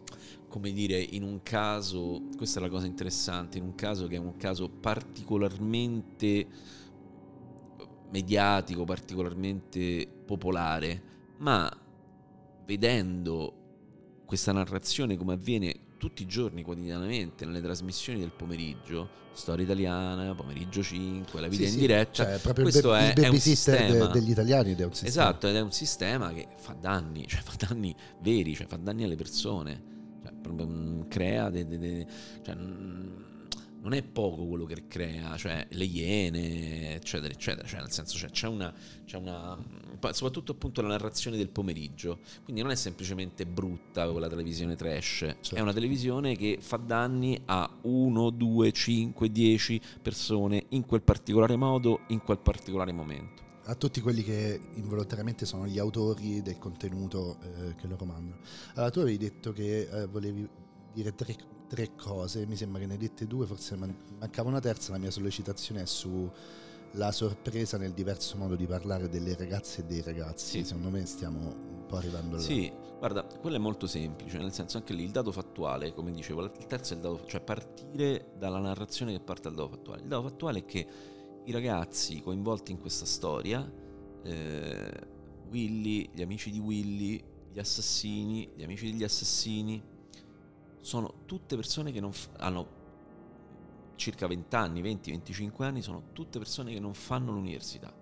come 0.48 0.72
dire 0.72 0.98
in 0.98 1.22
un 1.22 1.42
caso 1.42 2.22
questa 2.36 2.58
è 2.58 2.62
la 2.62 2.68
cosa 2.68 2.86
interessante 2.86 3.58
in 3.58 3.62
un 3.62 3.76
caso 3.76 4.08
che 4.08 4.16
è 4.16 4.18
un 4.18 4.36
caso 4.36 4.68
particolarmente 4.68 6.46
mediatico 8.10 8.84
particolarmente 8.84 10.08
popolare 10.26 11.02
ma 11.36 11.70
vedendo 12.66 13.54
questa 14.26 14.50
narrazione 14.50 15.16
come 15.16 15.34
avviene 15.34 15.80
tutti 16.00 16.22
i 16.22 16.26
giorni 16.26 16.62
quotidianamente 16.62 17.44
nelle 17.44 17.60
trasmissioni 17.60 18.18
del 18.18 18.32
pomeriggio, 18.34 19.08
Storia 19.34 19.64
Italiana, 19.64 20.34
Pomeriggio 20.34 20.82
5, 20.82 21.38
La 21.40 21.46
vita 21.46 21.66
sì, 21.66 21.74
in 21.74 21.78
diretta. 21.78 22.24
Cioè, 22.24 22.38
proprio 22.38 22.64
Questo 22.64 22.94
il, 22.96 23.12
be- 23.12 23.22
è, 23.22 23.28
il 23.28 23.40
sistema 23.40 24.06
de- 24.06 24.18
degli 24.18 24.30
italiani 24.30 24.70
ed 24.70 24.80
è 24.80 24.84
un 24.84 24.94
sistema. 24.94 25.10
Esatto, 25.28 25.48
ed 25.48 25.56
è 25.56 25.60
un 25.60 25.72
sistema 25.72 26.32
che 26.32 26.48
fa 26.56 26.72
danni, 26.72 27.26
cioè 27.28 27.42
fa 27.42 27.52
danni 27.66 27.94
veri, 28.22 28.54
cioè 28.54 28.66
fa 28.66 28.76
danni 28.76 29.04
alle 29.04 29.16
persone. 29.16 29.82
Cioè, 30.22 30.32
proprio, 30.40 30.66
mm, 30.66 31.02
crea 31.08 31.50
de- 31.50 31.66
de- 31.68 32.06
cioè, 32.42 32.54
mm, 32.56 33.08
non 33.82 33.92
è 33.94 34.02
poco 34.02 34.46
quello 34.46 34.64
che 34.64 34.86
crea, 34.86 35.36
cioè 35.36 35.66
le 35.70 35.84
iene, 35.84 36.94
eccetera, 36.94 37.32
eccetera. 37.32 37.66
Cioè, 37.66 37.80
nel 37.80 37.90
senso, 37.90 38.18
cioè, 38.18 38.30
c'è, 38.30 38.46
una, 38.46 38.72
c'è 39.04 39.16
una. 39.16 39.56
soprattutto 40.12 40.52
appunto 40.52 40.82
la 40.82 40.88
narrazione 40.88 41.36
del 41.36 41.48
pomeriggio. 41.48 42.18
Quindi 42.44 42.62
non 42.62 42.70
è 42.70 42.76
semplicemente 42.76 43.46
brutta 43.46 44.10
quella 44.10 44.28
televisione 44.28 44.76
trash, 44.76 45.18
certo. 45.18 45.54
è 45.54 45.60
una 45.60 45.72
televisione 45.72 46.36
che 46.36 46.58
fa 46.60 46.76
danni 46.76 47.40
a 47.46 47.70
1, 47.82 48.30
2, 48.30 48.72
5, 48.72 49.30
10 49.30 49.80
persone 50.02 50.66
in 50.70 50.84
quel 50.84 51.02
particolare 51.02 51.56
modo, 51.56 52.00
in 52.08 52.20
quel 52.22 52.38
particolare 52.38 52.92
momento 52.92 53.48
a 53.64 53.74
tutti 53.76 54.00
quelli 54.00 54.24
che 54.24 54.60
involontariamente 54.74 55.46
sono 55.46 55.64
gli 55.64 55.78
autori 55.78 56.42
del 56.42 56.58
contenuto 56.58 57.36
eh, 57.40 57.76
che 57.76 57.86
loro 57.86 58.04
mandano. 58.04 58.40
Allora, 58.74 58.90
tu 58.90 58.98
avevi 58.98 59.16
detto 59.16 59.52
che 59.52 59.82
eh, 59.82 60.06
volevi 60.06 60.48
dire 60.92 61.14
tre 61.14 61.36
tre 61.70 61.94
cose, 61.94 62.46
mi 62.46 62.56
sembra 62.56 62.80
che 62.80 62.86
ne 62.86 62.94
hai 62.94 62.98
dette 62.98 63.28
due, 63.28 63.46
forse 63.46 63.76
mancava 63.76 64.48
una 64.48 64.58
terza, 64.58 64.90
la 64.90 64.98
mia 64.98 65.12
sollecitazione 65.12 65.82
è 65.82 65.86
sulla 65.86 67.12
sorpresa 67.12 67.78
nel 67.78 67.92
diverso 67.92 68.36
modo 68.36 68.56
di 68.56 68.66
parlare 68.66 69.08
delle 69.08 69.36
ragazze 69.36 69.82
e 69.82 69.84
dei 69.84 70.02
ragazzi, 70.02 70.58
sì. 70.58 70.64
secondo 70.64 70.90
me 70.90 71.06
stiamo 71.06 71.38
un 71.38 71.86
po' 71.86 71.96
arrivando 71.96 72.36
là. 72.36 72.42
Sì, 72.42 72.72
guarda, 72.98 73.22
quello 73.22 73.54
è 73.54 73.60
molto 73.60 73.86
semplice, 73.86 74.38
nel 74.38 74.52
senso 74.52 74.78
anche 74.78 74.92
lì 74.92 75.04
il 75.04 75.12
dato 75.12 75.30
fattuale, 75.30 75.94
come 75.94 76.10
dicevo, 76.10 76.42
il 76.42 76.66
terzo 76.66 76.94
è 76.94 76.96
il 76.96 77.02
dato, 77.02 77.24
cioè 77.26 77.40
partire 77.40 78.32
dalla 78.36 78.58
narrazione 78.58 79.12
che 79.12 79.20
parte 79.20 79.42
dal 79.42 79.54
dato 79.54 79.68
fattuale. 79.68 80.02
Il 80.02 80.08
dato 80.08 80.22
fattuale 80.22 80.58
è 80.58 80.64
che 80.64 80.86
i 81.44 81.52
ragazzi 81.52 82.20
coinvolti 82.20 82.72
in 82.72 82.80
questa 82.80 83.06
storia, 83.06 83.72
eh, 84.24 85.06
Willy, 85.48 86.10
gli 86.12 86.22
amici 86.22 86.50
di 86.50 86.58
Willy, 86.58 87.22
gli 87.52 87.60
assassini, 87.60 88.50
gli 88.56 88.64
amici 88.64 88.90
degli 88.90 89.04
assassini, 89.04 89.98
sono 90.80 91.22
tutte 91.26 91.56
persone 91.56 91.92
che 91.92 92.00
non 92.00 92.12
f- 92.12 92.28
hanno 92.38 92.78
circa 93.96 94.26
20 94.26 94.56
anni, 94.56 94.82
20-25 94.82 95.62
anni, 95.62 95.82
sono 95.82 96.04
tutte 96.12 96.38
persone 96.38 96.72
che 96.72 96.80
non 96.80 96.94
fanno 96.94 97.32
l'università. 97.32 97.92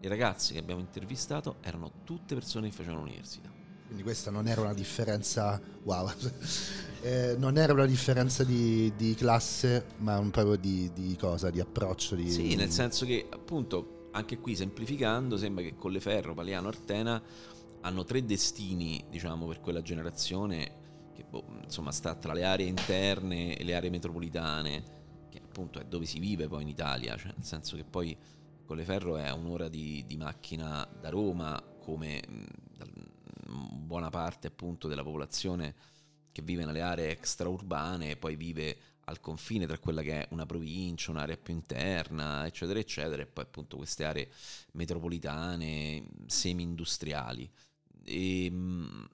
Le 0.00 0.08
ragazze 0.08 0.54
che 0.54 0.58
abbiamo 0.58 0.80
intervistato 0.80 1.56
erano 1.60 1.90
tutte 2.04 2.34
persone 2.34 2.68
che 2.68 2.74
facevano 2.74 3.02
l'università. 3.02 3.50
Quindi 3.86 4.02
questa 4.02 4.30
non 4.30 4.48
era 4.48 4.62
una 4.62 4.72
differenza, 4.72 5.60
wow, 5.82 6.10
eh, 7.02 7.36
non 7.38 7.58
era 7.58 7.74
una 7.74 7.84
differenza 7.84 8.42
di, 8.42 8.92
di 8.96 9.14
classe, 9.14 9.84
ma 9.98 10.18
un 10.18 10.30
proprio 10.30 10.56
di, 10.56 10.90
di 10.94 11.14
cosa, 11.16 11.50
di 11.50 11.60
approccio. 11.60 12.14
Di, 12.14 12.30
sì, 12.30 12.54
nel 12.56 12.70
senso 12.70 13.04
che 13.04 13.26
appunto, 13.30 14.08
anche 14.12 14.38
qui 14.38 14.56
semplificando, 14.56 15.36
sembra 15.36 15.62
che 15.62 15.76
Colleferro, 15.76 16.32
Paliano, 16.32 16.68
Artena 16.68 17.22
hanno 17.82 18.04
tre 18.04 18.24
destini, 18.24 19.04
diciamo, 19.10 19.46
per 19.46 19.60
quella 19.60 19.82
generazione 19.82 20.82
che 21.14 21.24
boh, 21.24 21.44
insomma 21.62 21.92
sta 21.92 22.14
tra 22.14 22.32
le 22.32 22.44
aree 22.44 22.66
interne 22.66 23.56
e 23.56 23.64
le 23.64 23.74
aree 23.74 23.90
metropolitane, 23.90 24.82
che 25.30 25.40
appunto 25.42 25.80
è 25.80 25.84
dove 25.84 26.04
si 26.04 26.18
vive 26.18 26.48
poi 26.48 26.62
in 26.62 26.68
Italia, 26.68 27.16
cioè 27.16 27.32
nel 27.34 27.44
senso 27.44 27.76
che 27.76 27.84
poi 27.84 28.16
Colleferro 28.64 29.16
è 29.16 29.30
un'ora 29.30 29.68
di, 29.68 30.04
di 30.06 30.16
macchina 30.16 30.86
da 31.00 31.08
Roma, 31.10 31.62
come 31.78 32.22
da, 32.76 32.86
buona 33.46 34.10
parte 34.10 34.48
appunto 34.48 34.88
della 34.88 35.02
popolazione 35.02 35.74
che 36.32 36.42
vive 36.42 36.64
nelle 36.64 36.80
aree 36.80 37.10
extraurbane 37.10 38.10
e 38.10 38.16
poi 38.16 38.36
vive 38.36 38.76
al 39.04 39.20
confine 39.20 39.66
tra 39.66 39.78
quella 39.78 40.02
che 40.02 40.22
è 40.22 40.28
una 40.30 40.46
provincia, 40.46 41.10
un'area 41.10 41.36
più 41.36 41.52
interna, 41.52 42.46
eccetera, 42.46 42.78
eccetera, 42.78 43.22
e 43.22 43.26
poi 43.26 43.44
appunto 43.44 43.76
queste 43.76 44.04
aree 44.04 44.30
metropolitane, 44.72 46.02
semi-industriali. 46.26 47.48
E, 48.02 48.50
mh, 48.50 49.08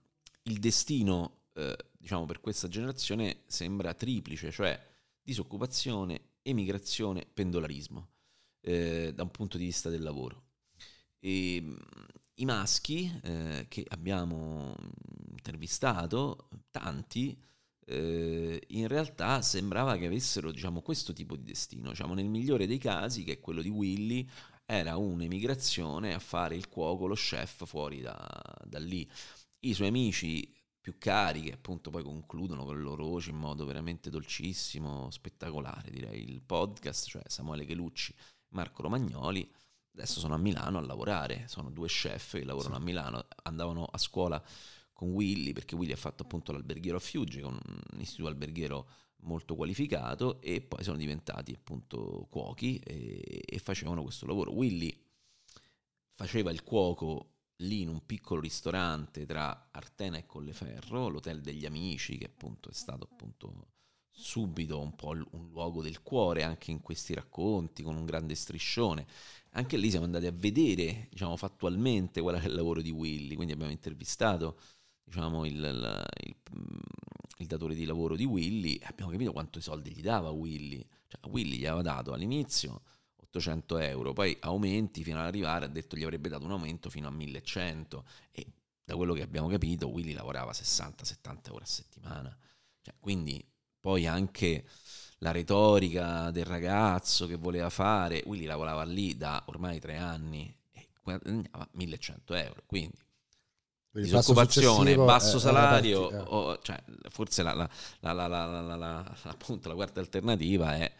il 0.44 0.58
destino 0.58 1.39
eh, 1.60 1.76
diciamo, 1.98 2.24
per 2.24 2.40
questa 2.40 2.68
generazione 2.68 3.42
sembra 3.46 3.94
triplice, 3.94 4.50
cioè 4.50 4.80
disoccupazione, 5.22 6.30
emigrazione, 6.42 7.26
pendolarismo, 7.32 8.08
eh, 8.62 9.12
da 9.14 9.22
un 9.22 9.30
punto 9.30 9.58
di 9.58 9.64
vista 9.64 9.90
del 9.90 10.02
lavoro. 10.02 10.44
E, 11.18 11.60
mm, 11.60 11.76
I 12.34 12.44
maschi 12.46 13.20
eh, 13.22 13.66
che 13.68 13.84
abbiamo 13.88 14.74
intervistato, 15.30 16.48
tanti, 16.70 17.38
eh, 17.86 18.62
in 18.68 18.88
realtà 18.88 19.42
sembrava 19.42 19.96
che 19.96 20.06
avessero 20.06 20.50
diciamo, 20.50 20.80
questo 20.80 21.12
tipo 21.12 21.36
di 21.36 21.44
destino. 21.44 21.90
Diciamo, 21.90 22.14
nel 22.14 22.28
migliore 22.28 22.66
dei 22.66 22.78
casi, 22.78 23.24
che 23.24 23.32
è 23.34 23.40
quello 23.40 23.62
di 23.62 23.68
Willy, 23.68 24.26
era 24.64 24.96
un'emigrazione 24.96 26.14
a 26.14 26.18
fare 26.18 26.54
il 26.56 26.68
cuoco, 26.68 27.06
lo 27.06 27.14
chef 27.14 27.66
fuori 27.66 28.00
da, 28.00 28.16
da 28.64 28.78
lì. 28.78 29.08
I 29.60 29.74
suoi 29.74 29.88
amici 29.88 30.50
più 30.80 30.96
cari 30.98 31.42
che 31.42 31.52
appunto 31.52 31.90
poi 31.90 32.02
concludono 32.02 32.64
con 32.64 32.76
le 32.76 32.82
loro 32.82 33.04
voci 33.04 33.30
in 33.30 33.36
modo 33.36 33.66
veramente 33.66 34.08
dolcissimo, 34.08 35.10
spettacolare 35.10 35.90
direi 35.90 36.30
il 36.30 36.40
podcast, 36.40 37.06
cioè 37.06 37.22
Samuele 37.26 37.66
Chelucci, 37.66 38.14
Marco 38.50 38.82
Romagnoli, 38.82 39.48
adesso 39.92 40.20
sono 40.20 40.34
a 40.34 40.38
Milano 40.38 40.78
a 40.78 40.80
lavorare, 40.80 41.44
sono 41.48 41.70
due 41.70 41.88
chef 41.88 42.32
che 42.32 42.44
lavorano 42.44 42.76
sì. 42.76 42.80
a 42.80 42.84
Milano, 42.84 43.26
andavano 43.42 43.84
a 43.84 43.98
scuola 43.98 44.42
con 44.92 45.10
Willy 45.10 45.52
perché 45.52 45.74
Willy 45.74 45.92
ha 45.92 45.96
fatto 45.96 46.22
appunto 46.22 46.52
l'alberghiero 46.52 46.96
a 46.96 47.00
Fiuggi, 47.00 47.40
un 47.40 47.58
istituto 47.98 48.28
alberghiero 48.28 48.88
molto 49.22 49.54
qualificato 49.54 50.40
e 50.40 50.62
poi 50.62 50.82
sono 50.82 50.96
diventati 50.96 51.52
appunto 51.52 52.26
cuochi 52.30 52.78
e, 52.78 53.42
e 53.44 53.58
facevano 53.58 54.02
questo 54.02 54.26
lavoro. 54.26 54.52
Willy 54.52 54.98
faceva 56.14 56.50
il 56.50 56.62
cuoco 56.62 57.39
lì 57.60 57.82
in 57.82 57.88
un 57.88 58.04
piccolo 58.04 58.40
ristorante 58.40 59.26
tra 59.26 59.68
Artena 59.70 60.18
e 60.18 60.26
Colleferro, 60.26 61.08
l'hotel 61.08 61.40
degli 61.40 61.66
amici, 61.66 62.18
che 62.18 62.26
appunto 62.26 62.70
è 62.70 62.72
stato 62.72 63.08
appunto 63.10 63.68
subito 64.10 64.78
un 64.78 64.94
po' 64.94 65.10
un 65.10 65.48
luogo 65.48 65.82
del 65.82 66.02
cuore 66.02 66.42
anche 66.42 66.70
in 66.70 66.80
questi 66.80 67.14
racconti, 67.14 67.82
con 67.82 67.96
un 67.96 68.04
grande 68.04 68.34
striscione. 68.34 69.06
Anche 69.52 69.76
lì 69.76 69.90
siamo 69.90 70.04
andati 70.04 70.26
a 70.26 70.32
vedere, 70.32 71.08
diciamo, 71.10 71.36
fattualmente 71.36 72.20
qual 72.20 72.36
è 72.36 72.46
il 72.46 72.54
lavoro 72.54 72.82
di 72.82 72.90
Willy, 72.90 73.34
quindi 73.34 73.52
abbiamo 73.52 73.72
intervistato 73.72 74.58
diciamo, 75.02 75.44
il, 75.44 75.54
il, 75.54 76.06
il, 76.24 76.36
il 77.38 77.46
datore 77.46 77.74
di 77.74 77.84
lavoro 77.84 78.16
di 78.16 78.24
Willy 78.24 78.74
e 78.74 78.86
abbiamo 78.86 79.10
capito 79.10 79.32
quanto 79.32 79.60
soldi 79.60 79.90
gli 79.92 80.02
dava 80.02 80.30
Willy. 80.30 80.86
Cioè, 81.06 81.28
Willy 81.28 81.58
gli 81.58 81.66
aveva 81.66 81.82
dato 81.82 82.12
all'inizio 82.12 82.82
800 83.30 83.78
euro, 83.78 84.12
poi 84.12 84.36
aumenti 84.40 85.04
fino 85.04 85.20
ad 85.20 85.26
arrivare, 85.26 85.64
ha 85.64 85.68
detto 85.68 85.96
gli 85.96 86.02
avrebbe 86.02 86.28
dato 86.28 86.44
un 86.44 86.50
aumento 86.50 86.90
fino 86.90 87.08
a 87.08 87.10
1100 87.10 88.04
e 88.32 88.46
da 88.84 88.96
quello 88.96 89.14
che 89.14 89.22
abbiamo 89.22 89.48
capito 89.48 89.88
Willy 89.88 90.12
lavorava 90.12 90.50
60-70 90.50 91.52
ore 91.52 91.62
a 91.62 91.66
settimana, 91.66 92.36
cioè, 92.82 92.94
quindi 92.98 93.44
poi 93.78 94.06
anche 94.06 94.64
la 95.18 95.30
retorica 95.30 96.30
del 96.30 96.44
ragazzo 96.44 97.26
che 97.26 97.36
voleva 97.36 97.70
fare, 97.70 98.22
Willy 98.26 98.46
lavorava 98.46 98.82
lì 98.82 99.16
da 99.16 99.42
ormai 99.46 99.78
tre 99.78 99.96
anni 99.96 100.52
e 100.72 100.88
guadagnava 101.02 101.68
1100 101.72 102.34
euro, 102.34 102.62
quindi 102.66 102.98
disoccupazione, 103.92 104.96
basso 104.96 105.38
salario, 105.38 106.00
o, 106.00 106.58
cioè, 106.62 106.82
forse 107.08 107.42
la, 107.42 107.54
la, 107.54 108.12
la, 108.12 109.16
appunto, 109.24 109.68
la 109.68 109.74
quarta 109.74 110.00
alternativa 110.00 110.76
è 110.76 110.92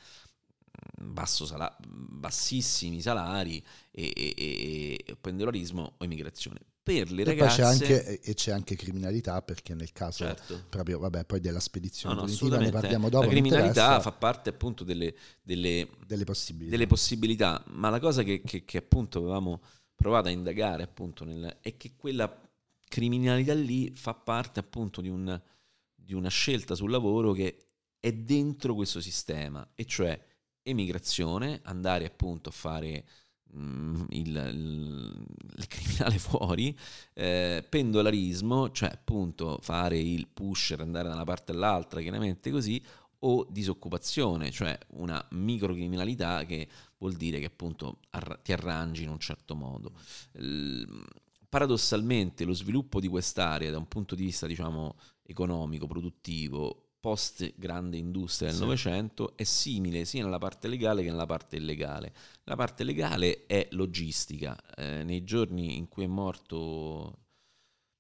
mm, 1.02 1.12
basso 1.12 1.46
sala- 1.46 1.76
bassissimi 1.86 3.00
salari 3.00 3.62
e, 3.90 4.12
e, 4.14 5.04
e, 5.06 5.16
pendolarismo 5.20 5.94
o 5.98 6.04
immigrazione. 6.04 6.60
Per 6.82 7.10
le 7.12 7.22
e 7.22 7.24
ragazze... 7.24 7.62
C'è 7.62 7.62
anche, 7.62 8.20
e 8.20 8.34
c'è 8.34 8.52
anche 8.52 8.74
criminalità 8.74 9.42
perché 9.42 9.74
nel 9.74 9.92
caso 9.92 10.24
certo. 10.24 10.64
proprio, 10.68 10.98
vabbè, 10.98 11.24
poi 11.24 11.40
della 11.40 11.60
spedizione 11.60 12.14
no, 12.14 12.26
no, 12.26 12.56
ne 12.56 12.70
parliamo 12.70 13.08
dopo. 13.08 13.24
La 13.24 13.30
criminalità 13.30 14.00
fa 14.00 14.12
parte 14.12 14.50
appunto 14.50 14.82
delle, 14.82 15.14
delle, 15.42 15.88
delle, 16.06 16.24
possibilità. 16.24 16.70
delle, 16.70 16.86
possibilità. 16.86 17.62
ma 17.68 17.90
la 17.90 18.00
cosa 18.00 18.22
che, 18.22 18.40
che, 18.40 18.64
che 18.64 18.78
appunto 18.78 19.18
avevamo 19.18 19.60
provato 19.94 20.28
a 20.28 20.30
indagare 20.30 20.82
appunto 20.82 21.24
nel, 21.24 21.58
è 21.60 21.76
che 21.76 21.92
quella 21.96 22.34
criminalità 22.88 23.54
lì 23.54 23.92
fa 23.94 24.14
parte 24.14 24.58
appunto 24.58 25.00
di, 25.00 25.08
un, 25.08 25.40
di 25.94 26.14
una 26.14 26.28
scelta 26.28 26.74
sul 26.74 26.90
lavoro 26.90 27.32
che 27.32 27.66
è 28.00 28.12
dentro 28.12 28.74
questo 28.74 29.00
sistema, 29.00 29.66
e 29.74 29.84
cioè 29.84 30.18
emigrazione, 30.70 31.61
andare 31.64 32.06
appunto 32.06 32.48
a 32.48 32.52
fare 32.52 33.04
mm, 33.56 34.04
il, 34.11 34.26
il, 34.28 35.26
il, 35.56 35.66
criminale 35.66 36.18
fuori, 36.18 36.76
eh, 37.14 37.64
pendolarismo, 37.68 38.70
cioè 38.70 38.90
appunto 38.92 39.59
fare 39.62 39.98
il 39.98 40.26
pusher, 40.28 40.80
andare 40.80 41.09
da 41.09 41.14
una 41.14 41.24
parte 41.24 41.52
all'altra, 41.52 42.00
chiaramente 42.00 42.50
così, 42.50 42.83
o 43.22 43.46
disoccupazione, 43.50 44.50
cioè 44.50 44.78
una 44.94 45.22
microcriminalità 45.33 46.44
che 46.44 46.68
vuol 46.98 47.14
dire 47.14 47.38
che 47.38 47.46
appunto 47.46 47.98
arra- 48.11 48.37
ti 48.37 48.52
arrangi 48.52 49.02
in 49.02 49.11
un 49.11 49.18
certo 49.18 49.54
modo. 49.54 49.92
L- 50.33 50.85
paradossalmente 51.48 52.44
lo 52.44 52.54
sviluppo 52.54 53.00
di 53.00 53.09
quest'area 53.09 53.72
da 53.72 53.78
un 53.78 53.88
punto 53.88 54.14
di 54.14 54.24
vista 54.24 54.46
diciamo 54.46 54.96
economico, 55.24 55.87
produttivo, 55.87 56.89
post 57.00 57.54
grande 57.56 57.96
industria 57.96 58.50
del 58.50 58.60
Novecento 58.60 59.28
sì. 59.28 59.42
è 59.42 59.44
simile 59.44 60.04
sia 60.04 60.22
nella 60.22 60.38
parte 60.38 60.68
legale 60.68 61.02
che 61.02 61.10
nella 61.10 61.26
parte 61.26 61.56
illegale. 61.56 62.12
La 62.44 62.56
parte 62.56 62.84
legale 62.84 63.46
è 63.46 63.66
logistica. 63.70 64.56
Eh, 64.76 65.02
nei 65.02 65.24
giorni 65.24 65.76
in 65.76 65.88
cui 65.88 66.04
è 66.04 66.06
morto, 66.06 67.18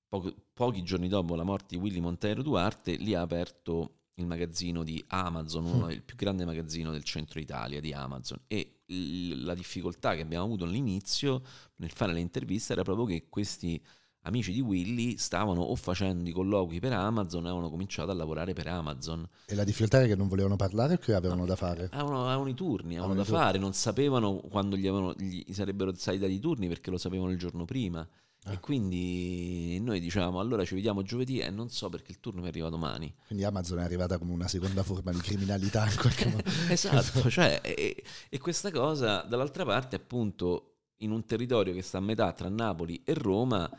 poco, 0.06 0.34
pochi 0.52 0.82
giorni 0.82 1.08
dopo 1.08 1.34
la 1.34 1.44
morte 1.44 1.76
di 1.76 1.82
Willy 1.82 2.00
Montero 2.00 2.42
Duarte, 2.42 2.94
lì 2.96 3.14
ha 3.14 3.22
aperto 3.22 3.94
il 4.14 4.26
magazzino 4.26 4.84
di 4.84 5.02
Amazon, 5.08 5.64
uno, 5.64 5.86
mm. 5.86 5.90
il 5.90 6.02
più 6.02 6.16
grande 6.16 6.44
magazzino 6.44 6.92
del 6.92 7.04
centro 7.04 7.40
Italia 7.40 7.80
di 7.80 7.92
Amazon. 7.94 8.42
E 8.46 8.82
l- 8.86 9.44
la 9.44 9.54
difficoltà 9.54 10.14
che 10.14 10.20
abbiamo 10.20 10.44
avuto 10.44 10.64
all'inizio 10.64 11.42
nel 11.76 11.90
fare 11.90 12.12
le 12.12 12.20
interviste 12.20 12.74
era 12.74 12.82
proprio 12.82 13.06
che 13.06 13.28
questi 13.30 13.82
amici 14.22 14.52
di 14.52 14.60
Willy 14.60 15.16
stavano 15.16 15.62
o 15.62 15.74
facendo 15.76 16.28
i 16.28 16.32
colloqui 16.32 16.80
per 16.80 16.92
Amazon 16.92 17.46
avevano 17.46 17.70
cominciato 17.70 18.10
a 18.10 18.14
lavorare 18.14 18.52
per 18.52 18.66
Amazon. 18.66 19.26
E 19.46 19.54
la 19.54 19.64
difficoltà 19.64 19.98
era 19.98 20.06
che 20.06 20.16
non 20.16 20.28
volevano 20.28 20.56
parlare 20.56 20.94
o 20.94 20.98
che 20.98 21.14
avevano 21.14 21.40
no, 21.40 21.46
da 21.46 21.56
fare? 21.56 21.88
Avevano, 21.92 22.26
avevano 22.26 22.48
i 22.48 22.54
turni, 22.54 22.96
avevano, 22.96 23.12
avevano 23.12 23.20
da 23.20 23.24
turni. 23.24 23.40
fare, 23.40 23.58
non 23.58 23.72
sapevano 23.72 24.36
quando 24.36 24.76
gli, 24.76 24.86
avevano, 24.86 25.14
gli 25.16 25.44
sarebbero 25.52 25.94
stati 25.94 26.18
dati 26.18 26.32
i 26.32 26.40
turni 26.40 26.68
perché 26.68 26.90
lo 26.90 26.98
sapevano 26.98 27.30
il 27.30 27.38
giorno 27.38 27.64
prima. 27.64 28.06
Ah. 28.44 28.52
E 28.54 28.60
quindi 28.60 29.78
noi 29.80 30.00
diciamo 30.00 30.40
allora 30.40 30.64
ci 30.64 30.74
vediamo 30.74 31.02
giovedì 31.02 31.40
e 31.40 31.50
non 31.50 31.68
so 31.68 31.90
perché 31.90 32.12
il 32.12 32.20
turno 32.20 32.40
mi 32.40 32.48
arriva 32.48 32.70
domani. 32.70 33.12
Quindi 33.26 33.44
Amazon 33.44 33.80
è 33.80 33.82
arrivata 33.82 34.16
come 34.16 34.32
una 34.32 34.48
seconda 34.48 34.82
forma 34.82 35.12
di 35.12 35.18
criminalità 35.18 35.86
in 35.86 35.96
qualche 35.96 36.26
modo. 36.30 36.44
esatto, 36.70 37.28
cioè, 37.28 37.60
e, 37.62 38.02
e, 38.28 38.38
questa 38.38 38.70
cosa 38.70 39.22
dall'altra 39.22 39.66
parte 39.66 39.96
appunto 39.96 40.76
in 40.98 41.10
un 41.10 41.24
territorio 41.26 41.74
che 41.74 41.82
sta 41.82 41.98
a 41.98 42.00
metà 42.00 42.32
tra 42.32 42.48
Napoli 42.48 43.02
e 43.04 43.12
Roma, 43.12 43.70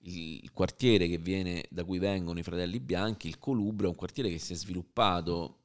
il, 0.00 0.50
quartiere 0.52 1.06
viene, 1.18 1.64
da 1.70 1.84
cui 1.84 1.98
vengono 1.98 2.38
i 2.38 2.42
fratelli 2.42 2.80
bianchi, 2.80 3.28
il 3.28 3.38
Colubro, 3.38 3.86
è 3.86 3.90
un 3.90 3.96
quartiere 3.96 4.30
che 4.30 4.38
si 4.38 4.52
è 4.52 4.56
sviluppato 4.56 5.56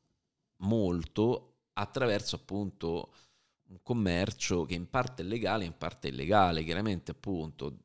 molto 0.58 1.56
attraverso 1.74 2.36
appunto 2.36 3.14
un 3.70 3.82
commercio 3.82 4.64
che 4.66 4.76
in 4.76 4.90
parte 4.90 5.24
è 5.24 5.26
legale, 5.26 5.66
in 5.66 5.78
parte 5.78 6.08
è 6.08 6.12
illegale. 6.12 6.64
Chiaramente 6.64 7.12
appunto 7.12 7.80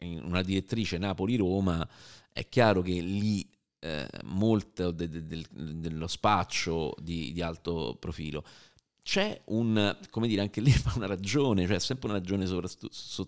in 0.00 0.22
una 0.22 0.42
direttrice 0.42 0.98
Napoli-Roma, 0.98 1.88
è 2.32 2.48
chiaro 2.48 2.82
che 2.82 3.00
lì 3.00 3.48
eh, 3.78 4.08
molto 4.24 4.90
de, 4.90 5.08
de, 5.08 5.26
de, 5.26 5.46
dello 5.50 6.06
spaccio 6.06 6.94
di, 7.00 7.32
di, 7.32 7.42
alto 7.42 7.96
profilo. 7.98 8.44
C'è 9.04 9.38
un, 9.48 9.94
come 10.08 10.26
dire, 10.26 10.40
anche 10.40 10.62
lì 10.62 10.70
fa 10.72 10.94
una 10.96 11.06
ragione, 11.06 11.66
cioè 11.66 11.78
sempre 11.78 12.08
una 12.08 12.18
ragione 12.18 12.46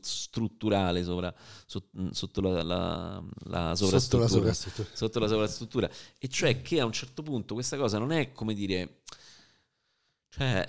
strutturale 0.00 1.04
sovra, 1.04 1.32
sotto, 1.66 2.40
la, 2.40 2.62
la, 2.62 3.22
la 3.44 3.74
sovrastruttura, 3.74 4.00
sotto 4.00 4.18
la 4.18 4.28
sovrastruttura. 4.28 4.88
Sotto 4.94 5.18
la 5.18 5.28
sovrastruttura. 5.28 5.90
E 6.18 6.28
cioè 6.28 6.62
che 6.62 6.80
a 6.80 6.86
un 6.86 6.92
certo 6.92 7.22
punto 7.22 7.52
questa 7.52 7.76
cosa 7.76 7.98
non 7.98 8.10
è, 8.10 8.32
come 8.32 8.54
dire 8.54 9.02
cioè, 10.36 10.66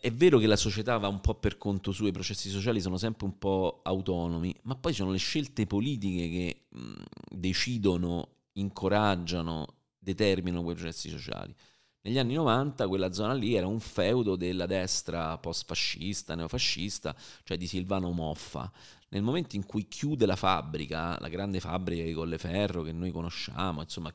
è 0.00 0.10
vero 0.12 0.38
che 0.38 0.46
la 0.46 0.56
società 0.56 0.98
va 0.98 1.08
un 1.08 1.22
po' 1.22 1.34
per 1.34 1.56
conto 1.56 1.92
suo, 1.92 2.08
i 2.08 2.12
processi 2.12 2.50
sociali 2.50 2.78
sono 2.78 2.98
sempre 2.98 3.24
un 3.24 3.38
po' 3.38 3.80
autonomi, 3.82 4.54
ma 4.64 4.76
poi 4.76 4.92
sono 4.92 5.10
le 5.12 5.18
scelte 5.18 5.66
politiche 5.66 6.28
che 6.28 6.66
mh, 6.68 7.02
decidono, 7.30 8.28
incoraggiano, 8.52 9.76
determinano 9.98 10.62
quei 10.62 10.74
processi 10.74 11.08
sociali. 11.08 11.54
Negli 12.02 12.18
anni 12.18 12.34
90 12.34 12.86
quella 12.86 13.12
zona 13.12 13.34
lì 13.34 13.54
era 13.54 13.66
un 13.66 13.80
feudo 13.80 14.36
della 14.36 14.66
destra 14.66 15.36
post-fascista, 15.38 16.34
neofascista, 16.34 17.14
cioè 17.42 17.56
di 17.56 17.66
Silvano 17.66 18.12
Moffa. 18.12 18.70
Nel 19.10 19.22
momento 19.22 19.56
in 19.56 19.66
cui 19.66 19.88
chiude 19.88 20.24
la 20.24 20.36
fabbrica, 20.36 21.18
la 21.18 21.28
grande 21.28 21.60
fabbrica 21.60 22.04
di 22.04 22.12
Colleferro 22.12 22.82
che 22.82 22.92
noi 22.92 23.10
conosciamo, 23.10 23.82
insomma 23.82 24.12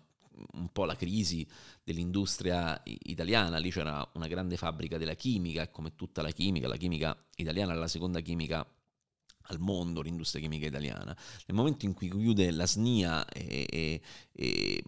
un 0.53 0.71
po' 0.71 0.85
la 0.85 0.95
crisi 0.95 1.45
dell'industria 1.83 2.81
italiana, 2.83 3.57
lì 3.57 3.69
c'era 3.69 4.07
una 4.13 4.27
grande 4.27 4.57
fabbrica 4.57 4.97
della 4.97 5.15
chimica 5.15 5.67
come 5.69 5.95
tutta 5.95 6.21
la 6.21 6.31
chimica, 6.31 6.67
la 6.67 6.77
chimica 6.77 7.15
italiana 7.35 7.73
è 7.73 7.75
la 7.75 7.87
seconda 7.87 8.21
chimica 8.21 8.65
al 9.47 9.59
mondo 9.59 10.01
l'industria 10.01 10.41
chimica 10.41 10.67
italiana. 10.67 11.15
Nel 11.47 11.57
momento 11.57 11.85
in 11.85 11.93
cui 11.93 12.09
chiude 12.09 12.49
la 12.51 12.65
SNIA 12.65 13.27
e, 13.27 13.67
e, 13.69 14.01
e 14.31 14.83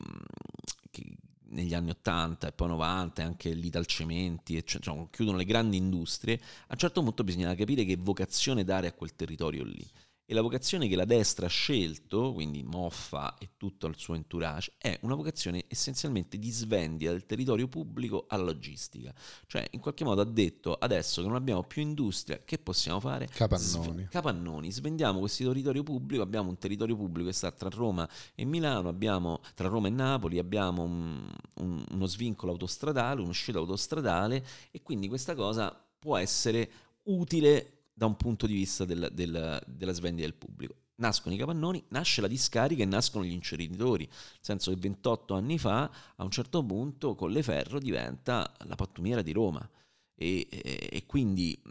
negli 1.56 1.74
anni 1.74 1.90
80 1.90 2.48
e 2.48 2.52
poi 2.52 2.68
90 2.68 3.22
e 3.22 3.26
anche 3.26 3.54
l'Italcementi, 3.54 4.64
cioè, 4.66 4.82
cioè, 4.82 5.08
chiudono 5.10 5.38
le 5.38 5.46
grandi 5.46 5.78
industrie, 5.78 6.40
a 6.68 6.74
un 6.74 6.78
certo 6.78 7.02
punto 7.02 7.24
bisogna 7.24 7.56
capire 7.56 7.86
che 7.86 7.98
vocazione 7.98 8.64
dare 8.64 8.88
a 8.88 8.94
quel 8.94 9.16
territorio 9.16 9.64
lì. 9.64 9.86
E 10.28 10.34
la 10.34 10.42
vocazione 10.42 10.88
che 10.88 10.96
la 10.96 11.06
destra 11.06 11.46
ha 11.46 11.50
scelto, 11.50 12.34
quindi 12.34 12.64
Moffa 12.64 13.38
e 13.38 13.50
tutto 13.58 13.86
il 13.86 13.96
suo 13.96 14.16
entourage, 14.16 14.74
è 14.80 14.98
una 15.04 15.14
vocazione 15.14 15.66
essenzialmente 15.68 16.40
di 16.40 16.50
svendita 16.50 17.12
del 17.12 17.28
territorio 17.28 17.68
pubblico 17.68 18.26
alla 18.28 18.46
logistica. 18.46 19.14
Cioè, 19.46 19.68
in 19.72 19.80
qualche 19.80 20.04
modo 20.04 20.22
ha 20.22 20.26
detto, 20.26 20.74
adesso 20.74 21.22
che 21.22 21.28
non 21.28 21.36
abbiamo 21.36 21.62
più 21.62 21.84
industria, 21.84 22.42
che 22.44 22.58
possiamo 22.58 23.00
fare? 23.00 23.28
Capannoni. 23.28 23.92
Sve- 23.92 24.08
capannoni. 24.10 24.72
Svendiamo 24.72 25.20
questo 25.20 25.44
territorio 25.46 25.84
pubblico, 25.84 26.24
abbiamo 26.24 26.50
un 26.50 26.58
territorio 26.58 26.96
pubblico 26.96 27.28
che 27.28 27.36
sta 27.36 27.52
tra 27.52 27.70
Roma 27.70 28.10
e 28.34 28.46
Milano, 28.46 28.90
abbiamo 28.90 29.42
tra 29.54 29.68
Roma 29.68 29.90
e 29.90 29.92
Napoli, 29.92 30.40
abbiamo 30.40 30.82
un, 30.82 31.32
un, 31.58 31.86
uno 31.88 32.06
svincolo 32.08 32.52
autostradale, 32.52 33.22
un'uscita 33.22 33.60
autostradale 33.60 34.44
e 34.72 34.82
quindi 34.82 35.08
questa 35.08 35.36
cosa 35.36 35.72
può 36.00 36.18
essere 36.18 36.72
utile 37.04 37.75
da 37.98 38.06
un 38.06 38.18
punto 38.18 38.46
di 38.46 38.54
vista 38.54 38.84
del, 38.84 39.10
del, 39.14 39.64
della 39.66 39.92
svendita 39.94 40.28
del 40.28 40.36
pubblico. 40.36 40.76
Nascono 40.98 41.34
i 41.34 41.38
capannoni, 41.38 41.84
nasce 41.90 42.22
la 42.22 42.28
discarica 42.28 42.84
e 42.84 42.86
nascono 42.86 43.24
gli 43.24 43.32
inceneritori, 43.32 44.06
nel 44.06 44.38
senso 44.42 44.72
che 44.72 44.78
28 44.78 45.34
anni 45.34 45.58
fa 45.58 45.90
a 46.16 46.24
un 46.24 46.30
certo 46.30 46.64
punto 46.64 47.16
Colleferro 47.16 47.80
diventa 47.80 48.54
la 48.66 48.76
pattumiera 48.76 49.22
di 49.22 49.32
Roma 49.32 49.68
e, 50.14 50.48
e, 50.50 50.90
e 50.92 51.06
quindi 51.06 51.62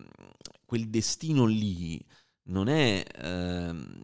quel 0.65 0.89
destino 0.89 1.45
lì 1.45 2.03
non 2.45 2.69
è... 2.69 3.05
Ehm, 3.17 4.03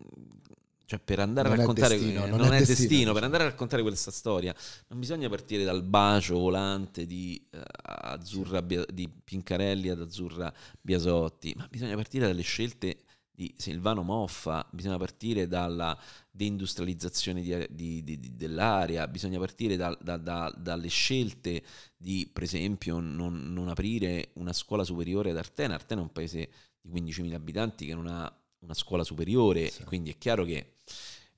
cioè 0.90 0.98
per 0.98 1.20
andare 1.20 1.48
non 1.48 1.57
a 1.57 1.61
raccontare 1.61 1.96
destino, 1.96 2.26
non, 2.26 2.38
non, 2.40 2.53
è, 2.53 2.59
destino, 2.59 2.88
destino, 2.88 3.12
per 3.12 3.22
andare 3.22 3.44
a 3.44 3.46
raccontare 3.46 3.83
questa 3.83 4.11
storia 4.11 4.53
non 4.88 4.98
bisogna 4.98 5.29
partire 5.29 5.62
dal 5.62 5.85
bacio 5.85 6.37
volante 6.37 7.07
di, 7.07 7.40
uh, 7.53 7.59
Azzurra, 7.83 8.61
di 8.61 9.09
Pincarelli 9.09 9.88
ad 9.88 10.00
Azzurra 10.00 10.53
Biasotti 10.81 11.55
ma 11.57 11.68
bisogna 11.70 11.94
partire 11.94 12.26
dalle 12.26 12.42
scelte 12.42 12.87
di 12.88 13.09
di 13.40 13.55
Silvano 13.57 14.03
Moffa, 14.03 14.68
bisogna 14.70 14.98
partire 14.98 15.48
dalla 15.48 15.98
deindustrializzazione 16.31 17.40
di, 17.40 17.66
di, 17.70 18.05
di, 18.05 18.37
dell'area, 18.37 19.09
bisogna 19.09 19.38
partire 19.38 19.76
da, 19.76 19.96
da, 19.98 20.18
da, 20.18 20.53
dalle 20.55 20.88
scelte 20.88 21.62
di, 21.96 22.29
per 22.31 22.42
esempio, 22.42 23.00
non, 23.00 23.50
non, 23.50 23.68
aprire 23.68 24.33
una 24.35 24.53
scuola 24.53 24.85
superiore 24.85 25.31
ad 25.31 25.38
Artena. 25.38 25.72
Artena 25.72 26.03
è 26.03 26.05
un 26.05 26.12
paese 26.12 26.50
di 26.83 26.90
15.000 26.90 27.33
abitanti 27.33 27.87
che 27.87 27.94
non 27.94 28.09
ha 28.09 28.31
una 28.59 28.74
scuola 28.74 29.05
superiore, 29.05 29.70
sì. 29.70 29.85
quindi 29.85 30.11
è 30.11 30.18
chiaro 30.18 30.44
che... 30.44 30.79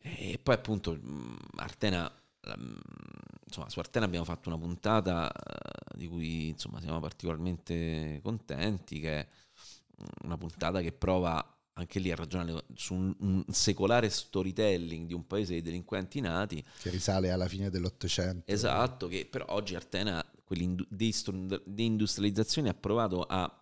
E 0.03 0.38
poi 0.43 0.55
appunto 0.55 0.99
Artena 1.57 2.12
insomma, 3.45 3.69
su 3.69 3.79
Artena 3.79 4.07
abbiamo 4.07 4.25
fatto 4.25 4.49
una 4.49 4.59
puntata 4.59 5.31
eh, 5.31 5.97
di 5.97 6.09
cui 6.09 6.49
insomma, 6.49 6.81
siamo 6.81 6.99
particolarmente 7.01 8.21
contenti, 8.23 8.99
che 9.01 9.19
è 9.21 9.29
una 10.25 10.37
puntata 10.37 10.81
che 10.81 10.93
prova 10.93 11.47
anche 11.75 12.01
lì 12.01 12.11
a 12.11 12.17
ragionare 12.17 12.65
su 12.75 12.95
un, 12.95 13.15
un, 13.21 13.45
secolare 13.49 14.11
storytelling 14.11 15.07
di 15.07 15.15
un 15.15 15.27
paese 15.27 15.55
di 15.55 15.62
delinquenti 15.62 16.21
nati. 16.21 16.62
Che 16.81 16.91
risale 16.91 17.31
alla 17.31 17.49
fine 17.49 17.71
dell'Ottocento. 17.71 18.51
Esatto, 18.51 19.09
che 19.09 19.27
però 19.31 19.47
oggi 19.49 19.75
Artena, 19.75 20.23
deindustrializzazione, 21.65 22.69
ha 22.69 22.75
provato 22.75 23.23
a 23.23 23.57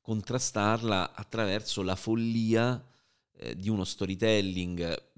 contrastarla 0.00 1.14
attraverso 1.14 1.82
la 1.82 1.96
follia 1.96 2.82
eh, 3.36 3.56
di 3.56 3.68
uno 3.68 3.84
storytelling 3.84 5.09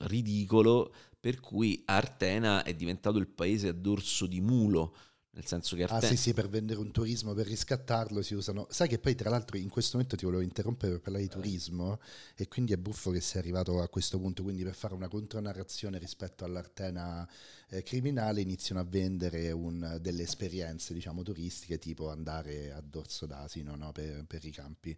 ridicolo 0.00 0.92
per 1.20 1.40
cui 1.40 1.82
Artena 1.86 2.62
è 2.62 2.74
diventato 2.74 3.18
il 3.18 3.28
paese 3.28 3.68
a 3.68 3.72
dorso 3.72 4.26
di 4.26 4.40
mulo. 4.40 4.94
Nel 5.30 5.46
senso 5.46 5.76
che 5.76 5.82
Artena... 5.82 6.00
Ah 6.00 6.08
sì 6.08 6.16
sì, 6.16 6.32
per 6.32 6.48
vendere 6.48 6.80
un 6.80 6.90
turismo, 6.90 7.32
per 7.32 7.46
riscattarlo 7.46 8.22
si 8.22 8.34
usano... 8.34 8.66
Sai 8.70 8.88
che 8.88 8.98
poi 8.98 9.14
tra 9.14 9.30
l'altro 9.30 9.56
in 9.56 9.68
questo 9.68 9.96
momento 9.96 10.16
ti 10.16 10.24
volevo 10.24 10.42
interrompere 10.42 10.92
per 10.92 11.00
parlare 11.00 11.24
di 11.24 11.30
turismo 11.30 12.00
e 12.34 12.48
quindi 12.48 12.72
è 12.72 12.76
buffo 12.76 13.10
che 13.10 13.20
sei 13.20 13.40
arrivato 13.40 13.80
a 13.80 13.88
questo 13.88 14.18
punto, 14.18 14.42
quindi 14.42 14.64
per 14.64 14.74
fare 14.74 14.94
una 14.94 15.06
contronarrazione 15.06 15.98
rispetto 15.98 16.44
all'Artena 16.44 17.28
eh, 17.68 17.82
criminale 17.82 18.40
iniziano 18.40 18.80
a 18.80 18.84
vendere 18.84 19.52
un, 19.52 19.98
delle 20.00 20.22
esperienze 20.22 20.92
diciamo 20.92 21.22
turistiche 21.22 21.78
tipo 21.78 22.10
andare 22.10 22.72
a 22.72 22.80
Dorso 22.80 23.26
d'Asino 23.26 23.76
no? 23.76 23.92
per, 23.92 24.24
per 24.26 24.44
i 24.44 24.50
campi. 24.50 24.96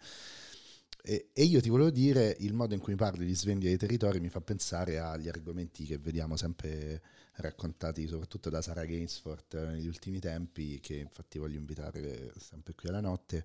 E, 1.03 1.31
e, 1.33 1.45
io 1.45 1.61
ti 1.61 1.69
volevo 1.69 1.91
dire, 1.91 2.37
il 2.41 2.53
modo 2.53 2.75
in 2.75 2.81
cui 2.81 2.95
parli 2.95 3.25
di 3.25 3.35
svendita 3.35 3.69
dei 3.69 3.79
territori 3.79 4.21
mi 4.21 4.29
fa 4.29 4.41
pensare 4.41 4.99
agli 4.99 5.29
argomenti 5.29 5.85
che 5.85 5.99
vediamo 5.99 6.37
sempre 6.37 7.03
raccontati 7.41 8.07
soprattutto 8.07 8.51
da 8.51 8.61
Sara 8.61 8.85
Gainsford 8.85 9.55
negli 9.71 9.87
ultimi 9.87 10.19
tempi, 10.19 10.79
che 10.81 10.97
infatti 10.97 11.39
voglio 11.39 11.59
invitare 11.59 12.33
sempre 12.39 12.75
qui 12.75 12.89
alla 12.89 13.01
notte, 13.01 13.45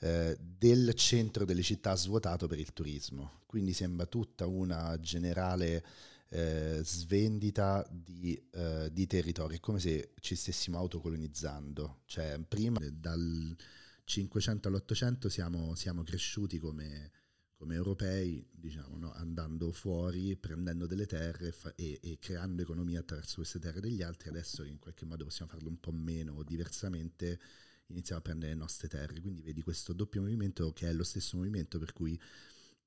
eh, 0.00 0.36
del 0.40 0.94
centro 0.94 1.44
delle 1.44 1.62
città 1.62 1.94
svuotato 1.94 2.46
per 2.46 2.58
il 2.58 2.72
turismo. 2.72 3.42
Quindi 3.46 3.72
sembra 3.72 4.06
tutta 4.06 4.46
una 4.46 4.98
generale 4.98 5.84
eh, 6.30 6.80
svendita 6.82 7.86
di, 7.90 8.40
eh, 8.52 8.88
di 8.92 9.06
territori, 9.06 9.56
è 9.56 9.60
come 9.60 9.78
se 9.78 10.14
ci 10.20 10.34
stessimo 10.34 10.78
autocolonizzando. 10.78 12.00
Cioè 12.06 12.40
prima 12.48 12.80
dal 12.90 13.56
500 14.04 14.68
all'800 14.68 15.28
siamo, 15.28 15.74
siamo 15.74 16.02
cresciuti 16.02 16.58
come, 16.58 17.10
come 17.56 17.74
europei, 17.74 18.46
diciamo, 18.52 18.96
no? 18.98 19.12
andando 19.12 19.72
fuori, 19.72 20.36
prendendo 20.36 20.86
delle 20.86 21.06
terre 21.06 21.52
fa- 21.52 21.74
e, 21.74 21.98
e, 22.02 22.18
creando 22.18 22.62
economia 22.62 23.00
attraverso 23.00 23.36
queste 23.36 23.58
terre 23.58 23.80
degli 23.80 24.02
altri, 24.02 24.28
adesso 24.28 24.62
in 24.64 24.78
qualche 24.78 25.04
modo 25.04 25.24
possiamo 25.24 25.50
farlo 25.50 25.68
un 25.68 25.80
po' 25.80 25.92
meno 25.92 26.34
o 26.34 26.42
diversamente, 26.42 27.40
iniziamo 27.86 28.20
a 28.20 28.24
prendere 28.24 28.52
le 28.52 28.58
nostre 28.58 28.88
terre. 28.88 29.20
Quindi 29.20 29.42
vedi 29.42 29.62
questo 29.62 29.92
doppio 29.92 30.20
movimento 30.20 30.72
che 30.72 30.88
è 30.88 30.92
lo 30.92 31.04
stesso 31.04 31.36
movimento 31.36 31.78
per 31.78 31.92
cui 31.92 32.20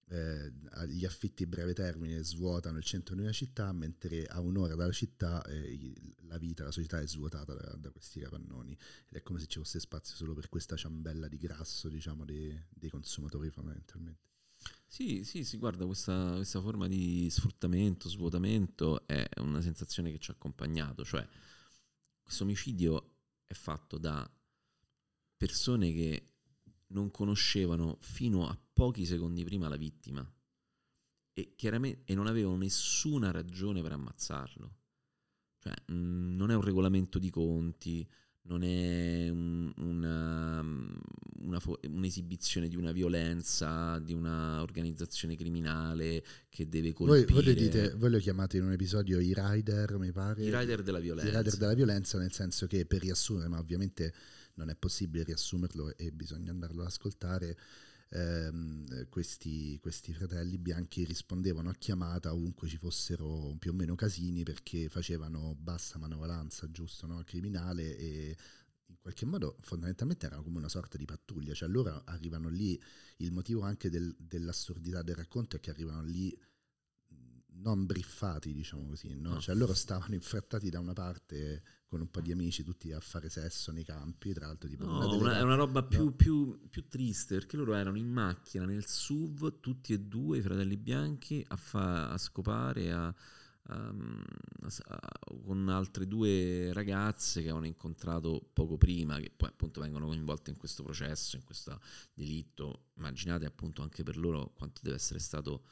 eh, 0.10 0.52
gli 0.88 1.06
affitti 1.06 1.46
breve 1.46 1.74
termine 1.74 2.24
svuotano 2.24 2.78
il 2.78 2.84
centro 2.84 3.15
di 3.15 3.22
una 3.22 3.32
città, 3.32 3.72
mentre 3.74 4.26
a 4.26 4.39
un'ora 4.39 4.76
dalla 4.76 4.91
città 4.91 5.43
eh, 5.43 5.93
la 6.28 6.38
vita, 6.38 6.63
la 6.63 6.72
società 6.72 7.00
è 7.00 7.08
svuotata 7.08 7.54
da, 7.54 7.76
da, 7.76 7.89
questi 7.91 8.20
capannoni 8.20 8.72
ed 8.72 9.17
è 9.17 9.22
come 9.22 9.39
se 9.39 9.48
ci 9.48 9.60
fosse 9.60 9.80
spazio 9.80 10.15
solo 10.15 10.34
per 10.34 10.50
questa 10.50 10.76
ciambella 10.76 11.28
di 11.28 11.38
grasso, 11.38 11.89
diciamo, 11.89 12.24
dei, 12.24 12.58
dei 12.70 12.89
consumatori 12.89 13.50
fondamentalmente. 13.50 14.26
Sì, 14.86 15.24
sì, 15.24 15.43
sì, 15.43 15.58
guarda, 15.58 15.86
questa, 15.86 16.36
questa, 16.36 16.62
forma 16.62 16.88
di 16.88 17.28
sfruttamento, 17.30 18.10
svuotamento 18.10 19.06
è 19.06 19.28
una 19.39 19.62
sensazione 19.62 20.12
che 20.12 20.20
ci 20.20 20.32
ha 20.32 20.34
accompagnato, 20.34 21.04
cioè 21.04 21.28
questo 22.24 22.43
omicidio 22.43 23.15
è 23.46 23.54
fatto 23.54 23.98
da 23.98 24.30
persone 25.36 25.91
che 25.91 26.37
non 26.88 27.12
conoscevano 27.12 27.97
fino 28.00 28.47
a 28.47 28.58
pochi 28.73 29.06
secondi 29.06 29.43
prima 29.43 29.67
la 29.67 29.76
vittima 29.76 30.30
e, 31.34 31.54
chiaramente, 31.56 32.02
e 32.06 32.15
non 32.15 32.28
avevano 32.28 32.58
nessuna 32.58 33.30
ragione 33.32 33.82
per 33.82 33.91
ammazzarlo. 33.91 34.76
Cioè, 35.60 35.73
mh, 35.86 35.93
mm, 35.93 36.36
non 36.36 36.50
è 36.50 36.56
un 36.56 36.62
regolamento 36.62 37.19
di 37.19 37.30
conti, 37.30 38.08
non 38.47 38.63
è 38.63 39.30
un, 39.30 39.71
una, 39.78 40.62
una, 40.62 41.62
un'esibizione 41.89 42.67
di 42.67 42.76
una 42.76 42.91
violenza, 42.91 44.00
di 44.00 44.13
un'organizzazione 44.13 45.36
criminale 45.36 46.23
che 46.50 46.67
deve 46.67 46.93
colpire. 46.93 47.26
Voi, 47.32 47.43
voi, 47.43 47.54
dite, 47.54 47.93
voi 47.95 48.10
lo 48.10 48.17
chiamate 48.17 48.58
in 48.58 48.63
un 48.63 48.71
episodio 48.71 49.19
i 49.19 49.34
rider, 49.36 49.97
mi 49.97 50.12
pare? 50.12 50.43
I 50.43 50.50
rider 50.50 50.82
della 50.82 51.00
violenza. 51.00 51.30
I 51.30 51.36
rider 51.36 51.58
della 51.58 51.73
violenza, 51.76 52.17
nel 52.17 52.32
senso 52.32 52.65
che 52.67 52.86
per 52.86 53.02
riassumere, 53.02 53.47
ma 53.47 53.60
ovviamente 53.60 54.13
non 54.58 54.70
è 54.70 54.76
possibile 54.76 55.24
riassumerlo 55.24 55.96
e 55.98 56.12
bisogna 56.12 56.52
andarlo 56.52 56.82
ad 56.82 56.88
ascoltare. 56.88 57.58
Ehm, 58.10 59.10
questi, 59.10 59.78
questi, 59.82 60.13
fratelli 60.13 60.58
bianchi 60.58 61.04
rispondevano 61.04 61.70
a 61.70 61.74
chiamata 61.74 62.34
ovunque 62.34 62.70
ci 62.70 62.78
fossero 62.78 63.54
più 63.60 63.72
o 63.72 63.74
meno 63.74 63.96
casini 63.96 64.43
perché 64.43 64.88
facevano 64.88 65.58
bassa 65.60 65.98
manovalanza 66.00 66.72
giusto 66.72 67.06
no? 67.06 67.22
criminale 67.26 67.98
e 67.98 68.38
in 68.86 68.96
qualche 69.02 69.26
modo 69.26 69.58
fondamentalmente 69.60 70.26
erano 70.26 70.41
come 70.41 70.58
una 70.58 70.70
sorta 70.70 70.98
di 70.98 71.04
pattuglia 71.04 71.54
cioè 71.54 71.67
loro 71.67 72.02
arrivano 72.06 72.48
lì 72.48 72.82
il 73.17 73.34
motivo 73.34 73.63
anche 73.63 73.89
del, 73.89 74.15
dell'assurdità 74.17 75.02
del 75.02 75.15
racconto 75.15 75.58
è 75.58 75.60
che 75.60 75.70
arrivano 75.70 76.02
lì 76.02 76.34
non 77.62 77.86
briffati, 77.86 78.54
diciamo 78.54 78.86
così, 78.88 79.15
no? 79.15 79.34
no. 79.34 79.39
Cioè 79.39 79.56
loro 79.56 79.74
stavano 79.74 80.13
infrattati 80.13 80.70
da 80.70 80.80
una 80.80 80.93
parte 80.93 81.63
con 81.88 82.02
un 82.02 82.10
po' 82.10 82.20
di 82.20 82.32
amici 82.32 82.63
tutti 82.63 82.91
a 82.91 83.00
fare 83.00 83.30
sesso 83.30 83.72
nei 83.72 83.84
campi, 83.84 84.34
tra 84.34 84.48
l'altro 84.48 84.67
tipo 84.67 84.86
no, 84.86 84.98
una 84.98 85.08
una, 85.08 85.38
è 85.38 85.41
una 85.41 85.56
roba 85.56 85.84
più, 85.84 86.06
no. 86.06 86.12
più, 86.12 86.67
più, 86.70 86.88
triste 86.88 87.36
perché 87.36 87.56
loro 87.56 87.76
erano 87.76 87.98
in 87.98 88.10
macchina 88.10 88.65
nel 88.65 88.86
SUV, 88.86 89.60
tutti 89.60 89.93
e 89.93 90.00
due 90.00 90.39
i 90.39 90.41
fratelli 90.41 90.76
bianchi 90.76 91.43
a, 91.48 91.56
fa, 91.56 92.10
a 92.10 92.17
scopare 92.17 92.91
a, 92.91 93.08
a, 93.08 93.96
con 95.46 95.70
altre 95.70 96.08
due 96.08 96.74
ragazze 96.74 97.39
che 97.39 97.48
avevano 97.48 97.67
incontrato 97.67 98.50
poco 98.52 98.78
prima, 98.78 99.17
che 99.20 99.32
poi 99.36 99.50
appunto 99.50 99.80
vengono 99.80 100.08
coinvolte 100.08 100.52
in 100.52 100.58
questo 100.58 100.84
processo, 100.84 101.38
in 101.38 101.43
questo 101.43 101.80
delitto. 102.13 102.88
Immaginate 102.98 103.46
appunto 103.46 103.82
anche 103.82 104.04
per 104.04 104.17
loro 104.17 104.52
quanto 104.56 104.82
deve 104.84 104.98
essere 104.98 105.20
stato 105.20 105.63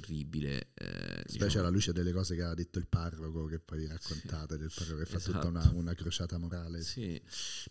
terribile. 0.00 0.70
Eh, 0.74 1.22
Specie 1.26 1.44
diciamo. 1.44 1.60
alla 1.60 1.70
luce 1.70 1.92
delle 1.92 2.12
cose 2.12 2.34
che 2.34 2.42
ha 2.42 2.54
detto 2.54 2.78
il 2.78 2.86
parroco, 2.86 3.46
che 3.46 3.58
poi 3.58 3.86
raccontate, 3.86 4.54
sì, 4.54 4.60
del 4.60 4.72
parroco 4.74 4.98
che 4.98 5.06
fa 5.06 5.16
esatto. 5.16 5.32
tutta 5.32 5.48
una, 5.48 5.60
esatto. 5.60 5.76
una, 5.76 5.94
crociata 5.94 6.38
morale. 6.38 6.82
Sì, 6.82 7.20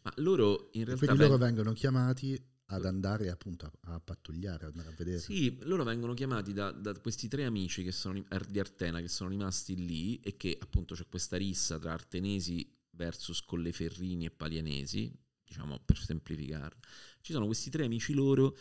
ma 0.02 0.14
loro 0.18 0.70
in 0.74 0.86
realtà... 0.86 1.06
quindi 1.06 1.24
loro 1.24 1.38
vengono 1.38 1.74
chiamati 1.74 2.56
ad 2.70 2.86
andare 2.86 3.30
appunto 3.30 3.66
a, 3.66 3.94
a, 3.94 4.00
pattugliare, 4.00 4.66
ad 4.66 4.72
andare 4.72 4.90
a 4.90 4.96
vedere. 4.98 5.20
Sì, 5.20 5.58
loro 5.62 5.84
vengono 5.84 6.14
chiamati 6.14 6.54
da, 6.54 6.72
da 6.72 6.94
questi 7.00 7.28
tre 7.28 7.46
amici 7.46 7.84
che 7.84 7.92
sono, 7.92 8.22
di 8.48 8.60
Artena 8.60 9.00
che 9.00 9.08
sono 9.08 9.30
rimasti 9.30 9.76
lì 9.76 10.20
e 10.20 10.36
che 10.36 10.58
appunto 10.60 10.94
c'è 10.94 11.08
questa 11.08 11.38
rissa 11.38 11.80
tra 11.80 11.94
artenesi 11.94 12.70
versus 12.92 13.42
Colleferrini 13.42 14.26
e 14.26 14.32
Palianesi, 14.32 15.14
diciamo 15.44 15.80
per 15.86 15.98
semplificare. 15.98 16.78
Ci 17.22 17.32
sono 17.32 17.46
questi 17.46 17.70
tre 17.70 17.86
amici 17.86 18.14
loro 18.14 18.58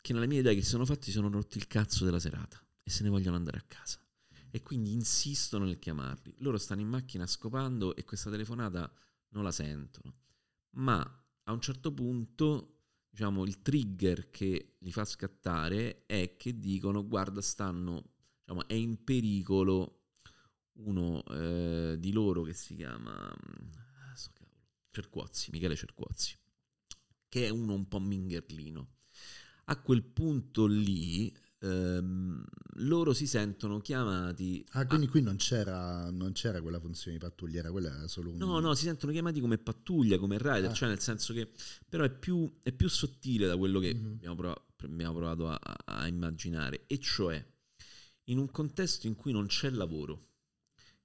che 0.00 0.12
nella 0.12 0.26
mia 0.26 0.40
idea 0.40 0.54
che 0.54 0.62
si 0.62 0.68
sono 0.68 0.84
fatti 0.84 1.10
sono 1.10 1.30
rotti 1.30 1.58
il 1.58 1.66
cazzo 1.66 2.04
della 2.04 2.18
serata 2.18 2.63
e 2.84 2.90
se 2.90 3.02
ne 3.02 3.08
vogliono 3.08 3.36
andare 3.36 3.58
a 3.58 3.64
casa. 3.66 3.98
E 4.50 4.62
quindi 4.62 4.92
insistono 4.92 5.64
nel 5.64 5.80
chiamarli. 5.80 6.36
Loro 6.38 6.58
stanno 6.58 6.82
in 6.82 6.88
macchina 6.88 7.26
scopando 7.26 7.96
e 7.96 8.04
questa 8.04 8.30
telefonata 8.30 8.92
non 9.30 9.42
la 9.42 9.50
sentono. 9.50 10.14
Ma 10.76 11.00
a 11.44 11.52
un 11.52 11.60
certo 11.60 11.92
punto, 11.92 12.82
diciamo, 13.10 13.44
il 13.44 13.62
trigger 13.62 14.30
che 14.30 14.76
li 14.78 14.92
fa 14.92 15.04
scattare 15.04 16.04
è 16.06 16.36
che 16.36 16.60
dicono 16.60 17.06
guarda, 17.08 17.40
stanno, 17.40 18.12
diciamo, 18.40 18.68
è 18.68 18.74
in 18.74 19.02
pericolo 19.02 20.02
uno 20.74 21.24
eh, 21.24 21.96
di 21.98 22.12
loro 22.12 22.42
che 22.42 22.52
si 22.52 22.76
chiama 22.76 23.34
so 24.14 24.30
Cerquozzi, 24.90 25.50
Michele 25.50 25.74
Cerquozzi, 25.74 26.36
che 27.28 27.46
è 27.46 27.48
uno 27.48 27.74
un 27.74 27.88
po' 27.88 27.98
mingherlino. 27.98 28.90
A 29.66 29.80
quel 29.80 30.04
punto 30.04 30.66
lì 30.66 31.34
ehm, 31.64 32.44
loro 32.78 33.12
si 33.12 33.26
sentono 33.26 33.80
chiamati. 33.80 34.64
Ah, 34.70 34.86
quindi 34.86 35.06
a... 35.06 35.10
qui 35.10 35.22
non 35.22 35.36
c'era, 35.36 36.10
non 36.10 36.32
c'era, 36.32 36.60
quella 36.60 36.80
funzione 36.80 37.16
di 37.16 37.24
pattugliera, 37.24 37.70
quella 37.70 37.94
era 37.94 38.08
solo 38.08 38.30
un. 38.30 38.36
No, 38.36 38.60
no, 38.60 38.74
si 38.74 38.84
sentono 38.84 39.12
chiamati 39.12 39.40
come 39.40 39.58
pattuglia, 39.58 40.18
come 40.18 40.38
rider, 40.38 40.70
ah. 40.70 40.72
cioè 40.72 40.88
nel 40.88 41.00
senso 41.00 41.32
che 41.32 41.50
però 41.88 42.04
è 42.04 42.10
più, 42.10 42.50
è 42.62 42.72
più 42.72 42.88
sottile 42.88 43.46
da 43.46 43.56
quello 43.56 43.80
che 43.80 43.94
mm-hmm. 43.94 44.12
abbiamo 44.12 44.54
abbiamo 44.84 45.14
provato 45.14 45.48
a, 45.48 45.58
a 45.84 46.06
immaginare, 46.06 46.84
e 46.86 46.98
cioè 46.98 47.44
in 48.24 48.38
un 48.38 48.50
contesto 48.50 49.06
in 49.06 49.16
cui 49.16 49.32
non 49.32 49.46
c'è 49.46 49.70
lavoro 49.70 50.28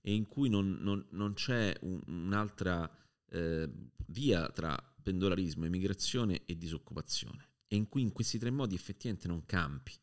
e 0.02 0.14
in 0.14 0.28
cui 0.28 0.50
non, 0.50 0.78
non, 0.82 1.06
non 1.12 1.34
c'è 1.34 1.76
un, 1.82 2.02
un'altra 2.08 2.90
eh, 3.30 3.70
via 4.08 4.50
tra 4.50 4.78
pendolarismo, 5.02 5.66
emigrazione 5.66 6.44
e 6.46 6.58
disoccupazione, 6.58 7.50
e 7.68 7.76
in 7.76 7.88
cui 7.88 8.02
in 8.02 8.12
questi 8.12 8.38
tre 8.38 8.52
modi 8.52 8.76
effettivamente 8.76 9.28
non 9.28 9.46
campi, 9.46 9.94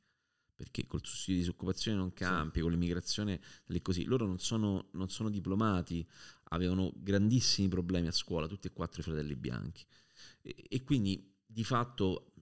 perché 0.56 0.86
col 0.86 1.04
sussidio 1.04 1.34
di 1.34 1.40
disoccupazione 1.40 1.98
non 1.98 2.12
campi, 2.14 2.56
sì. 2.56 2.60
con 2.62 2.70
l'immigrazione 2.72 3.40
è 3.66 3.82
così, 3.82 4.04
loro 4.04 4.26
non 4.26 4.38
sono, 4.38 4.88
non 4.92 5.10
sono 5.10 5.28
diplomati, 5.28 6.04
avevano 6.44 6.92
grandissimi 6.96 7.68
problemi 7.68 8.06
a 8.06 8.12
scuola, 8.12 8.46
tutti 8.46 8.66
e 8.66 8.72
quattro 8.72 9.02
i 9.02 9.04
fratelli 9.04 9.36
bianchi, 9.36 9.84
e, 10.40 10.64
e 10.68 10.82
quindi 10.82 11.34
di 11.44 11.62
fatto 11.62 12.32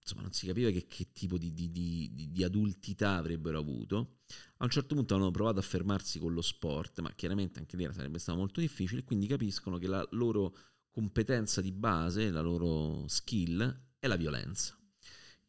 insomma, 0.00 0.22
non 0.22 0.32
si 0.32 0.46
capiva 0.46 0.70
che, 0.70 0.86
che 0.86 1.12
tipo 1.12 1.36
di, 1.36 1.52
di, 1.52 1.70
di, 1.70 2.30
di, 2.30 2.42
adultità 2.42 3.16
avrebbero 3.16 3.58
avuto. 3.58 4.20
A 4.58 4.64
un 4.64 4.70
certo 4.70 4.94
punto 4.94 5.14
hanno 5.14 5.30
provato 5.30 5.58
a 5.58 5.62
fermarsi 5.62 6.18
con 6.18 6.32
lo 6.32 6.40
sport, 6.40 7.00
ma 7.00 7.12
chiaramente 7.12 7.58
anche 7.58 7.76
lì 7.76 7.86
sarebbe 7.92 8.18
stato 8.18 8.38
molto 8.38 8.60
difficile, 8.60 9.04
quindi 9.04 9.26
capiscono 9.26 9.76
che 9.76 9.86
la 9.86 10.06
loro 10.12 10.56
competenza 10.90 11.60
di 11.60 11.72
base, 11.72 12.30
la 12.30 12.40
loro 12.40 13.06
skill 13.06 13.86
è 13.98 14.06
la 14.06 14.16
violenza. 14.16 14.76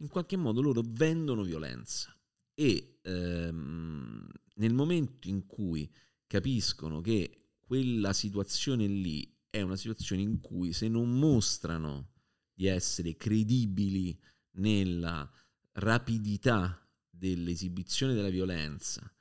In 0.02 0.08
qualche 0.08 0.38
modo 0.38 0.62
loro 0.62 0.82
vendono 0.86 1.44
violenza 1.44 2.16
e 2.54 3.00
ehm, 3.02 4.28
nel 4.56 4.74
momento 4.74 5.28
in 5.28 5.46
cui 5.46 5.90
capiscono 6.28 7.02
che 7.02 7.54
quella 7.60 8.14
situazione 8.14 8.88
lì 8.88 9.32
è 9.50 9.62
una 9.62 9.76
situazione 9.76 10.22
in 10.22 10.40
cui 10.40 10.74
se 10.74 10.88
non 10.88 11.10
mostrano 11.18 12.12
di 12.54 12.68
essere 12.68 13.16
credibili 13.16 14.18
nella 14.58 15.30
rapidità 15.74 16.86
dell'esibizione 17.10 18.14
della 18.14 18.30
violenza 18.30 19.12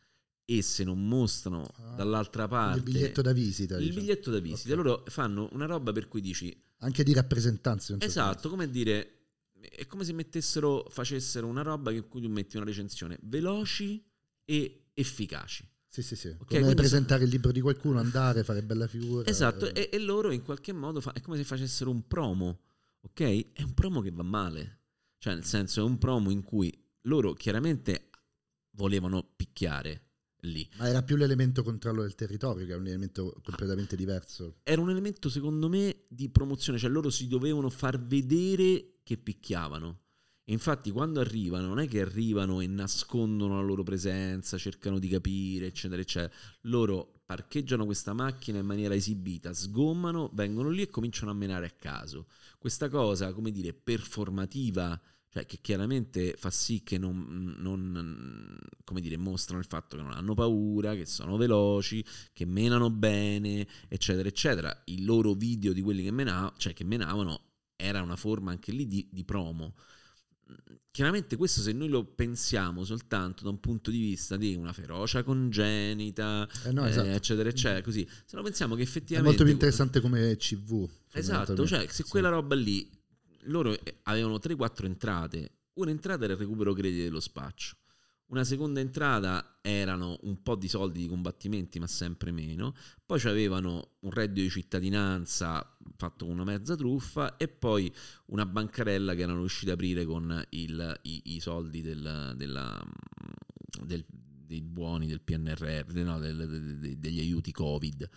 e 0.45 0.63
se 0.63 0.83
non 0.85 1.07
mostrano 1.07 1.63
ah, 1.63 1.95
dall'altra 1.95 2.49
parte 2.49 2.79
il 2.79 2.85
biglietto 2.85 3.23
da 3.23 3.33
visita 3.33 3.77
il 3.77 3.85
diciamo. 3.85 4.01
biglietto 4.01 4.31
da 4.31 4.39
visita 4.39 4.73
okay. 4.73 4.85
loro 4.85 5.05
fanno 5.07 5.49
una 5.53 5.67
roba 5.67 5.93
per 5.93 6.09
cui 6.09 6.21
dici 6.21 6.65
anche 6.79 7.03
di 7.05 7.13
rappresentanza 7.13 7.97
esatto 7.99 8.49
come 8.49 8.71
dire 8.71 9.18
è 9.61 9.87
come 9.87 10.05
se 10.05 10.13
mettessero 10.13 10.87
facessero 10.89 11.47
una 11.47 11.63
roba 11.63 11.91
in 11.91 12.07
cui 12.09 12.21
tu 12.21 12.29
metti 12.29 12.57
una 12.57 12.67
recensione 12.67 13.19
veloci 13.23 14.05
e 14.45 14.91
efficaci 14.95 15.69
sì, 15.91 16.03
sì, 16.03 16.17
sì. 16.17 16.29
Okay, 16.39 16.61
come 16.61 16.75
presentare 16.75 17.25
il 17.25 17.31
libro 17.31 17.51
di 17.51 17.61
qualcuno, 17.61 17.99
andare, 17.99 18.45
fare 18.45 18.63
bella 18.63 18.87
figura. 18.87 19.29
Esatto, 19.29 19.75
e, 19.75 19.89
e 19.91 19.99
loro 19.99 20.31
in 20.31 20.43
qualche 20.43 20.73
modo 20.73 21.01
fa, 21.01 21.13
è 21.13 21.21
come 21.21 21.39
se 21.39 21.45
facessero 21.45 21.91
un 21.91 22.07
promo, 22.07 22.61
ok? 23.01 23.53
È 23.53 23.63
un 23.63 23.73
promo 23.75 24.03
che 24.03 24.11
va 24.11 24.23
male. 24.23 24.83
Cioè, 25.19 25.35
nel 25.35 25.45
senso, 25.45 25.81
è 25.81 25.85
un 25.85 25.99
promo 25.99 26.31
in 26.31 26.43
cui 26.43 26.73
loro 27.03 27.33
chiaramente 27.33 28.11
volevano 28.77 29.33
picchiare 29.35 30.11
lì. 30.43 30.69
Ma 30.77 30.89
era 30.89 31.03
più 31.03 31.17
l'elemento 31.17 31.63
controllo 31.63 32.03
del 32.03 32.15
territorio, 32.15 32.67
che 32.67 32.75
è 32.75 32.77
un 32.77 32.87
elemento 32.87 33.35
completamente 33.43 33.97
diverso. 33.97 34.59
Era 34.63 34.83
un 34.83 34.91
elemento, 34.91 35.31
secondo 35.31 35.69
me, 35.71 36.05
di 36.07 36.29
promozione, 36.29 36.79
cioè 36.79 36.91
loro 36.91 37.09
si 37.09 37.27
dovevano 37.27 37.71
far 37.71 37.99
vedere 37.99 38.98
che 39.09 39.17
picchiavano. 39.17 40.01
E 40.45 40.53
infatti, 40.53 40.91
quando 40.91 41.21
arrivano, 41.21 41.69
non 41.69 41.79
è 41.79 41.89
che 41.89 42.03
arrivano 42.03 42.61
e 42.61 42.67
nascondono 42.67 43.57
la 43.57 43.67
loro 43.67 43.83
presenza, 43.83 44.59
cercano 44.59 44.99
di 44.99 45.09
capire, 45.09 45.67
eccetera, 45.67 46.01
eccetera. 46.01 46.33
Loro 46.63 47.21
parcheggiano 47.25 47.87
questa 47.87 48.13
macchina 48.13 48.59
in 48.59 48.67
maniera 48.67 48.95
esibita, 48.95 49.53
sgommano, 49.53 50.31
vengono 50.35 50.69
lì 50.69 50.83
e 50.83 50.89
cominciano 50.89 51.31
a 51.31 51.35
menare 51.35 51.67
a 51.67 51.71
caso 51.71 52.27
questa 52.59 52.89
cosa, 52.89 53.33
come 53.33 53.51
dire, 53.51 53.73
performativa, 53.73 54.99
cioè 55.31 55.47
che 55.47 55.59
chiaramente 55.61 56.35
fa 56.37 56.51
sì 56.51 56.83
che 56.83 56.99
non, 56.99 57.55
non, 57.59 58.59
come 58.85 59.01
dire, 59.01 59.17
mostrano 59.17 59.61
il 59.61 59.67
fatto 59.67 59.97
che 59.97 60.03
non 60.03 60.13
hanno 60.13 60.35
paura, 60.35 60.95
che 60.95 61.07
sono 61.07 61.37
veloci, 61.37 62.05
che 62.33 62.47
menano 62.47 62.91
bene, 62.91 63.67
eccetera, 63.89 64.29
eccetera. 64.29 64.83
I 64.87 65.05
loro 65.05 65.35
video 65.35 65.73
di 65.73 65.83
quelli 65.83 66.03
che, 66.03 66.11
menavano, 66.11 66.55
cioè 66.57 66.73
che 66.73 66.85
menavano 66.85 67.48
era 67.81 68.03
una 68.03 68.17
forma 68.17 68.51
anche 68.51 68.73
lì 68.73 68.87
di, 68.89 69.09
di 69.11 69.25
promo. 69.25 69.75
Chiaramente 70.91 71.37
questo 71.37 71.61
se 71.61 71.73
noi 71.73 71.89
lo 71.89 72.05
pensiamo 72.05 72.83
soltanto 72.83 73.45
da 73.45 73.51
un 73.51 73.61
punto 73.61 73.91
di 73.91 73.99
vista 73.99 74.37
di 74.37 74.57
una 74.57 74.73
ferocia 74.73 75.23
congenita, 75.23 76.49
eh 76.65 76.73
no, 76.73 76.87
esatto. 76.87 77.07
eh, 77.07 77.15
eccetera, 77.15 77.49
eccetera, 77.49 77.83
così. 77.83 78.09
Se 78.25 78.35
lo 78.35 78.43
pensiamo 78.43 78.75
che 78.75 78.83
effettivamente... 78.83 79.21
È 79.21 79.23
molto 79.23 79.45
più 79.45 79.53
interessante 79.53 80.01
come 80.01 80.37
CV. 80.37 80.89
Esatto, 81.13 81.67
cioè 81.67 81.87
se 81.87 82.03
sì. 82.03 82.09
quella 82.09 82.31
roba 82.31 82.57
lì, 82.57 82.91
loro 83.43 83.79
avevano 84.05 84.37
3-4 84.37 84.85
entrate. 84.87 85.53
Un'entrata 85.75 86.25
era 86.25 86.33
il 86.33 86.39
recupero 86.41 86.73
crediti 86.73 87.05
dello 87.05 87.21
spaccio. 87.21 87.77
Una 88.29 88.45
seconda 88.45 88.81
entrata 88.81 89.59
erano 89.63 90.19
un 90.23 90.43
po' 90.43 90.55
di 90.55 90.69
soldi 90.69 91.01
di 91.01 91.09
combattimenti, 91.09 91.79
ma 91.79 91.87
sempre 91.87 92.31
meno. 92.31 92.75
Poi 93.07 93.21
avevano 93.25 93.97
un 94.01 94.11
reddito 94.11 94.43
di 94.43 94.51
cittadinanza 94.51 95.77
fatto 95.97 96.27
con 96.27 96.35
una 96.35 96.45
mezza 96.45 96.77
truffa 96.77 97.39
e 97.39 97.49
poi 97.49 97.93
una 98.27 98.45
bancarella 98.45 99.15
che 99.15 99.23
erano 99.23 99.39
riusciti 99.39 99.71
ad 99.71 99.77
aprire 99.77 100.05
con 100.05 100.45
il, 100.51 100.99
i, 101.03 101.35
i, 101.37 101.41
soldi 101.41 101.81
del, 101.81 102.35
della, 102.37 102.85
del, 103.83 104.05
dei 104.07 104.61
buoni 104.61 105.07
del 105.07 105.23
PNRR, 105.23 105.93
no, 105.95 106.19
del, 106.19 106.97
degli 106.99 107.21
aiuti 107.21 107.51
Covid 107.51 108.11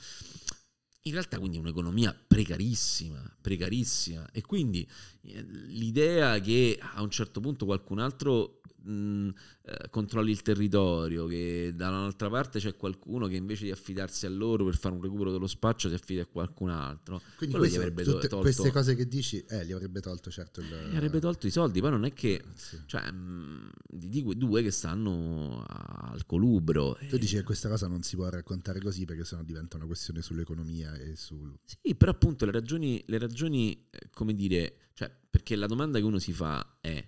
in 1.05 1.13
realtà 1.13 1.39
quindi 1.39 1.57
un'economia 1.57 2.13
precarissima, 2.13 3.19
precarissima 3.41 4.29
e 4.31 4.41
quindi 4.41 4.87
eh, 5.21 5.41
l'idea 5.41 6.39
che 6.39 6.77
a 6.79 7.01
un 7.01 7.09
certo 7.09 7.39
punto 7.39 7.65
qualcun 7.65 7.99
altro 7.99 8.60
mh, 8.83 9.29
eh, 9.63 9.89
controlli 9.89 10.31
il 10.31 10.41
territorio, 10.41 11.25
che 11.27 11.73
dall'altra 11.75 12.29
parte 12.29 12.59
c'è 12.59 12.75
qualcuno 12.75 13.27
che 13.27 13.35
invece 13.35 13.65
di 13.65 13.71
affidarsi 13.71 14.25
a 14.25 14.29
loro 14.29 14.65
per 14.65 14.75
fare 14.75 14.95
un 14.95 15.01
recupero 15.01 15.31
dello 15.31 15.47
spaccio 15.47 15.89
si 15.89 15.95
affida 15.95 16.23
a 16.23 16.25
qualcun 16.25 16.69
altro. 16.69 17.21
Quindi 17.37 17.57
questo, 17.57 17.79
avrebbe 17.79 18.03
tolto, 18.03 18.39
queste 18.39 18.71
cose 18.71 18.95
che 18.95 19.07
dici, 19.07 19.43
eh, 19.47 19.65
gli 19.65 19.71
avrebbe 19.71 19.99
tolto 19.99 20.29
certo 20.29 20.61
il... 20.61 20.67
Gli 20.91 20.95
avrebbe 20.95 21.19
tolto 21.19 21.47
i 21.47 21.51
soldi, 21.51 21.79
poi 21.79 21.91
non 21.91 22.05
è 22.05 22.13
che... 22.13 22.33
Eh, 22.33 22.43
sì. 22.55 22.79
Cioè, 22.85 23.11
mh, 23.11 23.71
di 23.87 24.21
quei 24.23 24.37
due 24.37 24.61
che 24.63 24.71
stanno 24.71 25.63
al 25.67 26.25
colubro. 26.25 26.97
Tu 27.09 27.17
dici 27.17 27.35
che 27.35 27.43
questa 27.43 27.69
cosa 27.69 27.87
non 27.87 28.01
si 28.03 28.15
può 28.15 28.29
raccontare 28.29 28.79
così 28.79 29.05
perché 29.05 29.23
sennò 29.23 29.43
diventa 29.43 29.77
una 29.77 29.85
questione 29.85 30.21
sull'economia 30.21 30.95
e 30.95 31.15
sul... 31.15 31.53
Sì, 31.65 31.95
però 31.95 32.11
appunto 32.11 32.45
le 32.45 32.51
ragioni, 32.51 33.03
le 33.07 33.17
ragioni 33.17 33.87
eh, 33.89 34.09
come 34.11 34.33
dire... 34.33 34.75
Cioè, 34.93 35.09
perché 35.29 35.55
la 35.55 35.65
domanda 35.65 35.97
che 35.97 36.03
uno 36.03 36.19
si 36.19 36.33
fa 36.33 36.77
è 36.81 37.03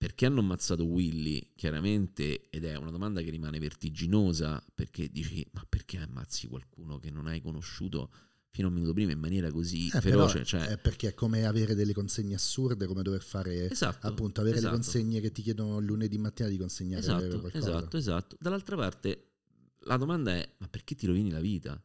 perché 0.00 0.24
hanno 0.24 0.40
ammazzato 0.40 0.86
Willy, 0.86 1.52
chiaramente, 1.54 2.48
ed 2.48 2.64
è 2.64 2.74
una 2.74 2.90
domanda 2.90 3.20
che 3.20 3.28
rimane 3.28 3.58
vertiginosa, 3.58 4.64
perché 4.74 5.10
dici, 5.10 5.46
ma 5.50 5.62
perché 5.68 5.98
ammazzi 5.98 6.46
qualcuno 6.46 6.98
che 6.98 7.10
non 7.10 7.26
hai 7.26 7.42
conosciuto 7.42 8.10
fino 8.48 8.68
a 8.68 8.70
un 8.70 8.76
minuto 8.76 8.94
prima 8.94 9.12
in 9.12 9.18
maniera 9.18 9.52
così 9.52 9.90
eh, 9.92 10.00
feroce? 10.00 10.42
Cioè... 10.42 10.68
È 10.68 10.78
perché 10.78 11.08
è 11.08 11.14
come 11.14 11.44
avere 11.44 11.74
delle 11.74 11.92
consegne 11.92 12.34
assurde, 12.34 12.86
come 12.86 13.02
dover 13.02 13.20
fare, 13.20 13.70
esatto, 13.70 14.06
appunto, 14.06 14.40
avere 14.40 14.56
esatto. 14.56 14.74
le 14.74 14.80
consegne 14.80 15.20
che 15.20 15.32
ti 15.32 15.42
chiedono 15.42 15.80
lunedì 15.80 16.16
mattina 16.16 16.48
di 16.48 16.56
consegnare 16.56 17.02
esatto, 17.02 17.38
qualcosa. 17.38 17.58
Esatto, 17.58 17.96
esatto. 17.98 18.36
Dall'altra 18.40 18.76
parte, 18.76 19.32
la 19.80 19.98
domanda 19.98 20.32
è, 20.32 20.50
ma 20.60 20.68
perché 20.68 20.94
ti 20.94 21.04
rovini 21.04 21.30
la 21.30 21.40
vita? 21.40 21.78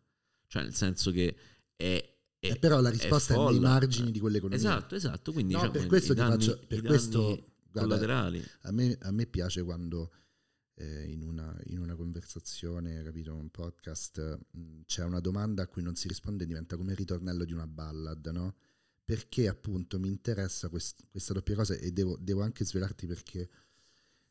Cioè, 0.48 0.64
nel 0.64 0.74
senso 0.74 1.12
che 1.12 1.36
è 1.76 2.14
eh, 2.40 2.56
però 2.60 2.80
la 2.80 2.92
risposta 2.92 3.34
è, 3.34 3.38
è, 3.38 3.52
nei 3.52 3.60
margini 3.60 4.12
di 4.12 4.20
quell'economia. 4.20 4.58
Esatto, 4.58 4.96
esatto. 4.96 5.34
Quindi, 5.34 5.52
no, 5.52 5.60
diciamo, 5.60 5.80
per 5.80 5.88
questo 5.88 6.14
ti 6.14 6.20
danni, 6.20 6.46
faccio, 6.46 6.60
per 6.66 6.82
questo 6.82 7.55
collaterali. 7.82 8.44
A 8.62 8.72
me, 8.72 8.98
a 9.02 9.12
me 9.12 9.26
piace 9.26 9.64
quando 9.64 10.12
eh, 10.76 11.04
in, 11.10 11.24
una, 11.24 11.58
in, 11.66 11.80
una, 11.80 11.96
conversazione, 11.96 13.04
capito, 13.04 13.36
un 13.36 13.50
podcast, 13.50 14.40
mh, 14.52 14.60
mm, 14.60 14.82
c'è 14.86 15.04
una 15.04 15.20
domanda 15.20 15.64
a 15.64 15.68
cui 15.68 15.82
non 15.82 15.96
si 15.96 16.08
risponde 16.08 16.44
e 16.44 16.48
diventa 16.48 16.76
come 16.78 16.92
il 16.92 16.98
ritornello 16.98 17.46
di 17.46 17.54
una 17.54 17.68
ballad, 17.68 18.26
no? 18.28 18.56
Perché 19.04 19.48
appunto 19.48 20.00
mi 20.00 20.08
interessa 20.08 20.68
quest, 20.70 21.06
questa 21.10 21.34
doppia 21.34 21.56
cosa 21.56 21.76
e 21.76 21.92
devo, 21.92 22.18
devo 22.20 22.42
anche 22.42 22.66
svelarti 22.66 23.06
perché 23.06 23.50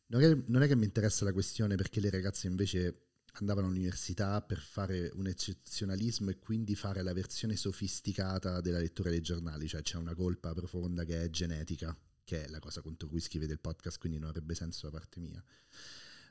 non 0.06 0.22
è, 0.22 0.42
non 0.46 0.62
è 0.62 0.66
che 0.66 0.76
mi 0.76 0.84
interessa 0.84 1.24
la 1.24 1.32
questione 1.32 1.76
perché 1.76 2.00
le 2.00 2.10
ragazze 2.10 2.48
invece 2.48 3.04
andavano 3.34 3.66
all'università 3.66 4.40
per 4.42 4.58
fare 4.58 5.10
un 5.14 5.26
eccezionalismo 5.26 6.30
e 6.30 6.38
quindi 6.38 6.74
fare 6.74 7.02
la 7.02 7.12
versione 7.12 7.56
sofisticata 7.56 8.60
della 8.60 8.78
lettura 8.78 9.10
dei 9.10 9.20
giornali, 9.20 9.66
cioè 9.66 9.82
c'è 9.82 9.96
una 9.96 10.14
colpa 10.14 10.52
profonda 10.52 11.04
che 11.04 11.22
è 11.22 11.30
genetica, 11.30 11.96
che 12.24 12.44
è 12.44 12.48
la 12.48 12.58
cosa 12.58 12.80
contro 12.80 13.08
cui 13.08 13.20
scrivete 13.20 13.52
il 13.52 13.60
podcast, 13.60 13.98
quindi 13.98 14.18
non 14.18 14.28
avrebbe 14.28 14.54
senso 14.54 14.88
da 14.88 14.98
parte 14.98 15.20
mia. 15.20 15.42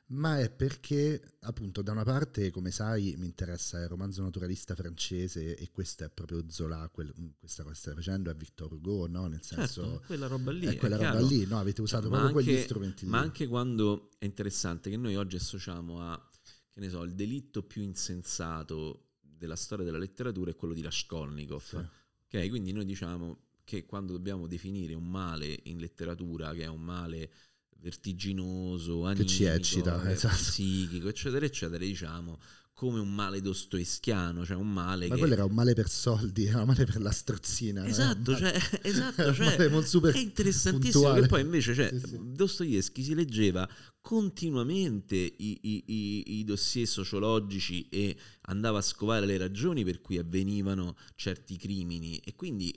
Ma 0.06 0.38
è 0.38 0.50
perché, 0.50 1.36
appunto, 1.40 1.80
da 1.80 1.92
una 1.92 2.02
parte, 2.02 2.50
come 2.50 2.70
sai, 2.70 3.14
mi 3.16 3.24
interessa 3.24 3.80
il 3.80 3.88
romanzo 3.88 4.20
naturalista 4.22 4.74
francese 4.74 5.56
e 5.56 5.70
questo 5.70 6.04
è 6.04 6.10
proprio 6.10 6.44
Zola, 6.48 6.90
quel, 6.92 7.10
questa 7.38 7.62
cosa 7.62 7.74
che 7.74 7.80
stai 7.80 7.94
facendo 7.94 8.30
è 8.30 8.34
Victor 8.34 8.70
Hugo, 8.74 9.06
no? 9.06 9.26
Nel 9.28 9.40
certo, 9.40 9.64
senso... 9.64 9.82
Certo, 9.82 10.06
quella 10.06 10.26
roba 10.26 10.52
lì. 10.52 10.66
È 10.66 10.76
quella 10.76 10.98
è 10.98 11.04
roba 11.06 11.20
lì, 11.20 11.46
no? 11.46 11.58
Avete 11.58 11.80
usato 11.80 12.02
cioè, 12.02 12.10
proprio 12.10 12.36
anche, 12.38 12.50
quegli 12.50 12.62
strumenti 12.62 13.06
Ma 13.06 13.20
lì. 13.20 13.24
anche 13.24 13.46
quando 13.46 14.10
è 14.18 14.26
interessante 14.26 14.90
che 14.90 14.98
noi 14.98 15.16
oggi 15.16 15.36
associamo 15.36 16.02
a, 16.02 16.28
che 16.70 16.80
ne 16.80 16.90
so, 16.90 17.02
il 17.02 17.14
delitto 17.14 17.62
più 17.62 17.80
insensato 17.80 19.12
della 19.20 19.56
storia 19.56 19.86
della 19.86 19.98
letteratura 19.98 20.50
è 20.50 20.54
quello 20.54 20.74
di 20.74 20.82
Raskolnikov. 20.82 21.62
Sì. 21.62 21.76
Ok, 21.76 22.48
quindi 22.50 22.72
noi 22.72 22.84
diciamo 22.84 23.43
che 23.64 23.84
quando 23.86 24.12
dobbiamo 24.12 24.46
definire 24.46 24.94
un 24.94 25.08
male 25.08 25.60
in 25.64 25.78
letteratura, 25.78 26.52
che 26.52 26.62
è 26.62 26.68
un 26.68 26.80
male 26.82 27.30
vertiginoso, 27.78 29.04
animico, 29.04 29.22
che 29.22 29.28
ci 29.28 29.44
eccita, 29.44 30.02
eh, 30.08 30.12
esatto. 30.12 30.34
psichico, 30.36 31.08
eccetera, 31.08 31.44
eccetera, 31.44 31.84
diciamo 31.84 32.38
come 32.74 32.98
un 32.98 33.14
male 33.14 33.40
dostoevskiano, 33.40 34.44
cioè 34.44 34.56
un 34.56 34.72
male 34.72 35.06
Ma 35.06 35.14
che... 35.14 35.20
quello 35.20 35.34
era 35.34 35.44
un 35.44 35.52
male 35.54 35.74
per 35.74 35.88
soldi, 35.88 36.46
era 36.46 36.60
un 36.60 36.66
male 36.66 36.84
per 36.84 37.00
la 37.00 37.12
strozzina. 37.12 37.86
Esatto, 37.86 38.32
no? 38.32 38.36
cioè, 38.36 38.60
esatto, 38.82 39.32
cioè, 39.32 39.68
molto 39.70 39.86
super 39.88 40.12
è 40.12 40.18
interessantissimo 40.18 41.04
puntuale. 41.04 41.20
che 41.20 41.26
poi 41.28 41.40
invece 41.42 41.72
cioè, 41.72 41.88
Sì, 41.90 42.00
sì. 42.08 42.18
Dostoevsky 42.20 43.02
si 43.04 43.14
leggeva 43.14 43.68
continuamente 44.00 45.14
i, 45.16 45.58
i- 45.62 45.84
i- 45.86 46.38
i 46.40 46.44
dossier 46.44 46.86
sociologici 46.86 47.88
e 47.88 48.16
andava 48.42 48.78
a 48.78 48.82
scovare 48.82 49.24
le 49.24 49.38
ragioni 49.38 49.84
per 49.84 50.00
cui 50.00 50.18
avvenivano 50.18 50.96
certi 51.14 51.56
crimini 51.56 52.18
e 52.18 52.34
quindi, 52.34 52.76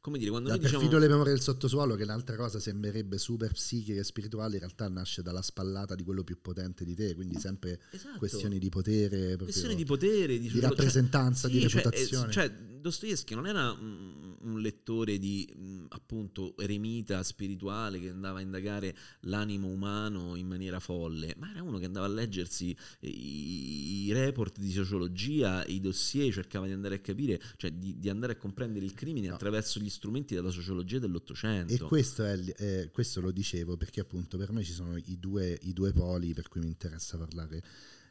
come 0.00 0.18
dire, 0.18 0.30
quando 0.30 0.48
Da 0.48 0.54
noi 0.54 0.64
diciamo... 0.64 0.80
perfino 0.80 1.00
le 1.00 1.08
memorie 1.08 1.32
del 1.32 1.42
sottosuolo, 1.42 1.94
che 1.96 2.02
è 2.02 2.04
un'altra 2.04 2.36
cosa 2.36 2.60
sembrerebbe 2.60 3.18
super 3.18 3.52
psichica 3.52 3.98
e 4.00 4.04
spirituale, 4.04 4.54
in 4.54 4.60
realtà 4.60 4.88
nasce 4.88 5.22
dalla 5.22 5.42
spallata 5.42 5.94
di 5.94 6.04
quello 6.04 6.22
più 6.24 6.40
potente 6.40 6.84
di 6.84 6.94
te, 6.94 7.14
quindi 7.14 7.38
sempre 7.38 7.80
Esatto. 7.90 8.18
questioni 8.18 8.58
di 8.58 8.68
potere, 8.68 9.08
proprio 9.36 9.44
questione 9.46 9.74
di 9.74 9.84
potere, 9.84 10.38
di, 10.38 10.48
di 10.50 10.60
rappresentanza, 10.60 11.48
di 11.48 11.60
Sì, 11.60 11.68
cioè, 11.68 11.82
reputazione. 11.82 12.28
eh, 12.28 12.32
Cioè, 12.32 12.52
Dostoevsky 12.86 13.34
non 13.34 13.46
era 13.48 13.72
un, 13.72 14.60
lettore 14.60 15.18
di 15.18 15.52
mh, 15.52 15.86
appunto 15.88 16.56
eremita 16.56 17.20
spirituale 17.24 17.98
che 17.98 18.10
andava 18.10 18.38
a 18.38 18.42
indagare 18.42 18.96
l'animo 19.22 19.66
umano 19.66 20.36
in 20.36 20.46
maniera 20.46 20.78
folle, 20.78 21.34
ma 21.36 21.50
era 21.50 21.62
uno 21.64 21.78
che 21.78 21.84
andava 21.86 22.06
a 22.06 22.08
leggersi 22.08 22.74
i, 23.00 24.04
i 24.06 24.12
report 24.12 24.58
di 24.60 24.70
sociologia, 24.70 25.64
i 25.66 25.80
dossier, 25.80 26.32
cercava 26.32 26.66
di 26.66 26.72
andare 26.72 26.94
a 26.94 26.98
capire, 27.00 27.40
cioè 27.56 27.72
di, 27.72 27.98
di 27.98 28.08
andare 28.08 28.34
a 28.34 28.36
comprendere 28.36 28.84
il 28.84 28.94
crimine 28.94 29.14
No. 29.20 29.34
attraverso 29.34 29.80
gli 29.80 29.90
strumenti 29.90 30.34
della 30.34 30.50
sociologia 30.50 30.98
dell'Ottocento. 30.98 31.72
E 31.72 31.78
questo, 31.78 32.24
è, 32.24 32.38
eh, 32.56 32.90
questo 32.92 33.20
lo 33.20 33.30
dicevo 33.30 33.76
perché 33.76 34.00
appunto 34.00 34.36
per 34.36 34.52
me 34.52 34.62
ci 34.62 34.72
sono 34.72 34.96
i 34.96 35.18
due, 35.18 35.58
i 35.62 35.72
due 35.72 35.92
poli 35.92 36.34
per 36.34 36.48
cui 36.48 36.60
mi 36.60 36.68
interessa 36.68 37.16
parlare 37.16 37.62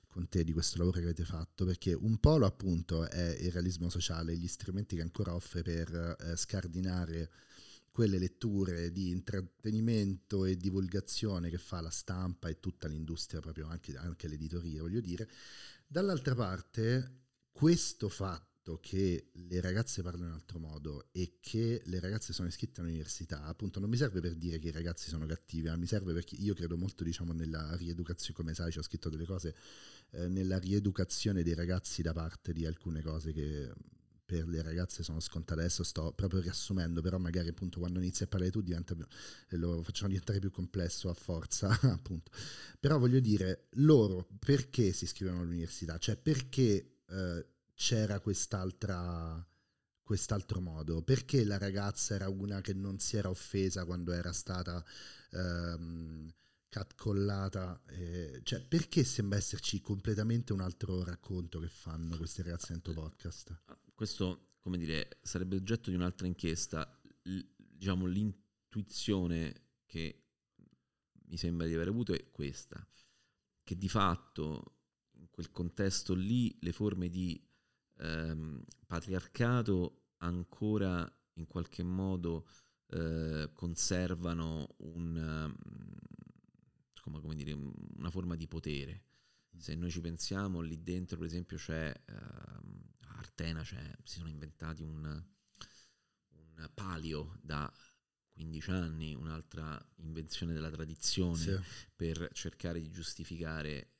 con 0.07 0.29
te 0.29 0.45
di 0.45 0.53
questo 0.53 0.77
lavoro 0.77 0.97
che 0.97 1.03
avete 1.03 1.25
fatto, 1.25 1.65
perché 1.65 1.93
un 1.93 2.19
polo 2.19 2.45
appunto 2.45 3.09
è 3.09 3.37
il 3.41 3.51
realismo 3.51 3.89
sociale, 3.89 4.37
gli 4.37 4.47
strumenti 4.47 4.95
che 4.95 5.01
ancora 5.01 5.35
offre 5.35 5.61
per 5.61 6.15
eh, 6.19 6.37
scardinare 6.37 7.29
quelle 7.91 8.17
letture 8.17 8.91
di 8.91 9.09
intrattenimento 9.09 10.45
e 10.45 10.55
divulgazione 10.55 11.49
che 11.49 11.57
fa 11.57 11.81
la 11.81 11.89
stampa 11.89 12.47
e 12.47 12.59
tutta 12.59 12.87
l'industria, 12.87 13.41
proprio 13.41 13.67
anche, 13.67 13.95
anche 13.97 14.27
l'editoria, 14.27 14.81
voglio 14.81 15.01
dire. 15.01 15.29
Dall'altra 15.85 16.33
parte, 16.33 17.23
questo 17.51 18.09
fatto 18.09 18.54
che 18.73 19.29
le 19.31 19.61
ragazze 19.61 20.01
parlano 20.01 20.27
in 20.27 20.33
altro 20.33 20.59
modo 20.59 21.07
e 21.11 21.37
che 21.39 21.81
le 21.85 21.99
ragazze 21.99 22.33
sono 22.33 22.47
iscritte 22.47 22.81
all'università, 22.81 23.43
appunto 23.43 23.79
non 23.79 23.89
mi 23.89 23.97
serve 23.97 24.19
per 24.19 24.35
dire 24.35 24.59
che 24.59 24.69
i 24.69 24.71
ragazzi 24.71 25.09
sono 25.09 25.25
cattivi, 25.25 25.67
ma 25.67 25.75
mi 25.75 25.85
serve 25.85 26.13
perché 26.13 26.35
io 26.35 26.53
credo 26.53 26.75
molto 26.75 27.03
diciamo 27.03 27.31
nella 27.31 27.75
rieducazione, 27.75 28.33
come 28.33 28.53
sai 28.53 28.71
ci 28.71 28.79
ho 28.79 28.83
scritto 28.83 29.09
delle 29.09 29.25
cose, 29.25 29.55
eh, 30.11 30.27
nella 30.27 30.57
rieducazione 30.57 31.43
dei 31.43 31.53
ragazzi 31.53 32.01
da 32.01 32.13
parte 32.13 32.53
di 32.53 32.65
alcune 32.65 33.01
cose 33.01 33.31
che 33.31 33.71
per 34.25 34.47
le 34.47 34.61
ragazze 34.61 35.03
sono 35.03 35.19
scontate. 35.19 35.59
Adesso 35.61 35.83
sto 35.83 36.11
proprio 36.13 36.41
riassumendo, 36.41 37.01
però 37.01 37.17
magari 37.17 37.49
appunto 37.49 37.79
quando 37.79 37.99
inizi 37.99 38.23
a 38.23 38.27
parlare 38.27 38.51
tu 38.51 38.61
diventa 38.61 38.95
più, 38.95 39.05
eh, 39.49 39.57
lo 39.57 39.83
facciamo 39.83 40.09
diventare 40.09 40.39
più 40.39 40.51
complesso 40.51 41.09
a 41.09 41.13
forza, 41.13 41.69
appunto. 41.93 42.31
Però 42.79 42.97
voglio 42.97 43.19
dire, 43.19 43.67
loro 43.73 44.27
perché 44.39 44.91
si 44.91 45.03
iscrivono 45.03 45.41
all'università? 45.41 45.97
Cioè 45.97 46.17
perché 46.17 46.95
eh, 47.07 47.45
c'era 47.75 48.19
quest'altra 48.19 49.45
quest'altro 50.05 50.61
modo? 50.61 51.01
Perché 51.01 51.43
la 51.43 51.57
ragazza 51.57 52.15
era 52.15 52.29
una 52.29 52.61
che 52.61 52.73
non 52.73 52.99
si 52.99 53.17
era 53.17 53.29
offesa 53.29 53.85
quando 53.85 54.13
era 54.13 54.31
stata 54.31 54.83
ehm, 55.31 56.31
catcollata? 56.69 57.81
eh, 57.87 58.39
cioè, 58.43 58.61
perché 58.61 59.03
sembra 59.03 59.37
esserci 59.37 59.81
completamente 59.81 60.53
un 60.53 60.61
altro 60.61 61.03
racconto 61.03 61.59
che 61.59 61.69
fanno 61.69 62.17
queste 62.17 62.43
ragazze 62.43 62.73
dentro 62.73 62.93
podcast? 62.93 63.63
Questo, 63.93 64.57
come 64.59 64.77
dire, 64.77 65.17
sarebbe 65.21 65.55
oggetto 65.55 65.89
di 65.89 65.95
un'altra 65.95 66.27
inchiesta. 66.27 67.01
L- 67.23 67.39
diciamo, 67.57 68.05
l'intuizione 68.05 69.63
che 69.87 70.25
mi 71.27 71.37
sembra 71.37 71.65
di 71.65 71.73
aver 71.73 71.87
avuto 71.87 72.13
è 72.13 72.29
questa, 72.29 72.87
che 73.63 73.75
di 73.75 73.89
fatto 73.89 74.77
in 75.13 75.29
quel 75.31 75.49
contesto 75.49 76.13
lì 76.13 76.55
le 76.61 76.71
forme 76.71 77.09
di 77.09 77.41
ehm, 77.99 78.63
patriarcato 78.85 80.03
ancora 80.17 81.09
in 81.33 81.47
qualche 81.47 81.83
modo 81.83 82.47
eh, 82.87 83.49
conservano 83.53 84.75
un, 84.79 85.17
ehm, 85.17 85.55
come, 87.01 87.19
come 87.21 87.35
dire, 87.35 87.53
una 87.53 88.09
forma 88.09 88.35
di 88.35 88.47
potere. 88.47 89.03
Se 89.57 89.75
noi 89.75 89.89
ci 89.91 90.01
pensiamo, 90.01 90.61
lì 90.61 90.81
dentro, 90.83 91.17
per 91.17 91.27
esempio, 91.27 91.57
c'è 91.57 91.93
ehm, 92.05 92.83
a 93.07 93.17
Artena, 93.17 93.61
c'è- 93.61 93.95
si 94.03 94.17
sono 94.17 94.29
inventati 94.29 94.81
un, 94.83 95.23
un 96.29 96.69
palio 96.73 97.37
da 97.41 97.71
15 98.31 98.69
anni, 98.71 99.13
un'altra 99.15 99.81
invenzione 99.97 100.53
della 100.53 100.69
tradizione 100.69 101.37
Sì. 101.37 101.59
per 101.95 102.29
cercare 102.33 102.81
di 102.81 102.91
giustificare 102.91 103.94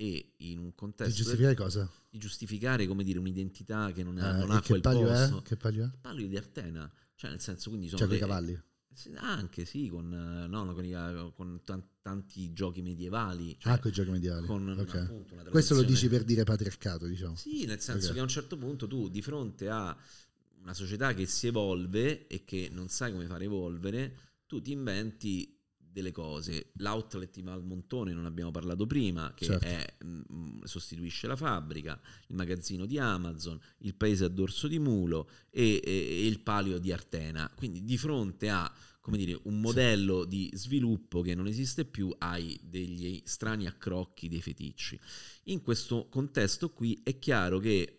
e 0.00 0.34
in 0.36 0.58
un 0.58 0.72
contesto 0.76 1.12
giustificare 1.12 1.56
cosa? 1.56 1.90
di 2.08 2.18
giustificare 2.18 2.86
come 2.86 3.02
dire 3.02 3.18
un'identità 3.18 3.90
che 3.90 4.04
non, 4.04 4.16
ha- 4.18 4.36
Eh, 4.36 4.38
non 4.38 4.50
ha 4.52 4.62
quel 4.62 4.80
palio 4.80 5.08
posto. 5.08 5.38
è? 5.40 5.42
Che 5.42 5.56
palio 5.56 5.82
è? 5.82 5.86
Il 5.86 5.98
palio 6.00 6.28
di 6.28 6.36
Artena, 6.36 6.88
cioè 7.16 7.30
nel 7.30 7.40
senso 7.40 7.68
quindi 7.70 7.88
sono 7.88 7.98
Cioè 7.98 8.06
con 8.08 8.16
i 8.16 8.20
cavalli? 8.20 8.62
anche 9.16 9.64
sì, 9.64 9.88
con, 9.88 10.12
eh, 10.12 10.46
no, 10.46 10.72
con, 10.72 10.84
i- 10.84 11.32
con 11.34 11.60
tan- 11.64 11.84
tanti 12.00 12.52
giochi 12.52 12.80
medievali. 12.80 13.56
cioè, 13.58 13.72
ah, 13.72 13.78
con 13.80 13.90
i 13.90 13.94
giochi 13.94 14.10
mediali. 14.10 14.46
con 14.46 14.68
Ok. 14.78 14.94
appunto 14.94 15.34
Questo 15.50 15.74
lo 15.74 15.82
dici 15.82 16.08
per 16.08 16.22
dire 16.22 16.44
patriarcato, 16.44 17.06
diciamo. 17.06 17.34
Sì, 17.34 17.64
nel 17.66 17.80
senso 17.80 18.06
Ok. 18.08 18.12
che 18.14 18.18
a 18.20 18.22
un 18.22 18.28
certo 18.28 18.56
punto 18.56 18.86
tu 18.86 19.08
di 19.08 19.20
fronte 19.20 19.68
a 19.68 19.96
una 20.62 20.74
società 20.74 21.12
che 21.12 21.26
si 21.26 21.48
evolve 21.48 22.28
e 22.28 22.44
che 22.44 22.68
non 22.72 22.88
sai 22.88 23.10
come 23.12 23.26
fare 23.26 23.44
evolvere, 23.44 24.16
tu 24.46 24.62
ti 24.62 24.70
inventi 24.72 25.57
delle 25.98 26.12
cose. 26.12 26.70
L'outlet 26.76 27.34
di 27.34 27.42
Valmontone 27.42 28.12
non 28.12 28.24
abbiamo 28.24 28.50
parlato 28.50 28.86
prima, 28.86 29.32
che 29.34 29.44
Certo. 29.44 29.64
è, 29.66 29.94
mm, 30.04 30.62
sostituisce 30.62 31.26
la 31.26 31.36
fabbrica, 31.36 32.00
il 32.28 32.36
magazzino 32.36 32.86
di 32.86 32.98
Amazon, 32.98 33.58
il 33.78 33.94
paese 33.94 34.24
a 34.24 34.28
dorso 34.28 34.68
di 34.68 34.78
mulo 34.78 35.28
e, 35.50 35.80
e- 35.84 35.90
e 35.90 36.26
il 36.26 36.40
palio 36.40 36.78
di 36.78 36.92
Artena. 36.92 37.50
Quindi 37.54 37.84
di 37.84 37.96
fronte 37.98 38.48
a 38.48 38.72
come 39.00 39.24
dire, 39.24 39.40
un 39.44 39.58
modello 39.60 40.26
di 40.26 40.50
sviluppo 40.52 41.22
che 41.22 41.34
non 41.34 41.46
esiste 41.46 41.86
più, 41.86 42.14
hai 42.18 42.60
degli 42.62 43.22
strani 43.24 43.66
accrocchi, 43.66 44.28
dei 44.28 44.42
feticci. 44.42 45.00
In 45.44 45.62
questo 45.62 46.08
contesto 46.10 46.68
qui 46.68 47.00
è 47.02 47.18
chiaro 47.18 47.58
che 47.58 47.97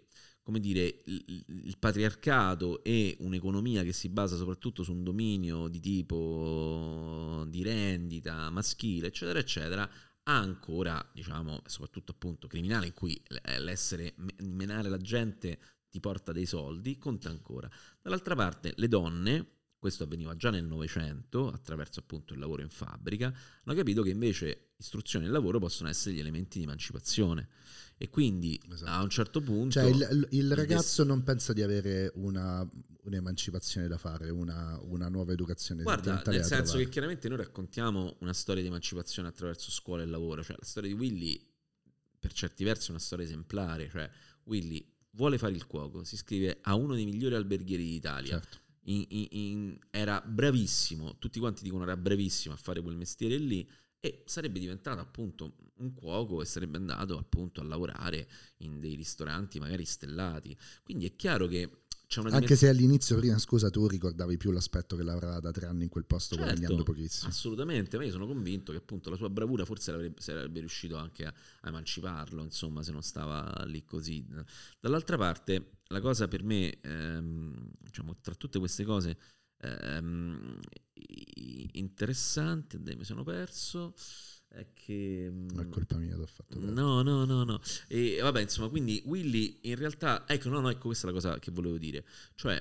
come 0.50 0.60
dire, 0.60 1.02
il, 1.06 1.46
il 1.48 1.78
patriarcato 1.78 2.84
e 2.84 3.16
un'economia 3.20 3.84
che 3.84 3.94
si 3.94 4.10
basa 4.10 4.36
soprattutto 4.36 4.82
su 4.82 4.92
un 4.92 5.04
dominio 5.04 5.68
di 5.68 5.80
tipo 5.80 7.46
di 7.48 7.62
rendita 7.62 8.50
maschile, 8.50 9.08
eccetera, 9.08 9.38
eccetera, 9.38 9.84
ha 10.24 10.38
ancora, 10.38 11.08
diciamo, 11.14 11.62
soprattutto 11.68 12.14
appunto 12.14 12.48
criminale 12.48 12.88
in 12.88 12.94
cui 12.94 13.22
l- 13.28 13.62
l'essere 13.62 14.16
me- 14.18 14.34
menare 14.42 14.90
la 14.90 14.98
gente 14.98 15.60
ti 15.88 16.00
porta 16.00 16.32
dei 16.32 16.48
soldi, 16.48 16.98
conta 16.98 17.30
ancora. 17.30 17.70
Dall'altra 18.02 18.34
parte 18.34 18.74
le 18.78 18.88
donne, 18.88 19.48
questo 19.78 20.06
avveniva 20.06 20.36
già 20.36 20.50
nel 20.50 20.66
Novecento, 20.66 21.52
attraverso 21.52 22.00
appunto 22.00 22.34
il 22.34 22.40
lavoro 22.40 22.64
in 22.64 22.70
fabbrica, 22.70 23.28
hanno 23.28 23.78
capito 23.78 24.02
che 24.02 24.10
invece 24.10 24.69
istruzione 24.80 25.26
e 25.26 25.30
lavoro 25.30 25.60
possono 25.60 25.90
essere 25.90 26.16
gli 26.16 26.20
elementi 26.20 26.58
di 26.58 26.64
emancipazione. 26.64 27.50
E 27.98 28.10
quindi 28.10 28.60
Esatto. 28.72 28.90
a 28.92 29.04
un 29.04 29.10
certo 29.10 29.42
punto... 29.42 29.72
Cioè 29.72 29.84
il, 29.90 30.28
il- 30.32 30.56
ragazzo 30.56 31.04
non 31.04 31.22
pensa 31.24 31.52
di 31.52 31.62
avere 31.62 32.10
una, 32.16 32.66
un'emancipazione 33.04 33.90
da 33.90 33.98
fare, 33.98 34.30
una, 34.30 34.80
una 34.84 35.10
nuova 35.10 35.34
educazione 35.34 35.84
Guarda, 35.84 36.22
nel 36.28 36.44
senso 36.46 36.64
trovare. 36.64 36.84
che 36.86 36.90
chiaramente 36.90 37.28
noi 37.28 37.38
raccontiamo 37.38 38.16
una 38.22 38.34
storia 38.34 38.62
di 38.62 38.70
emancipazione 38.70 39.28
attraverso 39.28 39.70
scuola 39.70 40.02
e 40.02 40.06
lavoro, 40.06 40.44
cioè 40.44 40.56
la 40.58 40.66
storia 40.66 40.90
di 40.90 40.96
Willy 40.96 41.46
per 42.18 42.32
certi 42.32 42.64
versi 42.64 42.88
è 42.88 42.92
una 42.92 43.00
storia 43.00 43.26
esemplare, 43.26 43.90
cioè 43.90 44.10
Willy 44.46 44.86
vuole 45.12 45.38
fare 45.38 45.54
il 45.54 45.66
cuoco, 45.68 46.06
si 46.06 46.16
iscrive 46.16 46.60
a 46.62 46.76
uno 46.76 46.94
dei 46.96 47.04
migliori 47.06 47.36
alberghieri 47.36 47.84
d'Italia, 47.84 48.40
Certo. 48.40 48.58
in- 48.84 49.06
in- 49.10 49.28
in- 49.32 49.80
era 49.90 50.22
bravissimo, 50.26 51.18
tutti 51.18 51.38
quanti 51.40 51.64
dicono 51.64 51.84
era 51.84 51.98
bravissimo 51.98 52.54
a 52.54 52.58
fare 52.58 52.82
quel 52.82 52.96
mestiere 52.96 53.36
lì 53.38 53.70
e 54.00 54.24
sarebbe 54.26 54.60
diventato 54.60 55.00
appunto 55.00 55.56
un 55.78 55.94
cuoco 55.94 56.42
e 56.42 56.46
sarebbe 56.46 56.78
andato 56.78 57.18
appunto 57.18 57.62
a 57.62 57.64
lavorare 57.64 58.28
in 58.58 58.80
dei 58.80 58.96
ristoranti 58.96 59.60
magari 59.60 59.86
stellati. 59.86 60.58
Quindi 60.84 61.06
è 61.06 61.16
chiaro 61.16 61.48
che 61.48 61.84
una 62.18 62.38
Anche 62.38 62.56
se 62.56 62.68
all'inizio, 62.68 63.18
prima 63.18 63.38
scusa, 63.38 63.70
tu 63.70 63.86
ricordavi 63.86 64.36
più 64.38 64.50
l'aspetto 64.50 64.96
che 64.96 65.04
lavorava 65.04 65.40
da 65.40 65.52
tre 65.52 65.68
anni 65.68 65.84
in 65.84 65.90
quel 65.90 66.06
posto 66.06 66.36
Certo, 66.36 66.50
guadagnando 66.50 66.84
pochissimo. 66.84 67.30
Assolutamente, 67.30 67.98
ma 67.98 68.04
io 68.04 68.10
sono 68.10 68.26
convinto 68.26 68.72
che 68.72 68.80
appunto 68.80 69.12
la 69.12 69.16
sua 69.16 69.30
bravura 69.30 69.64
forse 69.64 69.92
l'avrebbe, 69.92 70.20
sarebbe 70.20 70.60
riuscito 70.60 70.98
anche 70.98 71.26
a, 71.26 71.34
a 71.62 71.68
emanciparlo, 71.68 72.42
insomma, 72.42 72.82
se 72.82 72.92
non 72.92 73.04
stava 73.04 73.64
lì 73.68 73.86
così. 73.86 74.26
Dall'altra 74.80 75.18
parte, 75.18 75.82
la 75.90 76.02
cosa 76.02 76.28
per 76.28 76.42
me, 76.44 76.80
ehm, 76.82 77.74
diciamo, 77.78 78.18
tra 78.22 78.34
tutte 78.34 78.58
queste 78.58 78.84
cose 78.84 79.18
ehm, 79.62 80.60
interessanti, 81.74 82.78
mi 82.78 83.04
sono 83.04 83.24
perso 83.24 83.94
è 84.50 84.74
che... 84.74 85.30
Non 85.32 85.66
è 85.66 85.70
colpa 85.70 85.98
mia, 85.98 86.16
l'ho 86.16 86.26
fatto. 86.26 86.60
No, 86.60 87.04
no, 87.04 87.24
no, 87.24 87.44
no. 87.44 87.62
E 87.88 88.20
vabbè, 88.20 88.42
insomma, 88.42 88.68
quindi 88.70 89.02
Willy 89.06 89.60
in 89.64 89.76
realtà... 89.76 90.28
Ecco, 90.28 90.50
no, 90.50 90.60
no, 90.60 90.70
ecco, 90.70 90.88
questa 90.88 91.08
è 91.08 91.12
la 91.12 91.16
cosa 91.16 91.40
che 91.40 91.52
volevo 91.52 91.78
dire. 91.78 92.04
Cioè, 92.34 92.60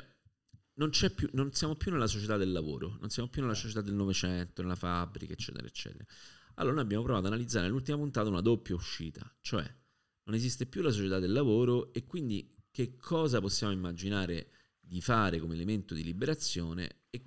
non, 0.75 0.91
più, 0.91 1.31
non 1.33 1.53
siamo 1.53 1.77
più 1.77 1.91
nella 1.91 2.07
società 2.07 2.37
del 2.37 2.53
lavoro, 2.53 2.99
non 3.01 3.09
siamo 3.09 3.29
più 3.29 3.41
nella 3.41 3.55
società 3.55 3.81
del 3.81 3.95
Novecento, 3.95 4.61
nella 4.61 4.75
fabbrica, 4.75 5.33
eccetera, 5.33 5.67
eccetera. 5.67 6.05
Allora 6.57 6.75
noi 6.75 6.85
abbiamo 6.85 7.05
provato 7.05 7.27
ad 7.27 7.33
analizzare 7.33 7.67
nell'ultima 7.67 7.97
puntata 7.97 8.29
una 8.29 8.41
doppia 8.41 8.75
uscita, 8.75 9.35
cioè 9.41 9.65
non 10.25 10.35
esiste 10.35 10.67
più 10.67 10.83
la 10.83 10.91
società 10.91 11.19
del 11.19 11.33
lavoro 11.33 11.93
e 11.95 12.05
quindi 12.05 12.55
che 12.71 12.97
cosa 12.97 13.41
possiamo 13.41 13.73
immaginare 13.73 14.51
di 14.89 15.01
fare 15.03 15.39
come 15.39 15.55
elemento 15.55 15.93
di 15.93 16.03
liberazione 16.03 17.01
e 17.11 17.23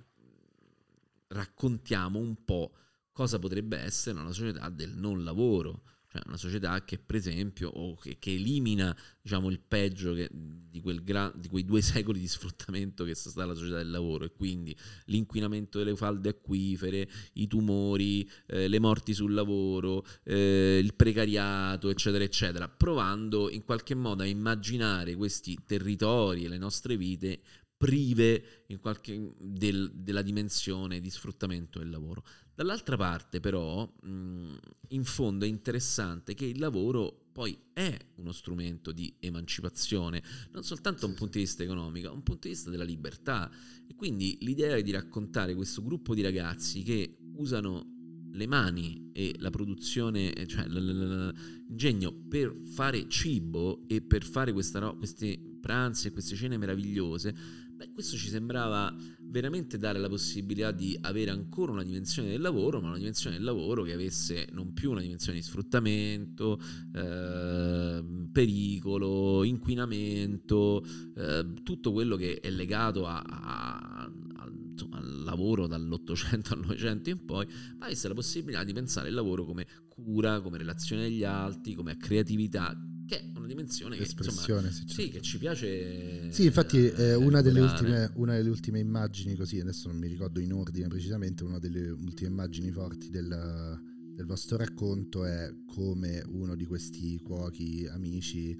raccontiamo 1.28 2.18
un 2.18 2.44
po' 2.44 2.74
cosa 3.12 3.38
potrebbe 3.38 3.78
essere 3.78 4.18
una 4.18 4.32
società 4.32 4.68
del 4.68 4.96
non 4.96 5.22
lavoro, 5.22 5.82
cioè 6.12 6.20
una 6.26 6.36
società 6.36 6.84
che 6.84 6.98
per 6.98 7.16
esempio 7.16 7.70
o 7.70 7.96
che, 7.96 8.18
che 8.18 8.34
elimina 8.34 8.94
diciamo, 9.22 9.48
il 9.48 9.60
peggio 9.60 10.12
che, 10.12 10.28
di, 10.30 10.82
gra, 11.02 11.32
di, 11.34 11.48
quei 11.48 11.64
due 11.64 11.80
secoli 11.82 12.20
di 12.20 12.28
sfruttamento 12.28 13.04
che 13.04 13.12
è 13.12 13.14
stata 13.14 13.46
la 13.46 13.54
società 13.54 13.78
del 13.78 13.90
lavoro 13.90 14.26
e 14.26 14.32
quindi 14.32 14.76
l'inquinamento 15.06 15.78
delle 15.78 15.96
falde 15.96 16.28
acquifere, 16.28 17.08
i 17.34 17.46
tumori, 17.46 18.28
eh, 18.48 18.68
le 18.68 18.78
morti 18.78 19.14
sul 19.14 19.32
lavoro, 19.32 20.04
eh, 20.24 20.78
il 20.82 20.92
precariato 20.92 21.88
eccetera 21.88 22.22
eccetera, 22.22 22.68
provando 22.68 23.48
in 23.48 23.64
qualche 23.64 23.94
modo 23.94 24.22
a 24.22 24.26
immaginare 24.26 25.14
questi 25.14 25.58
territori 25.64 26.44
e 26.44 26.48
le 26.48 26.58
nostre 26.58 26.98
vite 26.98 27.40
prive 27.82 28.64
qualche, 28.80 29.32
del, 29.38 29.90
della 29.92 30.22
dimensione 30.22 31.00
di 31.00 31.10
sfruttamento 31.10 31.80
del 31.80 31.90
lavoro. 31.90 32.22
Dall'altra 32.54 32.96
parte 32.96 33.40
però, 33.40 33.90
mh, 34.02 34.54
in 34.88 35.04
fondo 35.04 35.44
è 35.44 35.48
interessante 35.48 36.34
che 36.34 36.44
il 36.44 36.58
lavoro 36.58 37.28
poi 37.32 37.58
è 37.72 37.96
uno 38.16 38.32
strumento 38.32 38.92
di 38.92 39.14
emancipazione, 39.20 40.22
non 40.52 40.62
soltanto 40.62 41.00
da 41.00 41.06
un 41.06 41.14
punto 41.14 41.38
di 41.38 41.44
vista 41.44 41.62
economico, 41.62 42.08
ma 42.08 42.14
un 42.14 42.22
punto 42.22 42.46
di 42.46 42.54
vista 42.54 42.70
della 42.70 42.84
libertà. 42.84 43.50
E 43.88 43.94
quindi 43.94 44.36
l'idea 44.42 44.76
è 44.76 44.82
di 44.82 44.90
raccontare 44.90 45.54
questo 45.54 45.82
gruppo 45.82 46.14
di 46.14 46.20
ragazzi 46.20 46.82
che 46.82 47.16
usano 47.36 47.88
le 48.34 48.46
mani 48.46 49.10
e 49.12 49.34
la 49.38 49.50
produzione, 49.50 50.32
cioè 50.46 50.66
l'ingegno 50.66 52.12
per 52.28 52.54
fare 52.64 53.08
cibo 53.08 53.86
e 53.86 54.00
per 54.02 54.24
fare 54.24 54.52
questa, 54.52 54.92
questi 54.92 55.58
pranzi 55.60 56.08
e 56.08 56.10
queste 56.10 56.34
cene 56.34 56.56
meravigliose, 56.56 57.34
Beh, 57.74 57.90
questo 57.92 58.16
ci 58.16 58.28
sembrava 58.28 58.94
veramente 59.20 59.78
dare 59.78 59.98
la 59.98 60.08
possibilità 60.08 60.72
di 60.72 60.96
avere 61.00 61.30
ancora 61.30 61.72
una 61.72 61.82
dimensione 61.82 62.28
del 62.28 62.40
lavoro, 62.40 62.80
ma 62.80 62.88
una 62.88 62.98
dimensione 62.98 63.36
del 63.36 63.44
lavoro 63.44 63.82
che 63.82 63.92
avesse 63.92 64.48
non 64.52 64.74
più 64.74 64.90
una 64.90 65.00
dimensione 65.00 65.38
di 65.38 65.44
sfruttamento, 65.44 66.60
eh, 66.94 68.04
pericolo, 68.30 69.42
inquinamento, 69.42 70.84
eh, 71.16 71.46
tutto 71.62 71.92
quello 71.92 72.16
che 72.16 72.40
è 72.40 72.50
legato 72.50 73.06
a, 73.06 73.20
a, 73.20 74.02
a, 74.36 74.52
insomma, 74.70 74.98
al 74.98 75.22
lavoro 75.22 75.66
dall'Ottocento 75.66 76.52
al 76.52 76.60
Novecento 76.60 77.08
in 77.08 77.24
poi, 77.24 77.46
ma 77.78 77.86
avesse 77.86 78.06
la 78.06 78.14
possibilità 78.14 78.64
di 78.64 78.74
pensare 78.74 79.08
il 79.08 79.14
lavoro 79.14 79.44
come 79.44 79.66
cura, 79.88 80.40
come 80.40 80.58
relazione 80.58 81.06
agli 81.06 81.24
altri, 81.24 81.74
come 81.74 81.96
creatività, 81.96 82.76
che 83.12 83.20
è 83.20 83.24
una 83.36 83.46
dimensione 83.46 83.96
che, 83.96 84.04
insomma, 84.04 84.70
sì, 84.70 84.84
sì, 84.86 85.08
che 85.10 85.20
ci 85.20 85.36
piace. 85.36 86.32
Sì, 86.32 86.46
infatti 86.46 86.88
eh, 86.88 87.14
una, 87.14 87.42
delle 87.42 87.60
ultime, 87.60 88.10
una, 88.14 88.34
delle 88.34 88.48
ultime, 88.48 88.78
immagini, 88.78 89.36
così 89.36 89.60
adesso 89.60 89.88
non 89.88 89.98
mi 89.98 90.08
ricordo 90.08 90.40
in 90.40 90.52
ordine 90.52 90.88
precisamente, 90.88 91.44
una 91.44 91.58
delle 91.58 91.90
ultime 91.90 92.30
immagini 92.30 92.70
forti 92.70 93.10
del, 93.10 93.80
del 94.14 94.24
vostro 94.24 94.56
racconto 94.56 95.26
è 95.26 95.52
come 95.66 96.24
uno 96.26 96.54
di 96.54 96.64
questi 96.64 97.20
cuochi 97.20 97.86
amici 97.86 98.56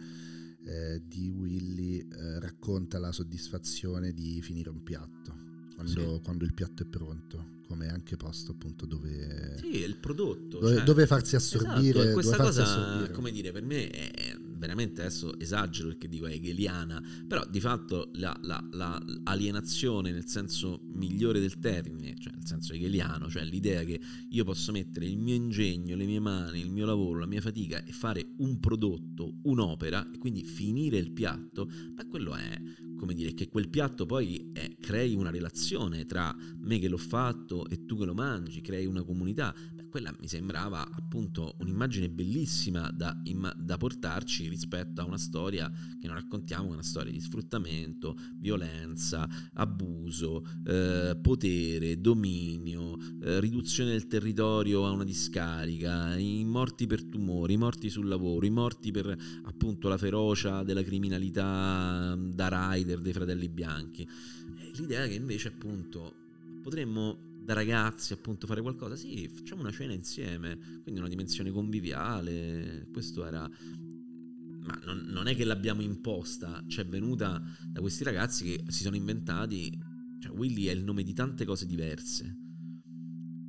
eh, 0.64 1.02
di 1.06 1.30
Willy 1.30 1.98
eh, 1.98 2.38
racconta 2.38 2.98
la 2.98 3.10
soddisfazione 3.10 4.12
di 4.12 4.40
finire 4.42 4.68
un 4.68 4.82
piatto 4.82 5.34
quando, 5.74 6.16
sì. 6.16 6.20
quando 6.22 6.44
il 6.44 6.54
piatto 6.54 6.82
è 6.82 6.86
pronto 6.86 7.60
come 7.72 7.88
anche 7.88 8.16
posto 8.16 8.52
appunto 8.52 8.84
dove 8.84 9.56
sì, 9.58 9.78
il 9.78 9.96
prodotto 9.96 10.58
dove, 10.58 10.74
cioè, 10.76 10.84
dove 10.84 11.06
farsi 11.06 11.36
assorbire 11.36 12.00
esatto, 12.00 12.12
questa 12.12 12.36
cosa 12.36 12.62
assorbire. 12.62 13.12
come 13.12 13.32
dire 13.32 13.50
per 13.50 13.62
me 13.62 13.88
è 13.88 14.36
veramente 14.38 15.00
adesso 15.00 15.38
esagero 15.40 15.88
perché 15.88 16.06
dico 16.06 16.26
è 16.26 16.32
hegeliana 16.32 17.02
però 17.26 17.44
di 17.48 17.60
fatto 17.60 18.10
la, 18.14 18.38
la, 18.42 18.62
la, 18.72 19.02
alienazione 19.24 20.12
nel 20.12 20.26
senso 20.26 20.82
migliore 20.92 21.40
del 21.40 21.58
termine 21.58 22.14
cioè 22.18 22.34
nel 22.34 22.46
senso 22.46 22.74
hegeliano 22.74 23.30
cioè 23.30 23.42
l'idea 23.44 23.82
che 23.84 23.98
io 24.28 24.44
posso 24.44 24.70
mettere 24.70 25.06
il 25.06 25.16
mio 25.16 25.34
ingegno 25.34 25.96
le 25.96 26.04
mie 26.04 26.20
mani 26.20 26.60
il 26.60 26.70
mio 26.70 26.84
lavoro 26.84 27.20
la 27.20 27.26
mia 27.26 27.40
fatica 27.40 27.82
e 27.84 27.92
fare 27.92 28.34
un 28.36 28.60
prodotto 28.60 29.38
un'opera 29.44 30.10
e 30.12 30.18
quindi 30.18 30.44
finire 30.44 30.98
il 30.98 31.10
piatto 31.10 31.68
ma 31.96 32.06
quello 32.06 32.34
è 32.34 32.60
come 33.02 33.14
dire, 33.14 33.34
che 33.34 33.48
quel 33.48 33.68
piatto 33.68 34.06
poi 34.06 34.52
è, 34.52 34.76
crei 34.80 35.16
una 35.16 35.32
relazione 35.32 36.06
tra 36.06 36.32
me 36.60 36.78
che 36.78 36.86
l'ho 36.86 36.96
fatto 36.96 37.68
e 37.68 37.84
tu 37.84 37.98
che 37.98 38.04
lo 38.04 38.14
mangi, 38.14 38.60
crei 38.60 38.86
una 38.86 39.02
comunità. 39.02 39.52
Quella 39.92 40.14
mi 40.20 40.26
sembrava 40.26 40.88
appunto 40.90 41.54
un'immagine 41.58 42.08
bellissima 42.08 42.90
da, 42.90 43.14
da, 43.54 43.76
portarci 43.76 44.48
rispetto 44.48 45.02
a 45.02 45.04
una 45.04 45.18
storia 45.18 45.70
che 46.00 46.06
non 46.06 46.16
raccontiamo, 46.16 46.70
una 46.70 46.82
storia 46.82 47.12
di 47.12 47.20
sfruttamento, 47.20 48.16
violenza, 48.38 49.28
abuso, 49.52 50.46
eh, 50.64 51.18
potere, 51.20 52.00
dominio, 52.00 52.96
eh, 53.20 53.38
riduzione 53.38 53.90
del 53.90 54.06
territorio 54.06 54.86
a 54.86 54.92
una 54.92 55.04
discarica, 55.04 56.16
i 56.16 56.42
morti 56.46 56.86
per 56.86 57.04
tumori, 57.04 57.52
i 57.52 57.58
morti 57.58 57.90
sul 57.90 58.08
lavoro, 58.08 58.46
i 58.46 58.50
morti 58.50 58.92
per 58.92 59.14
appunto 59.42 59.88
la 59.88 59.98
ferocia 59.98 60.62
della 60.62 60.82
criminalità 60.82 62.16
da 62.18 62.72
rider 62.72 62.98
dei 62.98 63.12
fratelli 63.12 63.50
bianchi. 63.50 64.08
L'idea 64.76 65.06
che 65.06 65.12
invece 65.12 65.48
appunto 65.48 66.14
potremmo 66.62 67.31
da 67.44 67.54
ragazzi 67.54 68.12
appunto 68.12 68.46
fare 68.46 68.60
qualcosa, 68.60 68.96
sì, 68.96 69.28
facciamo 69.28 69.62
una 69.62 69.70
cena 69.70 69.92
insieme, 69.92 70.58
quindi 70.82 71.00
una 71.00 71.08
dimensione 71.08 71.50
conviviale, 71.50 72.88
questo 72.92 73.24
era... 73.24 73.48
Ma 74.64 74.80
non, 74.84 75.06
non 75.08 75.26
è 75.26 75.34
che 75.34 75.44
l'abbiamo 75.44 75.82
imposta, 75.82 76.62
ci 76.68 76.80
è 76.80 76.86
venuta 76.86 77.42
da 77.66 77.80
questi 77.80 78.04
ragazzi 78.04 78.44
che 78.44 78.64
si 78.68 78.84
sono 78.84 78.94
inventati, 78.94 79.76
cioè 80.20 80.32
Willy 80.32 80.66
è 80.66 80.70
il 80.70 80.84
nome 80.84 81.02
di 81.02 81.12
tante 81.12 81.44
cose 81.44 81.66
diverse, 81.66 82.38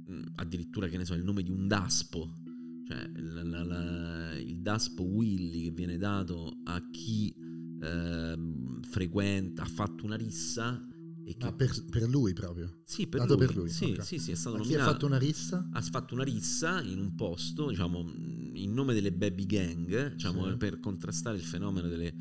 mm, 0.09 0.23
addirittura 0.35 0.87
che 0.87 0.97
ne 0.97 1.05
so, 1.05 1.13
il 1.13 1.23
nome 1.23 1.43
di 1.43 1.51
un 1.51 1.67
daspo, 1.67 2.41
cioè 2.87 3.07
la, 3.15 3.43
la, 3.43 3.63
la, 3.63 4.39
il 4.39 4.59
daspo 4.61 5.03
Willy 5.03 5.65
che 5.65 5.71
viene 5.71 5.97
dato 5.97 6.57
a 6.63 6.83
chi 6.89 7.31
eh, 7.79 8.37
frequenta, 8.89 9.63
ha 9.63 9.67
fatto 9.67 10.05
una 10.05 10.15
rissa. 10.15 10.83
E 11.25 11.37
che... 11.37 11.53
Per, 11.53 11.85
per, 11.89 12.09
lui 12.09 12.33
proprio? 12.33 12.81
Sì, 12.85 13.07
per 13.07 13.25
lui. 13.25 13.37
Per 13.37 13.55
lui. 13.55 13.69
Sì, 13.69 13.91
okay. 13.91 14.05
sì, 14.05 14.19
sì, 14.19 14.31
è 14.31 14.35
stato 14.35 14.57
Ma 14.57 14.61
nominato. 14.63 14.83
Chi 14.83 14.89
ha 14.89 14.91
fatto 14.93 15.05
una 15.05 15.17
rissa? 15.17 15.69
Ha 15.71 15.81
fatto 15.81 16.13
una 16.13 16.23
rissa 16.23 16.81
in 16.81 16.99
un 16.99 17.15
posto, 17.15 17.69
diciamo, 17.69 17.99
in 18.53 18.73
nome 18.73 18.93
delle 18.93 19.11
baby 19.11 19.45
gang, 19.45 20.13
diciamo, 20.13 20.49
sì. 20.49 20.57
per 20.57 20.79
contrastare 20.79 21.37
il 21.37 21.43
fenomeno 21.43 21.87
delle 21.87 22.13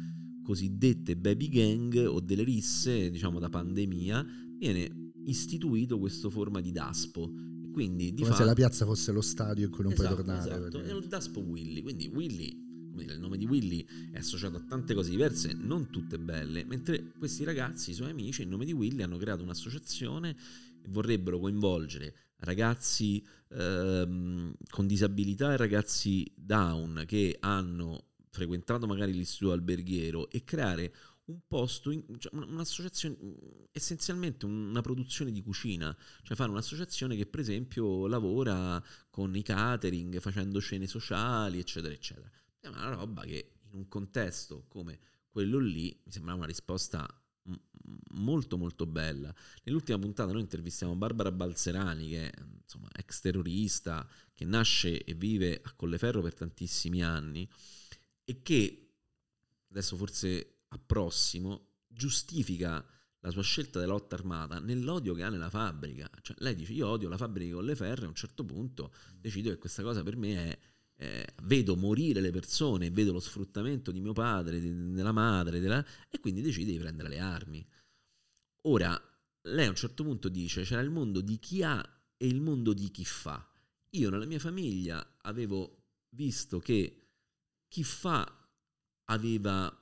cosiddette 0.42 1.16
baby 1.16 1.48
gang 1.48 2.06
o 2.06 2.20
delle 2.20 2.44
risse, 2.44 3.10
diciamo, 3.10 3.38
da 3.38 3.48
pandemia, 3.48 4.26
viene 4.58 5.10
istituito 5.24 5.98
questa 5.98 6.28
forma 6.30 6.60
di 6.60 6.72
DASPO. 6.72 7.32
Quindi, 7.72 8.12
di 8.12 8.22
Come 8.22 8.26
fatto... 8.26 8.42
se 8.42 8.44
la 8.44 8.54
piazza 8.54 8.84
fosse 8.84 9.12
lo 9.12 9.22
stadio 9.22 9.66
in 9.66 9.70
cui 9.72 9.82
non 9.82 9.92
esatto, 9.92 10.14
puoi 10.14 10.24
tornare. 10.24 10.50
Esatto, 10.50 10.78
perché... 10.78 10.90
è 10.90 10.94
il 10.94 11.06
DASPO 11.06 11.40
Willy. 11.40 11.82
Quindi 11.82 12.10
Willy 12.12 12.70
il 12.98 13.18
nome 13.18 13.38
di 13.38 13.46
Willy 13.46 13.86
è 14.12 14.18
associato 14.18 14.56
a 14.56 14.60
tante 14.60 14.94
cose 14.94 15.10
diverse, 15.10 15.52
non 15.52 15.90
tutte 15.90 16.18
belle, 16.18 16.64
mentre 16.64 17.12
questi 17.18 17.44
ragazzi, 17.44 17.90
i 17.90 17.94
suoi 17.94 18.10
amici, 18.10 18.42
in 18.42 18.48
nome 18.48 18.64
di 18.64 18.72
Willy 18.72 19.02
hanno 19.02 19.16
creato 19.16 19.42
un'associazione 19.42 20.36
e 20.82 20.88
vorrebbero 20.88 21.38
coinvolgere 21.38 22.14
ragazzi 22.42 23.24
ehm, 23.50 24.54
con 24.68 24.86
disabilità 24.86 25.52
e 25.52 25.56
ragazzi 25.56 26.30
down 26.34 27.04
che 27.06 27.36
hanno 27.40 28.06
frequentato 28.30 28.86
magari 28.86 29.12
l'istituto 29.12 29.52
alberghiero 29.52 30.30
e 30.30 30.42
creare 30.42 30.92
un 31.24 31.38
posto, 31.46 31.90
in, 31.90 32.02
cioè 32.18 32.34
un'associazione, 32.34 33.16
essenzialmente 33.70 34.44
una 34.44 34.80
produzione 34.80 35.30
di 35.30 35.40
cucina, 35.40 35.96
cioè 36.22 36.36
fare 36.36 36.50
un'associazione 36.50 37.14
che 37.14 37.26
per 37.26 37.40
esempio 37.40 38.06
lavora 38.06 38.82
con 39.08 39.34
i 39.36 39.42
catering, 39.42 40.18
facendo 40.18 40.60
cene 40.60 40.86
sociali, 40.86 41.58
eccetera, 41.58 41.94
eccetera. 41.94 42.30
È 42.62 42.68
una 42.68 42.94
roba 42.94 43.22
che 43.24 43.54
in 43.64 43.74
un 43.74 43.88
contesto 43.88 44.66
come 44.68 44.96
quello 45.28 45.58
lì 45.58 46.00
mi 46.04 46.12
sembrava 46.12 46.38
una 46.38 46.46
risposta 46.46 47.04
molto 48.12 48.56
molto 48.56 48.86
bella. 48.86 49.34
Nell'ultima 49.64 49.98
puntata 49.98 50.30
noi 50.30 50.42
intervistiamo 50.42 50.94
Barbara 50.94 51.32
Balzerani 51.32 52.08
che 52.08 52.30
è 52.30 52.42
insomma 52.62 52.88
ex 52.92 53.18
terrorista 53.18 54.08
che 54.32 54.44
nasce 54.44 55.02
e 55.02 55.14
vive 55.14 55.60
a 55.60 55.72
Colleferro 55.72 56.22
per 56.22 56.34
tantissimi 56.34 57.02
anni 57.02 57.48
e 58.22 58.42
che 58.42 58.92
adesso 59.70 59.96
forse 59.96 60.58
approssimo 60.68 61.70
giustifica 61.88 62.86
la 63.18 63.30
sua 63.32 63.42
scelta 63.42 63.80
della 63.80 63.92
lotta 63.94 64.14
armata 64.14 64.60
nell'odio 64.60 65.14
che 65.14 65.24
ha 65.24 65.30
nella 65.30 65.50
fabbrica. 65.50 66.08
Cioè, 66.20 66.36
lei 66.38 66.54
dice 66.54 66.72
io 66.74 66.86
odio 66.86 67.08
la 67.08 67.16
fabbrica 67.16 67.56
con 67.56 67.64
le 67.64 67.74
ferre, 67.74 68.04
a 68.04 68.08
un 68.08 68.14
certo 68.14 68.44
punto 68.44 68.94
decido 69.16 69.50
che 69.50 69.58
questa 69.58 69.82
cosa 69.82 70.04
per 70.04 70.16
me 70.16 70.36
è... 70.36 70.58
Eh, 71.02 71.26
vedo 71.42 71.74
morire 71.74 72.20
le 72.20 72.30
persone, 72.30 72.92
vedo 72.92 73.10
lo 73.10 73.18
sfruttamento 73.18 73.90
di 73.90 74.00
mio 74.00 74.12
padre, 74.12 74.60
di, 74.60 74.92
della 74.92 75.10
madre, 75.10 75.58
della, 75.58 75.84
e 76.08 76.20
quindi 76.20 76.40
decide 76.42 76.70
di 76.70 76.78
prendere 76.78 77.08
le 77.08 77.18
armi. 77.18 77.66
Ora, 78.68 78.96
lei 79.48 79.66
a 79.66 79.70
un 79.70 79.74
certo 79.74 80.04
punto 80.04 80.28
dice 80.28 80.62
c'era 80.62 80.80
il 80.80 80.90
mondo 80.90 81.20
di 81.20 81.40
chi 81.40 81.64
ha 81.64 81.84
e 82.16 82.26
il 82.28 82.40
mondo 82.40 82.72
di 82.72 82.88
chi 82.92 83.04
fa. 83.04 83.44
Io 83.90 84.10
nella 84.10 84.26
mia 84.26 84.38
famiglia 84.38 85.16
avevo 85.22 85.86
visto 86.10 86.60
che 86.60 87.08
chi 87.66 87.82
fa 87.82 88.48
aveva 89.06 89.76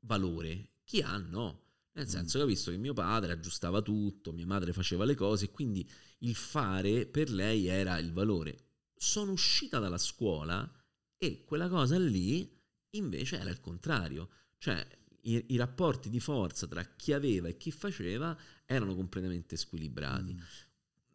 valore, 0.00 0.70
chi 0.82 1.02
ha 1.02 1.16
no. 1.18 1.66
Nel 1.92 2.06
mm. 2.06 2.08
senso 2.08 2.38
che 2.38 2.44
ho 2.44 2.48
visto 2.48 2.72
che 2.72 2.78
mio 2.78 2.94
padre 2.94 3.30
aggiustava 3.30 3.80
tutto, 3.80 4.32
mia 4.32 4.46
madre 4.46 4.72
faceva 4.72 5.04
le 5.04 5.14
cose, 5.14 5.50
quindi 5.50 5.88
il 6.18 6.34
fare 6.34 7.06
per 7.06 7.30
lei 7.30 7.68
era 7.68 7.96
il 7.98 8.12
valore. 8.12 8.67
Sono 8.98 9.32
uscita 9.32 9.78
dalla 9.78 9.98
scuola 9.98 10.70
e 11.16 11.44
quella 11.44 11.68
cosa 11.68 11.98
lì 11.98 12.56
invece 12.90 13.38
era 13.38 13.50
il 13.50 13.60
contrario. 13.60 14.28
Cioè 14.58 14.86
i, 15.22 15.44
i 15.48 15.56
rapporti 15.56 16.08
di 16.10 16.20
forza 16.20 16.66
tra 16.66 16.84
chi 16.84 17.12
aveva 17.12 17.48
e 17.48 17.56
chi 17.56 17.70
faceva 17.70 18.36
erano 18.64 18.94
completamente 18.94 19.56
squilibrati. 19.56 20.34
Mm. 20.34 20.38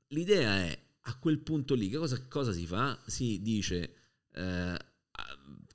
L'idea 0.08 0.56
è 0.58 0.82
a 1.06 1.18
quel 1.18 1.40
punto 1.40 1.74
lì 1.74 1.90
che 1.90 1.98
cosa, 1.98 2.22
cosa 2.28 2.52
si 2.52 2.66
fa? 2.66 3.00
Si 3.06 3.42
dice 3.42 3.96
eh, 4.32 4.78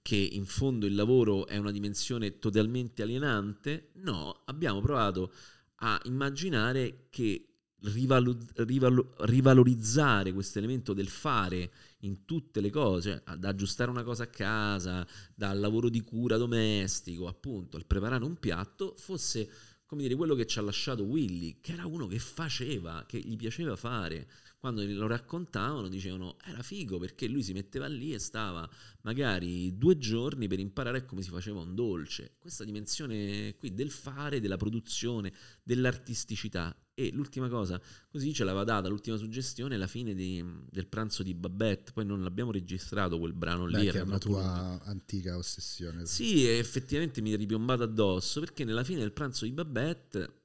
che 0.00 0.16
in 0.16 0.46
fondo 0.46 0.86
il 0.86 0.94
lavoro 0.94 1.46
è 1.46 1.56
una 1.56 1.70
dimensione 1.70 2.38
totalmente 2.38 3.02
alienante? 3.02 3.90
No, 3.96 4.42
abbiamo 4.46 4.80
provato 4.80 5.32
a 5.80 6.00
immaginare 6.04 7.08
che 7.10 7.47
rivalu- 7.82 8.52
rivalu- 8.56 9.14
rivalorizzare 9.20 10.32
questo 10.32 10.58
elemento 10.58 10.92
del 10.92 11.08
fare 11.08 11.70
in 12.00 12.24
tutte 12.24 12.60
le 12.60 12.70
cose, 12.70 13.22
ad 13.24 13.44
aggiustare 13.44 13.90
una 13.90 14.02
cosa 14.02 14.24
a 14.24 14.28
casa, 14.28 15.06
dal 15.34 15.58
lavoro 15.58 15.88
di 15.88 16.00
cura 16.00 16.36
domestico, 16.36 17.26
appunto, 17.26 17.76
al 17.76 17.86
preparare 17.86 18.24
un 18.24 18.38
piatto, 18.38 18.94
fosse 18.96 19.48
come 19.86 20.02
dire 20.02 20.14
quello 20.16 20.34
che 20.34 20.46
ci 20.46 20.58
ha 20.58 20.62
lasciato 20.62 21.04
Willy, 21.04 21.60
che 21.60 21.72
era 21.72 21.86
uno 21.86 22.06
che 22.06 22.18
faceva, 22.18 23.04
che 23.06 23.18
gli 23.18 23.36
piaceva 23.36 23.74
fare 23.74 24.28
quando 24.58 24.84
lo 24.84 25.06
raccontavano 25.06 25.88
dicevano 25.88 26.36
era 26.44 26.62
figo 26.62 26.98
perché 26.98 27.28
lui 27.28 27.42
si 27.42 27.52
metteva 27.52 27.86
lì 27.86 28.12
e 28.12 28.18
stava 28.18 28.68
magari 29.02 29.78
due 29.78 29.96
giorni 29.98 30.48
per 30.48 30.58
imparare 30.58 31.04
come 31.04 31.22
si 31.22 31.30
faceva 31.30 31.60
un 31.60 31.74
dolce. 31.74 32.34
Questa 32.38 32.64
dimensione 32.64 33.54
qui 33.56 33.72
del 33.72 33.90
fare, 33.90 34.40
della 34.40 34.56
produzione, 34.56 35.32
dell'artisticità. 35.62 36.76
E 36.98 37.12
l'ultima 37.12 37.48
cosa, 37.48 37.80
così 38.10 38.32
ce 38.32 38.42
l'aveva 38.42 38.64
data 38.64 38.88
l'ultima 38.88 39.16
suggestione 39.16 39.76
alla 39.76 39.86
fine 39.86 40.14
di, 40.14 40.44
del 40.68 40.88
pranzo 40.88 41.22
di 41.22 41.32
Babette, 41.32 41.92
poi 41.92 42.04
non 42.04 42.24
l'abbiamo 42.24 42.50
registrato 42.50 43.20
quel 43.20 43.34
brano 43.34 43.66
lì. 43.66 43.84
Beh, 43.84 43.92
che 43.92 43.98
è 44.00 44.02
una 44.02 44.18
tua 44.18 44.42
lungo. 44.42 44.84
antica 44.86 45.36
ossessione. 45.36 46.06
Sì, 46.06 46.44
effettivamente 46.44 47.20
mi 47.20 47.30
è 47.30 47.36
ripiombato 47.36 47.84
addosso 47.84 48.40
perché 48.40 48.64
nella 48.64 48.82
fine 48.82 48.98
del 48.98 49.12
pranzo 49.12 49.44
di 49.44 49.52
Babette 49.52 50.40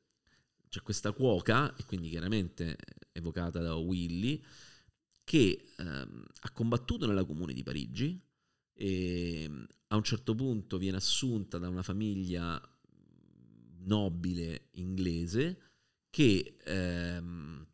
c'è 0.69 0.83
questa 0.83 1.11
cuoca, 1.11 1.75
e 1.75 1.85
quindi 1.85 2.09
chiaramente 2.09 2.77
evocata 3.13 3.59
da 3.59 3.73
Willy, 3.73 4.39
che 5.23 5.65
ehm, 5.75 6.25
ha 6.41 6.51
combattuto 6.51 7.07
nella 7.07 7.25
comune 7.25 7.53
di 7.53 7.63
Parigi 7.63 8.21
e 8.73 9.49
a 9.87 9.95
un 9.95 10.03
certo 10.03 10.35
punto 10.35 10.77
viene 10.77 10.97
assunta 10.97 11.57
da 11.57 11.67
una 11.67 11.81
famiglia 11.81 12.61
nobile 13.85 14.67
inglese 14.73 15.72
che 16.13 16.57
ehm, 16.63 17.65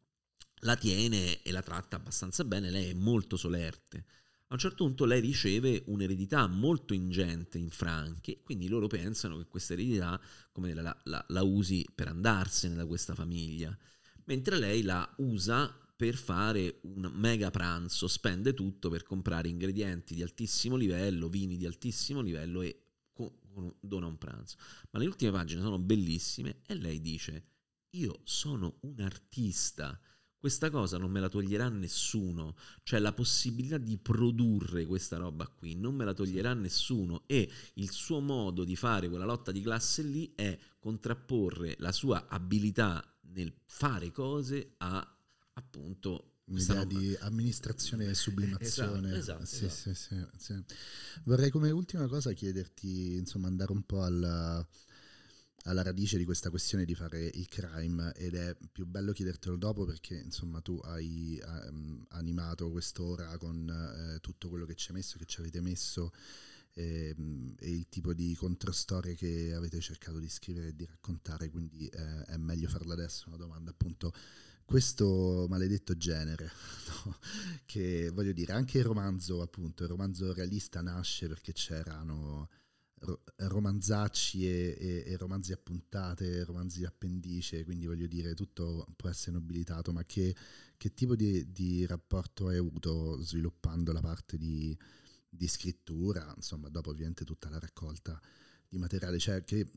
la 0.61 0.77
tiene 0.77 1.41
e 1.41 1.51
la 1.51 1.61
tratta 1.61 1.97
abbastanza 1.97 2.45
bene, 2.45 2.69
lei 2.69 2.91
è 2.91 2.93
molto 2.93 3.35
solerte. 3.35 4.05
A 4.47 4.53
un 4.53 4.59
certo 4.59 4.85
punto 4.85 5.03
lei 5.03 5.19
riceve 5.19 5.83
un'eredità 5.87 6.47
molto 6.47 6.93
ingente 6.93 7.57
in 7.57 7.69
franchi, 7.69 8.39
quindi 8.41 8.69
loro 8.69 8.87
pensano 8.87 9.37
che 9.37 9.45
questa 9.45 9.73
eredità 9.73 10.17
la, 10.53 10.97
la, 11.03 11.25
la 11.27 11.43
usi 11.43 11.85
per 11.93 12.07
andarsene 12.07 12.75
da 12.75 12.85
questa 12.85 13.13
famiglia, 13.13 13.77
mentre 14.23 14.57
lei 14.57 14.83
la 14.83 15.13
usa 15.17 15.77
per 15.93 16.15
fare 16.15 16.79
un 16.83 17.11
mega 17.15 17.51
pranzo, 17.51 18.07
spende 18.07 18.53
tutto 18.53 18.89
per 18.89 19.03
comprare 19.03 19.49
ingredienti 19.49 20.15
di 20.15 20.21
altissimo 20.21 20.77
livello, 20.77 21.27
vini 21.27 21.57
di 21.57 21.65
altissimo 21.65 22.21
livello 22.21 22.61
e 22.61 22.83
dona 23.81 24.05
un 24.05 24.17
pranzo. 24.17 24.55
Ma 24.91 24.99
le 24.99 25.07
ultime 25.07 25.31
pagine 25.31 25.61
sono 25.61 25.77
bellissime 25.77 26.61
e 26.65 26.75
lei 26.75 27.01
dice, 27.01 27.43
io 27.91 28.21
sono 28.23 28.77
un 28.81 28.99
artista, 28.99 29.99
questa 30.37 30.69
cosa 30.69 30.97
non 30.97 31.11
me 31.11 31.19
la 31.19 31.27
toglierà 31.27 31.67
nessuno, 31.69 32.55
cioè 32.83 32.99
la 32.99 33.11
possibilità 33.11 33.77
di 33.77 33.97
produrre 33.97 34.85
questa 34.85 35.17
roba 35.17 35.47
qui 35.47 35.75
non 35.75 35.95
me 35.95 36.05
la 36.05 36.13
toglierà 36.13 36.53
nessuno 36.53 37.23
e 37.25 37.49
il 37.73 37.91
suo 37.91 38.19
modo 38.21 38.63
di 38.63 38.75
fare 38.75 39.09
quella 39.09 39.25
lotta 39.25 39.51
di 39.51 39.61
classe 39.61 40.01
lì 40.01 40.31
è 40.35 40.57
contrapporre 40.79 41.75
la 41.79 41.91
sua 41.91 42.27
abilità 42.29 43.03
nel 43.33 43.53
fare 43.65 44.11
cose 44.11 44.75
a 44.77 45.15
appunto 45.53 46.35
un'idea 46.45 46.85
di 46.85 47.15
amministrazione 47.19 48.05
e 48.05 48.13
sublimazione. 48.13 49.15
Esatto, 49.17 49.43
esatto, 49.43 49.45
sì, 49.45 49.65
esatto. 49.65 50.29
Sì, 50.37 50.53
sì, 50.53 50.63
Vorrei 51.23 51.49
come 51.49 51.69
ultima 51.69 52.07
cosa 52.07 52.31
chiederti, 52.31 53.15
insomma, 53.17 53.47
andare 53.47 53.71
un 53.71 53.83
po' 53.83 54.01
al 54.01 54.67
alla 55.63 55.81
radice 55.81 56.17
di 56.17 56.25
questa 56.25 56.49
questione 56.49 56.85
di 56.85 56.95
fare 56.95 57.25
il 57.33 57.47
crime 57.47 58.13
ed 58.13 58.35
è 58.35 58.55
più 58.71 58.85
bello 58.85 59.11
chiedertelo 59.11 59.57
dopo 59.57 59.85
perché 59.85 60.15
insomma 60.15 60.61
tu 60.61 60.79
hai 60.83 61.41
um, 61.45 62.05
animato 62.09 62.71
quest'ora 62.71 63.37
con 63.37 63.69
eh, 64.15 64.19
tutto 64.19 64.49
quello 64.49 64.65
che 64.65 64.75
ci 64.75 64.89
hai 64.89 64.97
messo, 64.97 65.17
che 65.17 65.25
ci 65.25 65.39
avete 65.39 65.61
messo 65.61 66.11
e, 66.73 67.13
ehm, 67.15 67.55
e, 67.59 67.69
il 67.71 67.89
tipo 67.89 68.13
di 68.13 68.35
controstorie 68.35 69.15
che 69.15 69.53
avete 69.53 69.79
cercato 69.79 70.19
di 70.19 70.29
scrivere 70.29 70.69
e 70.69 70.75
di 70.75 70.85
raccontare, 70.85 71.49
quindi 71.49 71.87
eh, 71.87 72.23
è 72.23 72.37
meglio 72.37 72.69
farla 72.69 72.93
adesso, 72.93 73.27
una 73.27 73.37
domanda 73.37 73.71
appunto 73.71 74.13
questo 74.63 75.47
maledetto 75.49 75.97
genere, 75.97 76.51
no? 77.05 77.17
che 77.65 78.09
voglio 78.11 78.31
dire, 78.31 78.53
anche 78.53 78.77
il 78.77 78.85
romanzo, 78.85 79.41
appunto, 79.41 79.83
il 79.83 79.89
romanzo 79.89 80.31
realista 80.31 80.81
nasce 80.81 81.27
perché 81.27 81.53
c'erano 81.53 82.49
romanzacci 83.35 84.45
e, 84.45 84.77
e, 84.79 85.03
e, 85.07 85.17
romanzi 85.17 85.53
a 85.53 85.57
puntate, 85.57 86.43
romanzi 86.43 86.83
appendice, 86.83 87.63
quindi 87.63 87.85
voglio 87.85 88.07
dire 88.07 88.33
tutto 88.33 88.87
può 88.95 89.09
essere 89.09 89.31
nobilitato, 89.31 89.91
ma 89.91 90.03
che, 90.03 90.35
che 90.77 90.93
tipo 90.93 91.15
di, 91.15 91.51
di, 91.51 91.85
rapporto 91.85 92.47
hai 92.47 92.57
avuto 92.57 93.21
sviluppando 93.21 93.91
la 93.91 94.01
parte 94.01 94.37
di, 94.37 94.77
di, 95.29 95.47
scrittura, 95.47 96.33
insomma 96.35 96.69
dopo 96.69 96.89
ovviamente 96.89 97.23
tutta 97.23 97.49
la 97.49 97.59
raccolta 97.59 98.19
di 98.67 98.77
materiale, 98.77 99.17
cioè 99.17 99.43
che, 99.43 99.71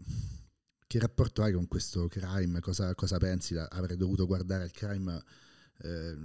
che 0.87 0.99
rapporto 0.99 1.43
hai 1.43 1.53
con 1.53 1.69
questo 1.69 2.09
crime, 2.09 2.61
cosa, 2.61 2.95
cosa 2.95 3.19
pensi, 3.19 3.57
avrei 3.57 3.97
dovuto 3.97 4.27
guardare 4.27 4.65
il 4.65 4.73
crime, 4.73 5.23
eh, 5.79 6.17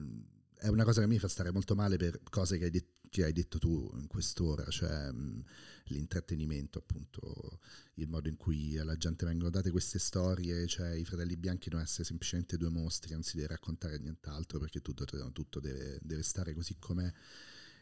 è 0.59 0.67
una 0.67 0.83
cosa 0.83 1.01
che 1.01 1.07
mi 1.07 1.19
fa 1.19 1.27
stare 1.27 1.51
molto 1.51 1.75
male 1.75 1.97
per 1.97 2.21
cose 2.29 2.57
che 2.57 2.65
hai, 2.65 2.71
de- 2.71 2.87
che 3.09 3.23
hai 3.23 3.33
detto 3.33 3.57
tu 3.59 3.91
in 3.97 4.07
quest'ora, 4.07 4.65
cioè... 4.69 5.11
Mh, 5.11 5.43
l'intrattenimento, 5.87 6.79
appunto, 6.79 7.59
il 7.95 8.07
modo 8.07 8.29
in 8.29 8.37
cui 8.37 8.77
alla 8.77 8.97
gente 8.97 9.25
vengono 9.25 9.49
date 9.49 9.71
queste 9.71 9.99
storie, 9.99 10.67
cioè 10.67 10.91
i 10.91 11.05
fratelli 11.05 11.37
bianchi 11.37 11.69
non 11.69 11.81
essere 11.81 12.03
semplicemente 12.03 12.57
due 12.57 12.69
mostri, 12.69 13.13
non 13.13 13.23
si 13.23 13.35
deve 13.35 13.49
raccontare 13.49 13.97
nient'altro 13.99 14.59
perché 14.59 14.81
tutto, 14.81 15.05
tutto 15.31 15.59
deve, 15.59 15.99
deve, 16.01 16.23
stare 16.23 16.53
così 16.53 16.75
com'è. 16.79 17.11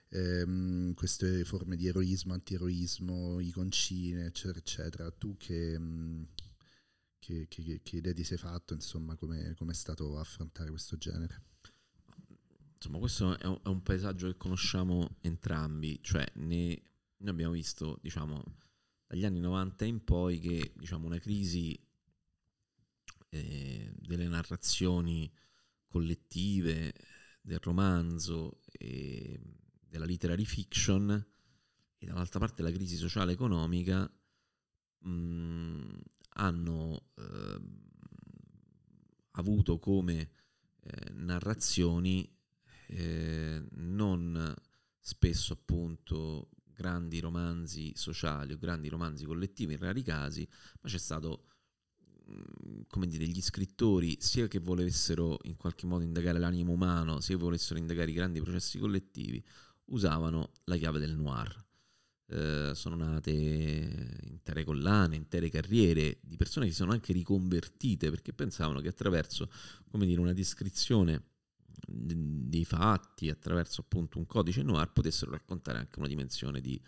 Ehm, 0.10 0.94
queste 0.94 1.44
forme 1.46 1.76
di 1.76 1.88
eroismo, 1.88 2.34
antieroismo, 2.34 3.40
iconcine, 3.40 4.26
eccetera, 4.26 4.60
eccetera. 4.60 5.12
Tu 5.12 5.36
che, 5.38 5.80
che, 7.20 7.48
che, 7.48 7.82
che 7.84 7.96
idee 7.98 8.14
ti 8.14 8.24
sei 8.24 8.38
fatto, 8.38 8.74
insomma, 8.74 9.16
come 9.16 9.56
è 9.56 9.74
stato 9.74 10.20
affrontare 10.20 10.70
questo 10.70 10.98
genere? 10.98 11.55
Insomma, 12.86 13.00
questo 13.00 13.40
è 13.40 13.46
un, 13.48 13.60
è 13.64 13.68
un, 13.68 13.82
paesaggio 13.82 14.28
che 14.28 14.38
conosciamo 14.38 15.18
entrambi, 15.22 16.00
cioè 16.04 16.24
ne 16.36 16.84
noi 17.18 17.30
abbiamo 17.32 17.54
visto, 17.54 17.98
diciamo, 18.00 18.44
dagli 19.08 19.26
anni 19.26 19.40
90 19.40 19.86
in 19.86 20.04
poi 20.04 20.40
che 20.40 20.72
diciamo, 20.76 21.08
una 21.08 21.18
crisi 21.18 21.76
eh, 23.30 23.92
delle 23.98 24.28
narrazioni 24.28 25.34
collettive, 25.88 26.94
del 27.42 27.58
romanzo 27.60 28.60
e 28.72 29.40
della 29.80 30.06
literary 30.06 30.46
fiction 30.46 31.26
e 31.98 32.06
dall'altra 32.06 32.38
parte 32.38 32.62
la 32.62 32.72
crisi 32.72 32.98
sociale 32.98 33.32
economica 33.32 34.08
mh, 35.00 35.98
hanno 36.34 37.08
eh, 37.16 37.62
avuto 39.32 39.80
come 39.80 40.30
eh, 40.82 41.12
narrazioni 41.14 42.32
eh, 42.88 43.64
non 43.72 44.54
spesso 45.00 45.54
appunto 45.54 46.50
grandi 46.76 47.20
romanzi 47.20 47.94
sociali 47.96 48.54
o 48.54 48.58
grandi 48.58 48.90
romanzi 48.90 49.26
collettivi 49.26 49.74
in 49.74 49.80
rari 49.80 50.04
casi, 50.04 50.48
ma 50.82 50.90
c'è 50.90 50.98
stato 50.98 51.46
mm, 52.30 52.82
come 52.88 53.08
dire, 53.08 53.26
gli 53.26 53.42
scrittori 53.42 54.18
sia 54.20 54.48
che 54.48 54.60
volessero 54.60 55.40
in 55.44 55.56
qualche 55.56 55.86
modo 55.86 56.04
indagare 56.04 56.38
l'animo 56.38 56.74
umano, 56.74 57.22
sia 57.22 57.36
che 57.36 57.42
volessero 57.42 57.80
indagare 57.80 58.12
i 58.12 58.14
grandi 58.14 58.42
processi 58.42 58.78
collettivi, 58.78 59.44
usavano 59.86 60.52
la 60.66 60.76
chiave 60.76 61.00
del 61.00 61.16
noir. 61.16 61.64
Eh, 62.28 62.72
sono 62.74 62.96
nate 62.96 63.32
intere 63.32 64.64
collane, 64.64 65.16
intere 65.16 65.50
carriere 65.50 66.18
di 66.24 66.36
persone 66.36 66.66
che 66.66 66.72
si 66.72 66.80
sono 66.80 66.92
anche 66.92 67.14
riconvertite 67.14 68.10
perché 68.10 68.34
pensavano 68.34 68.82
che 68.82 68.88
attraverso, 68.88 69.50
come 69.88 70.08
dire, 70.08 70.20
una 70.20 70.34
descrizione 70.34 71.24
dei 71.86 72.66
fatti, 72.66 73.30
attraverso 73.30 73.82
appunto 73.82 74.18
un 74.18 74.26
codice 74.26 74.64
noir, 74.64 74.92
potessero 74.92 75.32
raccontare 75.32 75.78
anche 75.80 76.00
una 76.00 76.08
dimensione 76.08 76.62
di 76.62 76.80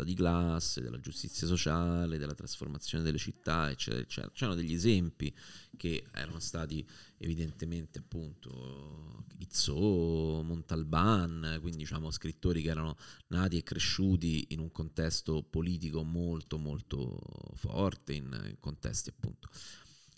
lotta 0.00 0.04
di 0.04 0.14
classe, 0.14 0.80
della 0.80 1.00
giustizia 1.00 1.46
sociale, 1.46 2.18
della 2.18 2.34
trasformazione 2.34 3.04
delle 3.04 3.18
città, 3.18 3.70
eccetera, 3.70 4.02
eccetera. 4.02 4.32
C'erano 4.32 4.56
degli 4.56 4.72
esempi 4.72 5.34
che 5.76 6.04
erano 6.12 6.40
stati 6.40 6.86
evidentemente 7.18 7.98
appunto 7.98 9.24
Izzò, 9.38 10.42
Montalban, 10.42 11.58
quindi 11.60 11.78
diciamo 11.78 12.10
scrittori 12.10 12.62
che 12.62 12.70
erano 12.70 12.96
nati 13.28 13.58
e 13.58 13.62
cresciuti 13.62 14.46
in 14.50 14.60
un 14.60 14.70
contesto 14.70 15.42
politico 15.42 16.02
molto 16.02 16.58
molto 16.58 17.18
forte, 17.54 18.14
in, 18.14 18.26
in 18.48 18.56
contesti 18.60 19.10
appunto. 19.10 19.48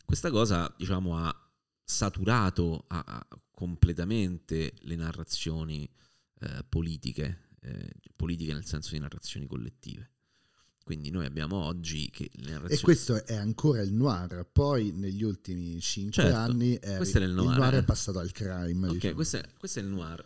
Questa 0.05 0.31
cosa 0.31 0.73
diciamo 0.77 1.17
ha 1.17 1.52
saturato 1.85 2.85
a, 2.89 3.05
a 3.05 3.27
completamente 3.51 4.75
le 4.81 4.97
narrazioni 4.97 5.89
eh, 6.41 6.65
politiche 6.69 7.51
eh, 7.63 7.93
politiche 8.17 8.53
nel 8.53 8.65
senso 8.65 8.91
di 8.93 8.99
narrazioni 8.99 9.47
collettive. 9.47 10.11
Quindi 10.83 11.11
noi 11.11 11.27
abbiamo 11.27 11.57
oggi 11.57 12.11
che 12.11 12.29
le 12.35 12.51
narrazioni... 12.51 12.81
E 12.81 12.83
questo 12.83 13.25
è 13.25 13.37
ancora 13.37 13.83
il 13.83 13.93
noir, 13.93 14.49
poi 14.51 14.91
negli 14.91 15.23
ultimi 15.23 15.81
cinque 15.81 16.23
certo, 16.25 16.37
anni 16.37 16.75
è, 16.75 16.99
il, 16.99 17.23
il 17.23 17.31
noir, 17.31 17.53
il 17.53 17.59
noir 17.59 17.75
eh. 17.75 17.79
è 17.79 17.85
passato 17.85 18.19
al 18.19 18.33
crime. 18.33 18.89
Ok, 18.89 18.95
diciamo. 18.95 19.15
questo, 19.15 19.37
è, 19.37 19.49
questo, 19.57 19.79
è, 19.79 19.83
il 19.83 19.89
noir. 19.89 20.25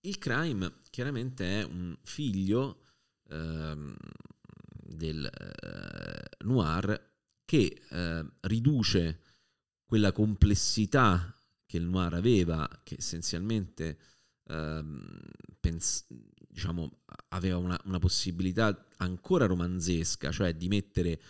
Il 0.00 0.16
crime 0.16 0.72
chiaramente 0.88 1.60
è 1.60 1.64
un 1.64 1.94
figlio 2.02 2.80
ehm, 3.28 3.94
del 4.86 5.24
eh, 5.26 6.44
noir 6.44 7.08
che 7.44 7.82
eh, 7.90 8.26
riduce 8.40 9.20
quella 9.90 10.12
complessità 10.12 11.34
che 11.66 11.76
il 11.76 11.82
noir 11.82 12.14
aveva, 12.14 12.68
che 12.84 12.94
essenzialmente 12.96 13.98
ehm, 14.44 15.18
pens- 15.58 16.06
diciamo, 16.48 17.00
aveva 17.30 17.56
una, 17.56 17.76
una, 17.86 17.98
possibilità 17.98 18.86
ancora 18.98 19.46
romanzesca, 19.46 20.30
cioè 20.30 20.54
di 20.54 20.68
mettere 20.68 21.20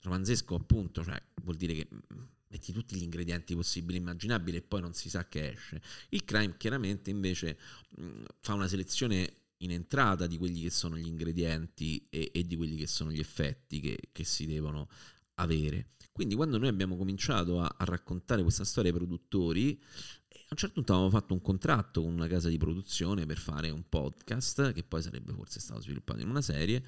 romanzesco 0.00 0.54
appunto, 0.54 1.04
cioè 1.04 1.22
vuol 1.42 1.56
dire 1.56 1.74
che 1.74 1.88
mm, 1.92 2.22
metti 2.48 2.72
tutti 2.72 2.96
gli 2.96 3.02
ingredienti 3.02 3.54
possibili 3.54 3.98
e 3.98 4.00
immaginabili 4.00 4.56
e 4.56 4.62
poi 4.62 4.80
non 4.80 4.94
si 4.94 5.10
sa 5.10 5.28
che 5.28 5.50
esce. 5.50 5.82
Il 6.08 6.24
crime 6.24 6.56
chiaramente 6.56 7.10
invece 7.10 7.58
mh, 7.98 8.02
mm, 8.02 8.24
fa 8.40 8.54
una 8.54 8.66
selezione 8.66 9.30
in 9.58 9.72
entrata 9.72 10.26
di 10.26 10.38
quelli 10.38 10.62
che 10.62 10.70
sono 10.70 10.96
gli 10.96 11.06
ingredienti 11.06 12.06
e, 12.08 12.30
e 12.32 12.46
di 12.46 12.56
quelli 12.56 12.76
che 12.76 12.86
sono 12.86 13.12
gli 13.12 13.20
effetti 13.20 13.78
che, 13.80 14.08
che, 14.10 14.24
si 14.24 14.46
devono 14.46 14.88
avere. 15.34 15.90
Quindi 16.16 16.34
quando 16.34 16.56
noi 16.56 16.68
abbiamo 16.68 16.96
cominciato 16.96 17.60
a, 17.60 17.74
a 17.76 17.84
raccontare 17.84 18.40
questa 18.40 18.64
storia 18.64 18.90
ai 18.90 18.96
produttori, 18.96 19.78
a 20.32 20.48
un 20.48 20.56
certo 20.56 20.76
punto 20.76 20.92
avevamo 20.94 21.12
fatto 21.12 21.34
un 21.34 21.42
contratto 21.42 22.00
con 22.00 22.10
una 22.10 22.26
casa 22.26 22.48
di 22.48 22.56
produzione 22.56 23.26
per 23.26 23.36
fare 23.36 23.68
un 23.68 23.86
podcast 23.86 24.72
che 24.72 24.82
poi 24.82 25.02
sarebbe 25.02 25.34
forse 25.34 25.60
stato 25.60 25.82
sviluppato 25.82 26.22
in 26.22 26.30
una 26.30 26.40
serie 26.40 26.82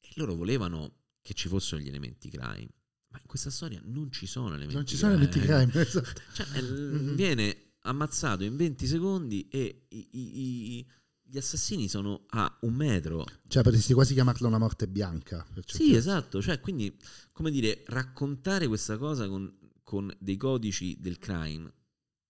e 0.00 0.08
loro 0.16 0.34
volevano 0.34 1.02
che 1.22 1.34
ci 1.34 1.46
fossero 1.46 1.80
gli 1.80 1.86
elementi 1.86 2.28
crime. 2.28 2.68
Ma 3.10 3.20
in 3.20 3.26
questa 3.26 3.50
storia 3.50 3.80
non 3.84 4.10
ci 4.10 4.26
sono 4.26 4.48
elementi 4.56 4.74
non 4.74 4.86
ci 4.86 4.96
crime. 4.96 5.12
sono 5.12 5.22
elementi 5.22 5.38
crime, 5.38 5.86
esatto. 5.86 6.20
Cioè, 6.32 6.60
mm-hmm. 6.60 7.14
viene 7.14 7.74
ammazzato 7.82 8.42
in 8.42 8.56
20 8.56 8.86
secondi 8.88 9.46
e 9.50 9.86
i, 9.90 10.08
i, 10.10 10.78
i, 10.78 10.86
gli 11.34 11.38
assassini 11.38 11.88
sono 11.88 12.26
a 12.28 12.58
un 12.60 12.74
metro. 12.74 13.26
Cioè, 13.48 13.64
potresti 13.64 13.92
quasi 13.92 14.14
chiamarla 14.14 14.46
una 14.46 14.58
morte 14.58 14.86
bianca. 14.86 15.44
Sì, 15.66 15.92
esatto. 15.92 16.40
Cioè, 16.40 16.60
quindi, 16.60 16.96
come 17.32 17.50
dire, 17.50 17.82
raccontare 17.86 18.68
questa 18.68 18.96
cosa 18.98 19.26
con, 19.26 19.52
con 19.82 20.14
dei 20.20 20.36
codici 20.36 20.96
del 21.00 21.18
crime 21.18 21.72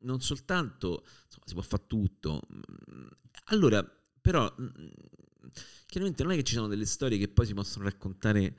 non 0.05 0.20
soltanto 0.20 1.05
insomma, 1.24 1.44
si 1.44 1.52
può 1.52 1.62
fare 1.62 1.84
tutto. 1.86 2.40
Allora, 3.46 3.84
però, 4.22 4.55
chiaramente 5.86 6.22
non 6.22 6.32
è 6.32 6.36
che 6.36 6.42
ci 6.42 6.55
sono 6.55 6.66
delle 6.66 6.86
storie 6.86 7.18
che 7.18 7.28
poi 7.28 7.44
si 7.44 7.52
possono 7.52 7.84
raccontare 7.84 8.57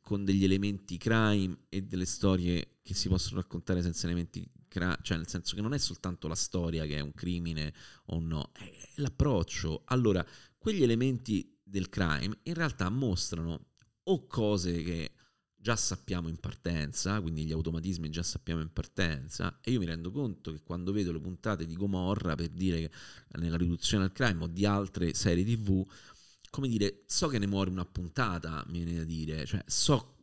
con 0.00 0.24
degli 0.24 0.42
elementi 0.42 0.96
crime 0.98 1.58
e 1.68 1.82
delle 1.82 2.06
storie 2.06 2.78
che 2.82 2.94
si 2.94 3.08
possono 3.08 3.40
raccontare 3.40 3.82
senza 3.82 4.06
elementi 4.06 4.48
crime, 4.76 4.98
cioè 5.02 5.16
nel 5.16 5.28
senso 5.28 5.54
che 5.54 5.62
non 5.62 5.72
è 5.72 5.78
soltanto 5.78 6.28
la 6.28 6.34
storia 6.34 6.84
che 6.84 6.96
è 6.96 7.00
un 7.00 7.14
crimine 7.14 7.72
o 8.06 8.20
no, 8.20 8.52
è 8.52 8.70
l'approccio. 8.96 9.82
Allora, 9.86 10.24
quegli 10.58 10.82
elementi 10.82 11.58
del 11.62 11.88
crime 11.88 12.38
in 12.42 12.54
realtà 12.54 12.88
mostrano 12.90 13.70
o 14.04 14.26
cose 14.26 14.82
che 14.82 15.12
già 15.54 15.74
sappiamo 15.74 16.28
in 16.28 16.38
partenza, 16.38 17.20
quindi 17.20 17.44
gli 17.44 17.52
automatismi 17.52 18.08
già 18.08 18.22
sappiamo 18.22 18.60
in 18.60 18.72
partenza, 18.72 19.58
e 19.60 19.72
io 19.72 19.80
mi 19.80 19.86
rendo 19.86 20.12
conto 20.12 20.52
che 20.52 20.62
quando 20.62 20.92
vedo 20.92 21.10
le 21.10 21.18
puntate 21.18 21.66
di 21.66 21.74
Gomorra, 21.74 22.36
per 22.36 22.50
dire 22.50 22.80
che 22.80 22.90
nella 23.38 23.56
riduzione 23.56 24.04
al 24.04 24.12
crime 24.12 24.44
o 24.44 24.46
di 24.46 24.64
altre 24.64 25.12
serie 25.14 25.44
tv, 25.44 25.84
come 26.50 26.68
dire, 26.68 27.02
so 27.06 27.26
che 27.26 27.38
ne 27.38 27.48
muore 27.48 27.70
una 27.70 27.84
puntata, 27.84 28.64
mi 28.68 28.84
viene 28.84 28.98
da 28.98 29.04
dire, 29.04 29.44
cioè 29.44 29.64
so 29.66 30.15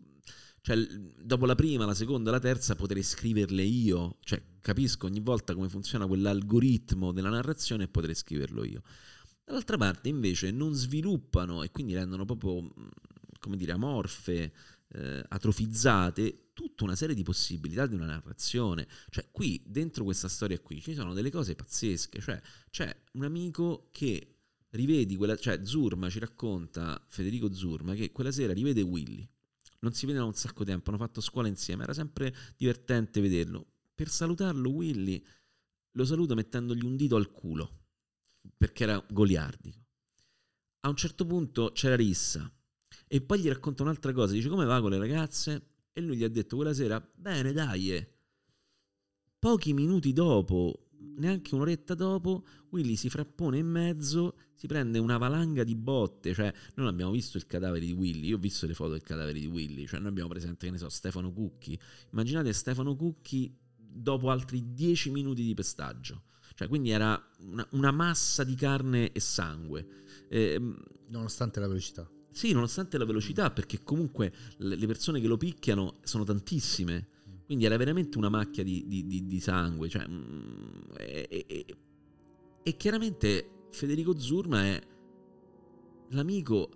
cioè, 0.65 0.77
dopo 0.77 1.45
la 1.45 1.55
prima, 1.55 1.85
la 1.85 1.93
seconda, 1.93 2.31
la 2.31 2.39
terza 2.39 2.73
potrei 2.75 3.03
scriverle 3.03 3.63
io, 3.63 4.19
cioè 4.21 4.41
capisco 4.61 5.07
ogni 5.07 5.19
volta 5.19 5.53
come 5.53 5.67
funziona 5.67 6.07
quell'algoritmo 6.07 7.11
della 7.11 7.27
narrazione 7.27 7.83
e 7.83 7.87
potrei 7.89 8.15
scriverlo 8.15 8.63
io. 8.63 8.81
Dall'altra 9.43 9.75
parte 9.75 10.07
invece 10.07 10.51
non 10.51 10.73
sviluppano 10.73 11.63
e 11.63 11.71
quindi 11.71 11.93
rendono 11.93 12.23
proprio, 12.23 12.73
come 13.39 13.57
dire, 13.57 13.73
amorfe 13.73 14.53
eh, 14.87 15.25
atrofizzate 15.27 16.51
tutta 16.53 16.85
una 16.85 16.95
serie 16.95 17.13
di 17.13 17.23
possibilità 17.23 17.85
di 17.85 17.95
una 17.95 18.05
narrazione. 18.05 18.87
Cioè, 19.09 19.27
qui, 19.31 19.61
dentro 19.65 20.05
questa 20.05 20.29
storia 20.29 20.57
qui, 20.61 20.79
ci 20.79 20.93
sono 20.93 21.13
delle 21.13 21.29
cose 21.29 21.55
pazzesche. 21.55 22.21
Cioè, 22.21 22.41
c'è 22.69 23.03
un 23.13 23.25
amico 23.25 23.89
che 23.91 24.35
rivedi 24.69 25.17
quella... 25.17 25.35
Cioè, 25.35 25.65
Zurma 25.65 26.09
ci 26.09 26.19
racconta, 26.19 27.05
Federico 27.09 27.53
Zurma, 27.53 27.95
che 27.95 28.13
quella 28.13 28.31
sera 28.31 28.53
rivede 28.53 28.81
Willy. 28.81 29.29
Non 29.83 29.91
si 29.93 30.05
vede 30.05 30.19
da 30.19 30.23
un 30.23 30.33
sacco 30.33 30.63
di 30.63 30.71
tempo, 30.71 30.89
hanno 30.89 30.97
fatto 30.97 31.19
scuola 31.19 31.49
insieme, 31.49 31.83
era 31.83 31.93
sempre 31.93 32.33
divertente 32.55 33.19
vederlo. 33.19 33.67
Per 33.93 34.07
salutarlo, 34.07 34.69
Willy 34.69 35.21
lo 35.91 36.05
saluta 36.05 36.35
mettendogli 36.35 36.85
un 36.85 36.95
dito 36.95 37.17
al 37.17 37.29
culo, 37.29 37.81
perché 38.55 38.83
era 38.83 39.05
goliardico. 39.09 39.85
A 40.85 40.89
un 40.89 40.95
certo 40.95 41.25
punto 41.25 41.71
c'era 41.73 41.97
rissa, 41.97 42.49
e 43.07 43.21
poi 43.21 43.41
gli 43.41 43.49
racconta 43.49 43.83
un'altra 43.83 44.13
cosa, 44.13 44.31
dice 44.31 44.47
come 44.47 44.65
va 44.65 44.79
con 44.79 44.89
le 44.89 44.97
ragazze? 44.97 45.71
E 45.91 45.99
lui 45.99 46.15
gli 46.15 46.23
ha 46.23 46.29
detto 46.29 46.55
quella 46.55 46.73
sera, 46.73 46.99
bene 47.13 47.51
dai. 47.51 48.07
Pochi 49.37 49.73
minuti 49.73 50.13
dopo, 50.13 50.87
neanche 51.17 51.55
un'oretta 51.55 51.93
dopo, 51.93 52.45
Willy 52.69 52.95
si 52.95 53.09
frappone 53.09 53.57
in 53.57 53.67
mezzo, 53.67 54.37
si 54.63 54.69
prende 54.69 54.97
una 54.97 55.17
valanga 55.17 55.65
di 55.65 55.75
botte, 55.75 56.33
cioè 56.33 56.45
noi 56.45 56.71
non 56.75 56.87
abbiamo 56.87 57.11
visto 57.11 57.35
il 57.35 57.45
cadavere 57.45 57.85
di 57.85 57.91
Willy, 57.91 58.27
io 58.27 58.37
ho 58.37 58.39
visto 58.39 58.65
le 58.65 58.73
foto 58.73 58.91
del 58.91 59.01
cadavere 59.01 59.37
di 59.37 59.45
Willy, 59.45 59.85
cioè 59.85 59.99
noi 59.99 60.07
abbiamo 60.07 60.29
presente, 60.29 60.67
che 60.67 60.71
ne 60.71 60.77
so, 60.77 60.87
Stefano 60.87 61.33
Cucchi. 61.33 61.77
Immaginate 62.11 62.53
Stefano 62.53 62.95
Cucchi 62.95 63.53
dopo 63.75 64.29
altri 64.29 64.73
dieci 64.73 65.11
minuti 65.11 65.43
di 65.43 65.53
pestaggio. 65.53 66.23
Cioè, 66.55 66.69
quindi 66.69 66.91
era 66.91 67.21
una, 67.39 67.67
una 67.71 67.91
massa 67.91 68.45
di 68.45 68.55
carne 68.55 69.11
e 69.11 69.19
sangue. 69.19 69.85
Eh, 70.29 70.61
Nonostante 71.07 71.59
la 71.59 71.67
velocità. 71.67 72.09
Sì, 72.31 72.53
nonostante 72.53 72.97
la 72.97 73.03
velocità, 73.03 73.51
perché 73.51 73.83
comunque 73.83 74.33
le 74.59 74.87
persone 74.87 75.19
che 75.19 75.27
lo 75.27 75.35
picchiano 75.35 75.95
sono 76.03 76.23
tantissime. 76.23 77.09
Quindi 77.45 77.65
era 77.65 77.75
veramente 77.75 78.17
una 78.17 78.29
macchia 78.29 78.63
di, 78.63 78.85
di, 78.87 79.05
di, 79.07 79.27
di 79.27 79.39
sangue. 79.41 79.89
Cioè, 79.89 80.07
mm, 80.07 80.91
e, 80.99 81.45
e, 81.47 81.65
e, 82.63 82.77
chiaramente 82.77 83.52
Federico 83.73 84.17
Zurma 84.19 84.63
è 84.65 84.81
l'amico 86.09 86.69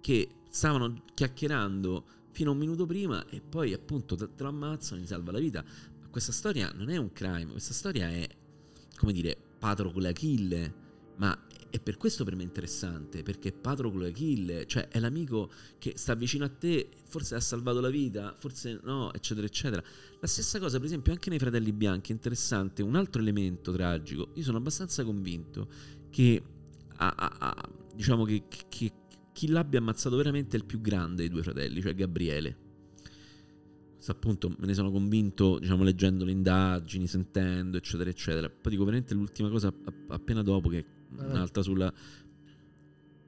che 0.00 0.28
stavano 0.50 1.04
chiacchierando 1.14 2.04
fino 2.32 2.50
a 2.50 2.52
un 2.52 2.58
minuto 2.58 2.84
prima 2.84 3.24
e 3.28 3.40
poi 3.40 3.72
appunto 3.72 4.16
te 4.16 4.28
lo 4.36 4.48
ammazzano, 4.48 5.00
gli 5.00 5.06
salva 5.06 5.30
la 5.30 5.38
vita. 5.38 5.64
Ma 6.00 6.08
questa 6.08 6.32
storia 6.32 6.72
non 6.74 6.90
è 6.90 6.96
un 6.96 7.12
crime, 7.12 7.52
questa 7.52 7.72
storia 7.72 8.10
è, 8.10 8.28
come 8.96 9.12
dire, 9.12 9.36
Patroclo 9.58 10.08
Achille, 10.08 10.74
ma 11.16 11.46
e 11.72 11.78
per 11.78 11.96
questo 11.96 12.24
per 12.24 12.34
me 12.34 12.42
è 12.42 12.46
interessante, 12.46 13.22
perché 13.22 13.52
Patroclo 13.52 14.04
Achille, 14.04 14.66
cioè 14.66 14.88
è 14.88 14.98
l'amico 14.98 15.48
che 15.78 15.92
sta 15.96 16.14
vicino 16.14 16.44
a 16.44 16.48
te, 16.48 16.88
forse 17.04 17.36
ha 17.36 17.40
salvato 17.40 17.78
la 17.78 17.90
vita, 17.90 18.34
forse 18.36 18.80
no, 18.82 19.12
eccetera, 19.12 19.46
eccetera. 19.46 19.82
La 20.18 20.26
stessa 20.26 20.58
cosa, 20.58 20.78
per 20.78 20.86
esempio, 20.86 21.12
anche 21.12 21.30
nei 21.30 21.38
Fratelli 21.38 21.72
Bianchi, 21.72 22.10
è 22.10 22.14
interessante, 22.14 22.82
un 22.82 22.96
altro 22.96 23.22
elemento 23.22 23.70
tragico. 23.70 24.30
Io 24.34 24.42
sono 24.42 24.56
abbastanza 24.58 25.04
convinto 25.04 25.68
che, 26.10 26.42
a, 26.96 27.14
a, 27.16 27.36
a, 27.38 27.68
diciamo 27.94 28.24
che, 28.24 28.44
che, 28.68 28.92
chi 29.32 29.48
l'abbia 29.48 29.78
ammazzato 29.78 30.16
veramente 30.16 30.56
è 30.56 30.58
il 30.58 30.66
più 30.66 30.80
grande 30.80 31.22
dei 31.22 31.28
due 31.28 31.42
fratelli, 31.42 31.80
cioè 31.80 31.94
Gabriele. 31.94 32.68
Questo 33.94 34.12
appunto 34.12 34.48
me 34.58 34.66
ne 34.66 34.74
sono 34.74 34.90
convinto, 34.90 35.58
diciamo, 35.58 35.82
leggendo 35.82 36.24
le 36.24 36.32
indagini, 36.32 37.06
sentendo, 37.06 37.76
eccetera, 37.76 38.10
eccetera. 38.10 38.48
Poi 38.48 38.72
dico 38.72 38.84
veramente 38.84 39.14
l'ultima 39.14 39.48
cosa 39.48 39.72
appena 40.08 40.42
dopo, 40.42 40.68
che 40.68 40.84
un'altra 41.16 41.62
sulla... 41.62 41.92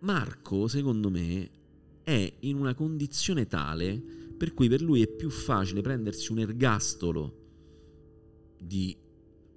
Marco, 0.01 0.67
secondo 0.69 1.11
me, 1.11 1.51
è 2.03 2.33
in 2.41 2.57
una 2.57 2.75
condizione 2.75 3.47
tale 3.47 4.03
per 4.37 4.55
cui 4.55 4.69
per 4.69 4.83
lui 4.83 5.03
è 5.03 5.09
più 5.09 5.31
facile 5.31 5.83
prendersi 5.83 6.33
un 6.33 6.41
ergastolo 6.41 7.41
di 8.59 8.97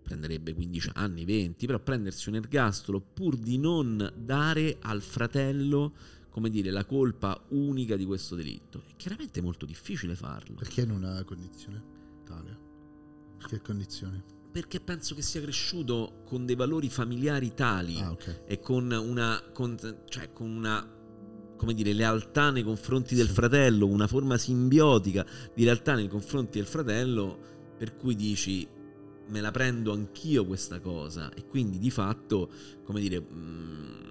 prenderebbe 0.05 0.53
15 0.53 0.91
anni, 0.93 1.25
20, 1.25 1.65
però 1.65 1.79
prendersi 1.79 2.29
un 2.29 2.35
ergastolo 2.35 3.01
pur 3.01 3.35
di 3.35 3.57
non 3.57 4.13
dare 4.15 4.77
al 4.81 5.01
fratello, 5.01 5.93
come 6.29 6.51
dire, 6.51 6.69
la 6.69 6.85
colpa 6.85 7.43
unica 7.49 7.95
di 7.95 8.05
questo 8.05 8.35
delitto. 8.35 8.83
È 8.87 8.95
chiaramente 8.95 9.41
molto 9.41 9.65
difficile 9.65 10.15
farlo. 10.15 10.55
Perché 10.55 10.81
in 10.81 10.91
una 10.91 11.23
condizione 11.23 11.83
tale? 12.23 12.59
Che 13.47 13.61
condizione? 13.61 14.23
Perché 14.51 14.79
penso 14.79 15.15
che 15.15 15.23
sia 15.23 15.41
cresciuto 15.41 16.21
con 16.25 16.45
dei 16.45 16.55
valori 16.55 16.87
familiari 16.87 17.53
tali 17.55 17.99
ah, 17.99 18.11
okay. 18.11 18.41
e 18.45 18.59
con 18.59 18.91
una, 18.91 19.41
con, 19.51 19.75
cioè 20.07 20.31
con 20.31 20.49
una 20.49 20.87
come 21.57 21.73
dire, 21.73 21.93
lealtà 21.93 22.51
nei 22.51 22.63
confronti 22.63 23.15
del 23.15 23.29
fratello, 23.29 23.87
una 23.87 24.07
forma 24.07 24.37
simbiotica 24.37 25.25
di 25.53 25.63
lealtà 25.63 25.95
nei 25.95 26.07
confronti 26.07 26.59
del 26.59 26.67
fratello, 26.67 27.39
per 27.77 27.95
cui 27.95 28.15
dici 28.15 28.67
me 29.27 29.41
la 29.41 29.51
prendo 29.51 29.91
anch'io 29.91 30.45
questa 30.45 30.79
cosa 30.79 31.33
e 31.33 31.45
quindi 31.45 31.79
di 31.79 31.89
fatto, 31.89 32.49
come 32.83 33.01
dire, 33.01 33.19
mh, 33.19 33.35
mm, 33.35 34.05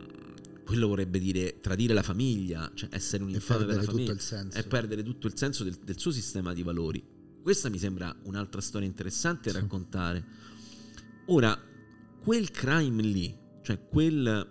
quello 0.64 0.88
vorrebbe 0.88 1.18
dire 1.18 1.60
tradire 1.60 1.94
la 1.94 2.02
famiglia, 2.02 2.70
cioè 2.74 2.88
essere 2.92 3.22
un 3.22 3.30
infame 3.30 3.64
per 3.66 3.76
la 3.76 3.82
famiglia 3.82 4.16
e 4.52 4.62
perdere 4.64 5.02
tutto 5.02 5.26
il 5.26 5.36
senso 5.36 5.62
del, 5.62 5.76
del, 5.84 5.98
suo 5.98 6.10
sistema 6.10 6.52
di 6.52 6.62
valori. 6.62 7.02
Questa 7.42 7.68
mi 7.68 7.78
sembra 7.78 8.14
un'altra 8.24 8.60
storia 8.60 8.88
interessante 8.88 9.50
da 9.50 9.56
sì. 9.56 9.60
raccontare. 9.62 10.24
Ora, 11.26 11.58
quel 12.22 12.50
crime 12.50 13.02
lì, 13.02 13.36
cioè 13.62 13.86
quel, 13.86 14.48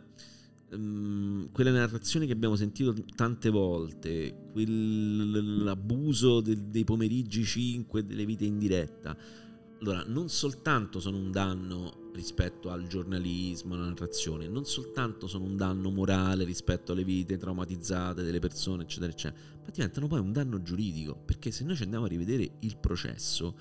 um, 0.70 1.49
quella 1.51 1.72
narrazione 1.72 2.28
che 2.28 2.34
abbiamo 2.34 2.55
sentito 2.55 2.93
tante 3.16 3.49
volte, 3.49 4.49
quell'abuso 4.51 6.41
de, 6.41 6.70
dei 6.70 6.84
pomeriggi 6.84 7.43
5 7.43 8.05
delle 8.05 8.26
vite 8.26 8.45
in 8.45 8.59
diretta, 8.59 9.18
allora, 9.84 10.05
non 10.07 10.29
soltanto 10.29 11.01
sono 11.01 11.17
un 11.17 11.29
danno 11.29 12.09
rispetto 12.13 12.69
al 12.69 12.88
giornalismo, 12.88 13.73
alla 13.73 13.88
narrazione, 13.88 14.47
non 14.47 14.63
soltanto 14.63 15.27
sono 15.27 15.43
un 15.43 15.57
danno 15.57 15.91
morale 15.91 16.45
rispetto 16.45 16.93
alle 16.93 17.03
vite 17.03 17.38
traumatizzate 17.38 18.23
delle 18.23 18.39
persone, 18.39 18.84
eccetera, 18.84 19.11
eccetera, 19.11 19.41
ma 19.61 19.69
diventano 19.71 20.07
poi 20.07 20.19
un 20.19 20.31
danno 20.31 20.61
giuridico, 20.61 21.15
perché 21.15 21.51
se 21.51 21.65
noi 21.65 21.75
ci 21.75 21.84
andiamo 21.84 22.05
a 22.05 22.07
rivedere 22.07 22.49
il 22.59 22.77
processo, 22.77 23.55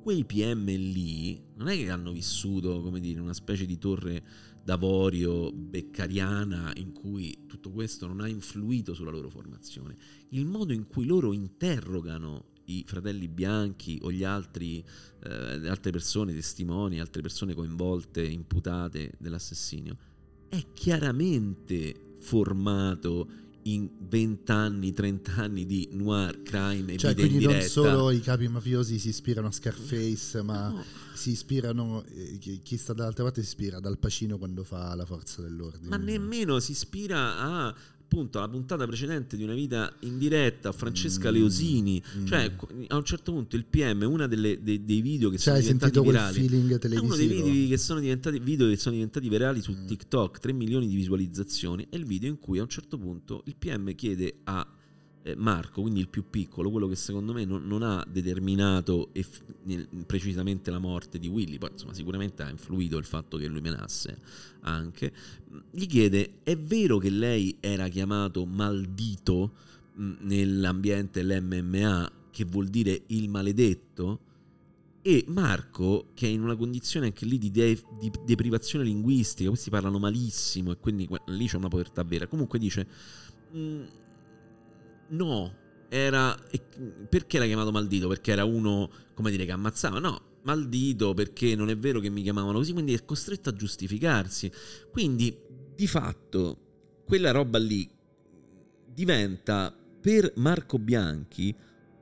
quei 0.00 0.24
PM 0.24 0.64
lì 0.64 1.38
non 1.56 1.68
è 1.68 1.76
che 1.76 1.90
hanno 1.90 2.12
vissuto, 2.12 2.80
come 2.80 2.98
dire, 2.98 3.20
una 3.20 3.34
specie 3.34 3.66
di 3.66 3.76
torre 3.76 4.24
d'avorio 4.64 5.52
beccariana 5.52 6.72
in 6.76 6.92
cui 6.92 7.44
tutto 7.46 7.70
questo 7.70 8.06
non 8.06 8.20
ha 8.20 8.28
influito 8.28 8.94
sulla 8.94 9.10
loro 9.10 9.28
formazione. 9.28 9.94
Il 10.30 10.46
modo 10.46 10.72
in 10.72 10.86
cui 10.86 11.04
loro 11.04 11.34
interrogano 11.34 12.54
i 12.66 12.84
fratelli 12.86 13.28
bianchi 13.28 13.98
o 14.02 14.10
gli 14.10 14.24
altri, 14.24 14.84
eh, 15.24 15.68
altre 15.68 15.90
persone, 15.90 16.32
testimoni, 16.32 17.00
altre 17.00 17.22
persone 17.22 17.54
coinvolte, 17.54 18.24
imputate 18.24 19.12
dell'assassinio, 19.18 19.96
è 20.48 20.64
chiaramente 20.72 22.16
formato 22.20 23.44
in 23.66 23.88
20 23.98 24.52
anni, 24.52 24.92
30 24.92 25.34
anni 25.34 25.66
di 25.66 25.88
noir 25.92 26.42
crime 26.42 26.94
e 26.94 26.96
cioè, 26.96 27.14
vita 27.14 27.26
quindi 27.26 27.44
non 27.46 27.60
solo 27.62 28.10
i 28.10 28.20
capi 28.20 28.46
mafiosi 28.48 28.98
si 28.98 29.08
ispirano 29.08 29.48
a 29.48 29.50
Scarface, 29.50 30.42
ma 30.42 30.68
no. 30.68 30.84
si 31.14 31.30
ispirano 31.30 32.04
eh, 32.04 32.38
chi 32.62 32.76
sta 32.76 32.92
dall'altra 32.92 33.24
parte 33.24 33.42
si 33.42 33.48
ispira 33.48 33.80
dal 33.80 33.98
Pacino 33.98 34.38
quando 34.38 34.62
fa 34.62 34.94
la 34.94 35.04
forza 35.04 35.42
dell'ordine. 35.42 35.88
Ma 35.88 35.96
nemmeno 35.96 36.60
si 36.60 36.72
ispira 36.72 37.38
a 37.38 37.74
appunto 38.06 38.38
alla 38.38 38.48
puntata 38.48 38.86
precedente 38.86 39.36
di 39.36 39.42
Una 39.42 39.54
vita 39.54 39.92
in 40.00 40.16
diretta, 40.16 40.70
Francesca 40.72 41.30
mm, 41.30 41.34
Leosini, 41.34 42.02
mm. 42.18 42.26
cioè 42.26 42.52
a 42.86 42.96
un 42.96 43.04
certo 43.04 43.32
punto 43.32 43.56
il 43.56 43.64
PM, 43.66 44.06
uno 44.08 44.26
dei, 44.26 44.62
dei, 44.62 45.00
video 45.00 45.28
che 45.28 45.38
cioè, 45.38 45.60
sono 45.60 45.74
diventati 45.74 46.00
virali, 46.00 46.46
è 46.94 46.98
uno 46.98 47.16
dei 47.16 47.26
video 47.26 47.68
che 47.68 47.76
sono 47.76 48.00
diventati, 48.00 48.38
video 48.38 48.68
che 48.68 48.76
sono 48.76 48.94
diventati 48.94 49.28
virali 49.28 49.60
su 49.60 49.72
mm. 49.72 49.86
TikTok, 49.86 50.38
3 50.38 50.52
milioni 50.52 50.86
di 50.86 50.94
visualizzazioni, 50.94 51.86
è 51.90 51.96
il 51.96 52.06
video 52.06 52.30
in 52.30 52.38
cui 52.38 52.58
a 52.58 52.62
un 52.62 52.68
certo 52.68 52.96
punto 52.96 53.42
il 53.46 53.56
PM 53.56 53.92
chiede 53.94 54.38
a 54.44 54.66
Marco, 55.34 55.80
quindi 55.80 55.98
il 55.98 56.08
più 56.08 56.30
piccolo, 56.30 56.70
quello 56.70 56.86
che 56.86 56.94
secondo 56.94 57.32
me 57.32 57.44
non, 57.44 57.66
non 57.66 57.82
ha 57.82 58.04
determinato 58.08 59.08
eff- 59.12 59.42
precisamente 60.06 60.70
la 60.70 60.78
morte 60.78 61.18
di 61.18 61.26
Willy, 61.26 61.58
poi 61.58 61.70
insomma 61.72 61.94
sicuramente 61.94 62.42
ha 62.42 62.50
influito 62.50 62.96
il 62.96 63.04
fatto 63.04 63.36
che 63.36 63.48
lui 63.48 63.60
menasse 63.60 64.18
anche, 64.60 65.12
gli 65.70 65.86
chiede, 65.86 66.38
è 66.44 66.56
vero 66.56 66.98
che 66.98 67.10
lei 67.10 67.56
era 67.58 67.88
chiamato 67.88 68.46
maldito 68.46 69.52
nell'ambiente 69.94 71.24
dell'MMA, 71.24 72.12
che 72.30 72.44
vuol 72.44 72.68
dire 72.68 73.02
il 73.06 73.28
maledetto? 73.28 74.20
E 75.02 75.24
Marco, 75.28 76.10
che 76.14 76.26
è 76.26 76.30
in 76.30 76.42
una 76.42 76.56
condizione 76.56 77.06
anche 77.06 77.24
lì 77.24 77.38
di, 77.38 77.50
de- 77.50 77.82
di 77.98 78.12
deprivazione 78.24 78.84
linguistica, 78.84 79.48
questi 79.48 79.70
parlano 79.70 79.98
malissimo 79.98 80.70
e 80.72 80.78
quindi 80.78 81.08
lì 81.26 81.46
c'è 81.48 81.56
una 81.56 81.68
povertà 81.68 82.04
vera, 82.04 82.28
comunque 82.28 82.60
dice... 82.60 84.04
No, 85.08 85.54
era... 85.88 86.36
Perché 87.08 87.36
era 87.36 87.46
chiamato 87.46 87.72
Maldito? 87.72 88.08
Perché 88.08 88.32
era 88.32 88.44
uno, 88.44 88.90
come 89.14 89.30
dire, 89.30 89.44
che 89.44 89.52
ammazzava? 89.52 89.98
No, 89.98 90.20
Maldito 90.42 91.14
perché 91.14 91.54
non 91.54 91.70
è 91.70 91.76
vero 91.76 92.00
che 92.00 92.08
mi 92.08 92.22
chiamavano 92.22 92.58
così, 92.58 92.72
quindi 92.72 92.94
è 92.94 93.04
costretto 93.04 93.48
a 93.48 93.52
giustificarsi. 93.52 94.50
Quindi, 94.90 95.36
di 95.74 95.86
fatto, 95.86 97.02
quella 97.04 97.30
roba 97.30 97.58
lì 97.58 97.88
diventa 98.92 99.74
per 100.00 100.32
Marco 100.36 100.78
Bianchi 100.78 101.54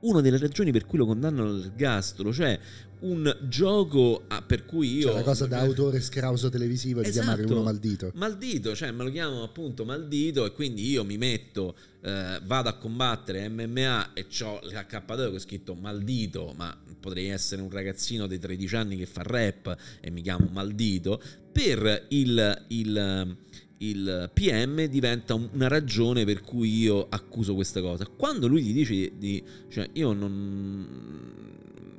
una 0.07 0.21
delle 0.21 0.37
ragioni 0.37 0.71
per 0.71 0.85
cui 0.85 0.97
lo 0.97 1.05
condannano 1.05 1.49
all'ergastolo, 1.49 2.31
cioè 2.33 2.59
un 2.99 3.35
gioco 3.47 4.23
a, 4.27 4.41
per 4.41 4.65
cui 4.65 4.95
io... 4.95 5.07
Cioè 5.07 5.15
la 5.15 5.23
cosa 5.23 5.45
da 5.45 5.59
autore 5.59 6.01
scrauso 6.01 6.49
televisivo 6.49 7.01
di 7.01 7.09
esatto, 7.09 7.25
chiamare 7.25 7.51
uno 7.51 7.63
maldito. 7.63 8.11
Maldito, 8.15 8.75
cioè 8.75 8.91
me 8.91 9.03
lo 9.03 9.11
chiamo 9.11 9.43
appunto 9.43 9.85
maldito 9.85 10.45
e 10.45 10.51
quindi 10.51 10.89
io 10.89 11.03
mi 11.03 11.17
metto, 11.17 11.75
eh, 12.01 12.39
vado 12.43 12.69
a 12.69 12.73
combattere 12.73 13.49
MMA 13.49 14.13
e 14.13 14.25
ho 14.41 14.59
l'H2 14.63 15.05
che 15.05 15.35
ho 15.35 15.39
scritto 15.39 15.75
maldito, 15.75 16.53
ma 16.55 16.75
potrei 16.99 17.27
essere 17.27 17.61
un 17.61 17.69
ragazzino 17.69 18.27
dei 18.27 18.39
13 18.39 18.75
anni 18.75 18.97
che 18.97 19.05
fa 19.05 19.21
rap 19.23 19.75
e 19.99 20.09
mi 20.09 20.21
chiamo 20.21 20.47
maldito, 20.51 21.21
per 21.51 22.05
il, 22.09 22.65
il 22.69 23.37
il 23.79 24.29
PM 24.33 24.85
diventa 24.85 25.33
una 25.33 25.67
ragione 25.67 26.23
per 26.25 26.41
cui 26.41 26.77
io 26.77 27.07
accuso 27.09 27.53
questa 27.55 27.81
cosa. 27.81 28.05
Quando 28.07 28.47
lui 28.47 28.63
gli 28.63 28.73
dice 28.73 29.11
di, 29.17 29.43
cioè 29.69 29.89
io 29.93 30.13
non 30.13 31.53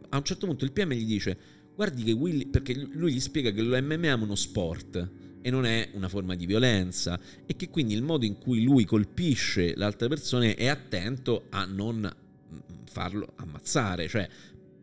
a 0.09 0.17
un 0.19 0.25
certo 0.25 0.47
punto 0.47 0.65
il 0.65 0.73
PM 0.73 0.93
gli 0.93 1.05
dice 1.05 1.37
guardi 1.75 2.03
che 2.05 2.13
Willy 2.13 2.47
perché 2.47 2.75
lui 2.75 3.13
gli 3.13 3.21
spiega 3.21 3.51
che 3.51 3.63
l'MMA 3.63 4.09
è 4.09 4.13
uno 4.15 4.35
sport 4.35 5.11
e 5.43 5.51
non 5.51 5.65
è 5.67 5.91
una 5.93 6.09
forma 6.09 6.35
di 6.35 6.47
violenza 6.47 7.21
e 7.45 7.55
che 7.55 7.69
quindi 7.69 7.95
il 7.95 8.03
modo 8.03 8.25
in 8.25 8.39
cui 8.39 8.63
lui 8.63 8.85
colpisce 8.85 9.75
l'altra 9.77 10.09
persona 10.09 10.47
è 10.47 10.67
attento 10.69 11.47
a 11.51 11.65
non 11.65 12.11
farlo 12.85 13.35
ammazzare, 13.37 14.09
cioè 14.09 14.27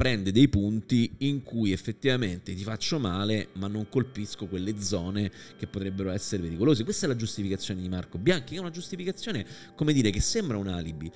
prende 0.04 0.34
dei 0.34 0.49
punti 0.49 1.16
in 1.20 1.43
cui 1.43 1.72
effettivamente 1.72 2.54
ti 2.54 2.64
faccio 2.64 2.99
male 2.99 3.47
ma 3.54 3.68
non 3.68 3.88
colpisco 3.88 4.47
quelle 4.47 4.82
zone 4.82 5.32
che 5.58 5.66
potrebbero 5.66 6.12
essere 6.12 6.41
pericolose. 6.41 6.84
Questa 6.84 7.06
è 7.06 7.08
la 7.08 7.16
giustificazione 7.16 7.80
di 7.82 7.88
Marco 7.88 8.18
Bianchi, 8.18 8.51
che 8.51 8.56
è 8.58 8.60
una 8.60 8.70
giustificazione, 8.70 9.45
come 9.78 9.93
dire, 9.93 10.10
che 10.10 10.20
sembra 10.20 10.58
un 10.58 10.68
alibi, 10.68 11.10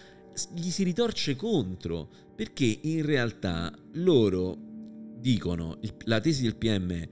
gli 0.53 0.69
si 0.69 0.83
ritorce 0.83 1.35
contro 1.35 2.09
perché 2.33 2.79
in 2.83 3.05
realtà 3.05 3.77
loro 3.95 4.57
dicono 5.19 5.79
la 6.05 6.21
tesi 6.21 6.43
del 6.43 6.55
PM 6.55 7.07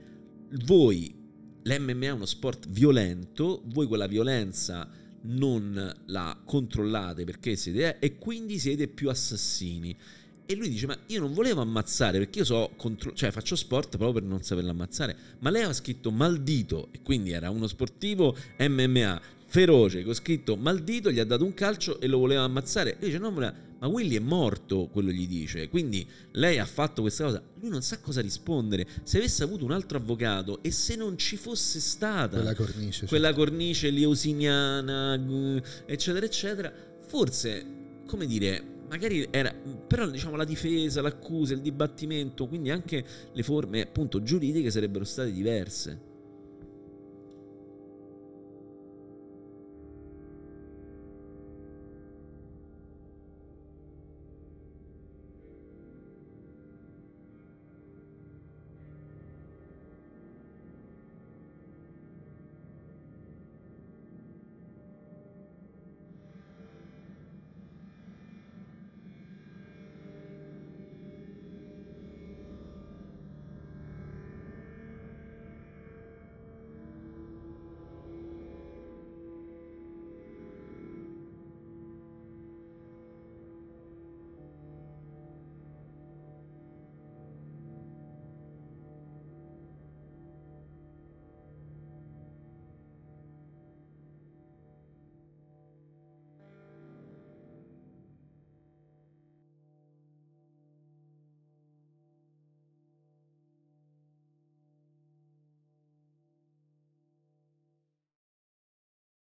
voi 0.64 1.14
l'MMA 1.62 2.06
è 2.06 2.10
uno 2.10 2.24
sport 2.24 2.68
violento 2.70 3.64
voi 3.66 3.86
quella 3.86 4.06
violenza 4.06 4.88
non 5.22 5.92
la 6.06 6.40
controllate 6.42 7.24
perché 7.24 7.56
siete 7.56 7.98
e 7.98 8.16
quindi 8.16 8.58
siete 8.58 8.88
più 8.88 9.10
assassini 9.10 9.94
e 10.46 10.54
lui 10.54 10.68
dice 10.68 10.86
ma 10.86 10.96
io 11.06 11.20
non 11.20 11.34
volevo 11.34 11.60
ammazzare 11.60 12.18
perché 12.18 12.40
io 12.40 12.44
so 12.44 12.72
contro- 12.76 13.12
cioè 13.12 13.30
faccio 13.30 13.56
sport 13.56 13.96
proprio 13.96 14.12
per 14.12 14.22
non 14.22 14.42
saperlo 14.42 14.70
ammazzare 14.70 15.16
ma 15.40 15.50
lei 15.50 15.62
aveva 15.62 15.74
scritto 15.74 16.10
maldito 16.10 16.88
e 16.92 17.02
quindi 17.02 17.32
era 17.32 17.50
uno 17.50 17.66
sportivo 17.66 18.36
MMA 18.58 19.20
feroce 19.46 20.02
che 20.02 20.08
ho 20.08 20.14
scritto 20.14 20.56
maldito, 20.56 21.10
gli 21.10 21.20
ha 21.20 21.24
dato 21.24 21.44
un 21.44 21.54
calcio 21.54 22.00
e 22.00 22.08
lo 22.08 22.18
voleva 22.18 22.42
ammazzare. 22.42 22.98
E 22.98 23.06
dice: 23.06 23.18
No, 23.18 23.30
ma 23.30 23.86
Willy 23.88 24.16
è 24.16 24.20
morto, 24.20 24.88
quello 24.90 25.10
gli 25.10 25.28
dice, 25.28 25.68
quindi 25.68 26.06
lei 26.32 26.58
ha 26.58 26.64
fatto 26.64 27.02
questa 27.02 27.24
cosa, 27.24 27.42
lui 27.60 27.68
non 27.68 27.82
sa 27.82 28.00
cosa 28.00 28.22
rispondere, 28.22 28.86
se 29.02 29.18
avesse 29.18 29.42
avuto 29.42 29.64
un 29.64 29.70
altro 29.70 29.98
avvocato 29.98 30.62
e 30.62 30.70
se 30.70 30.96
non 30.96 31.18
ci 31.18 31.36
fosse 31.36 31.78
stata 31.80 32.36
quella 32.36 32.54
cornice, 32.54 33.06
quella 33.06 33.28
certo. 33.28 33.44
cornice 33.44 33.90
leosiniana, 33.90 35.20
eccetera, 35.84 36.24
eccetera, 36.24 36.72
forse, 37.06 37.66
come 38.06 38.26
dire, 38.26 38.75
magari 38.88 39.26
era 39.30 39.52
però 39.86 40.06
diciamo 40.08 40.36
la 40.36 40.44
difesa, 40.44 41.02
l'accusa, 41.02 41.54
il 41.54 41.60
dibattimento, 41.60 42.46
quindi 42.46 42.70
anche 42.70 43.04
le 43.32 43.42
forme 43.42 43.82
appunto 43.82 44.22
giuridiche 44.22 44.70
sarebbero 44.70 45.04
state 45.04 45.32
diverse. 45.32 46.05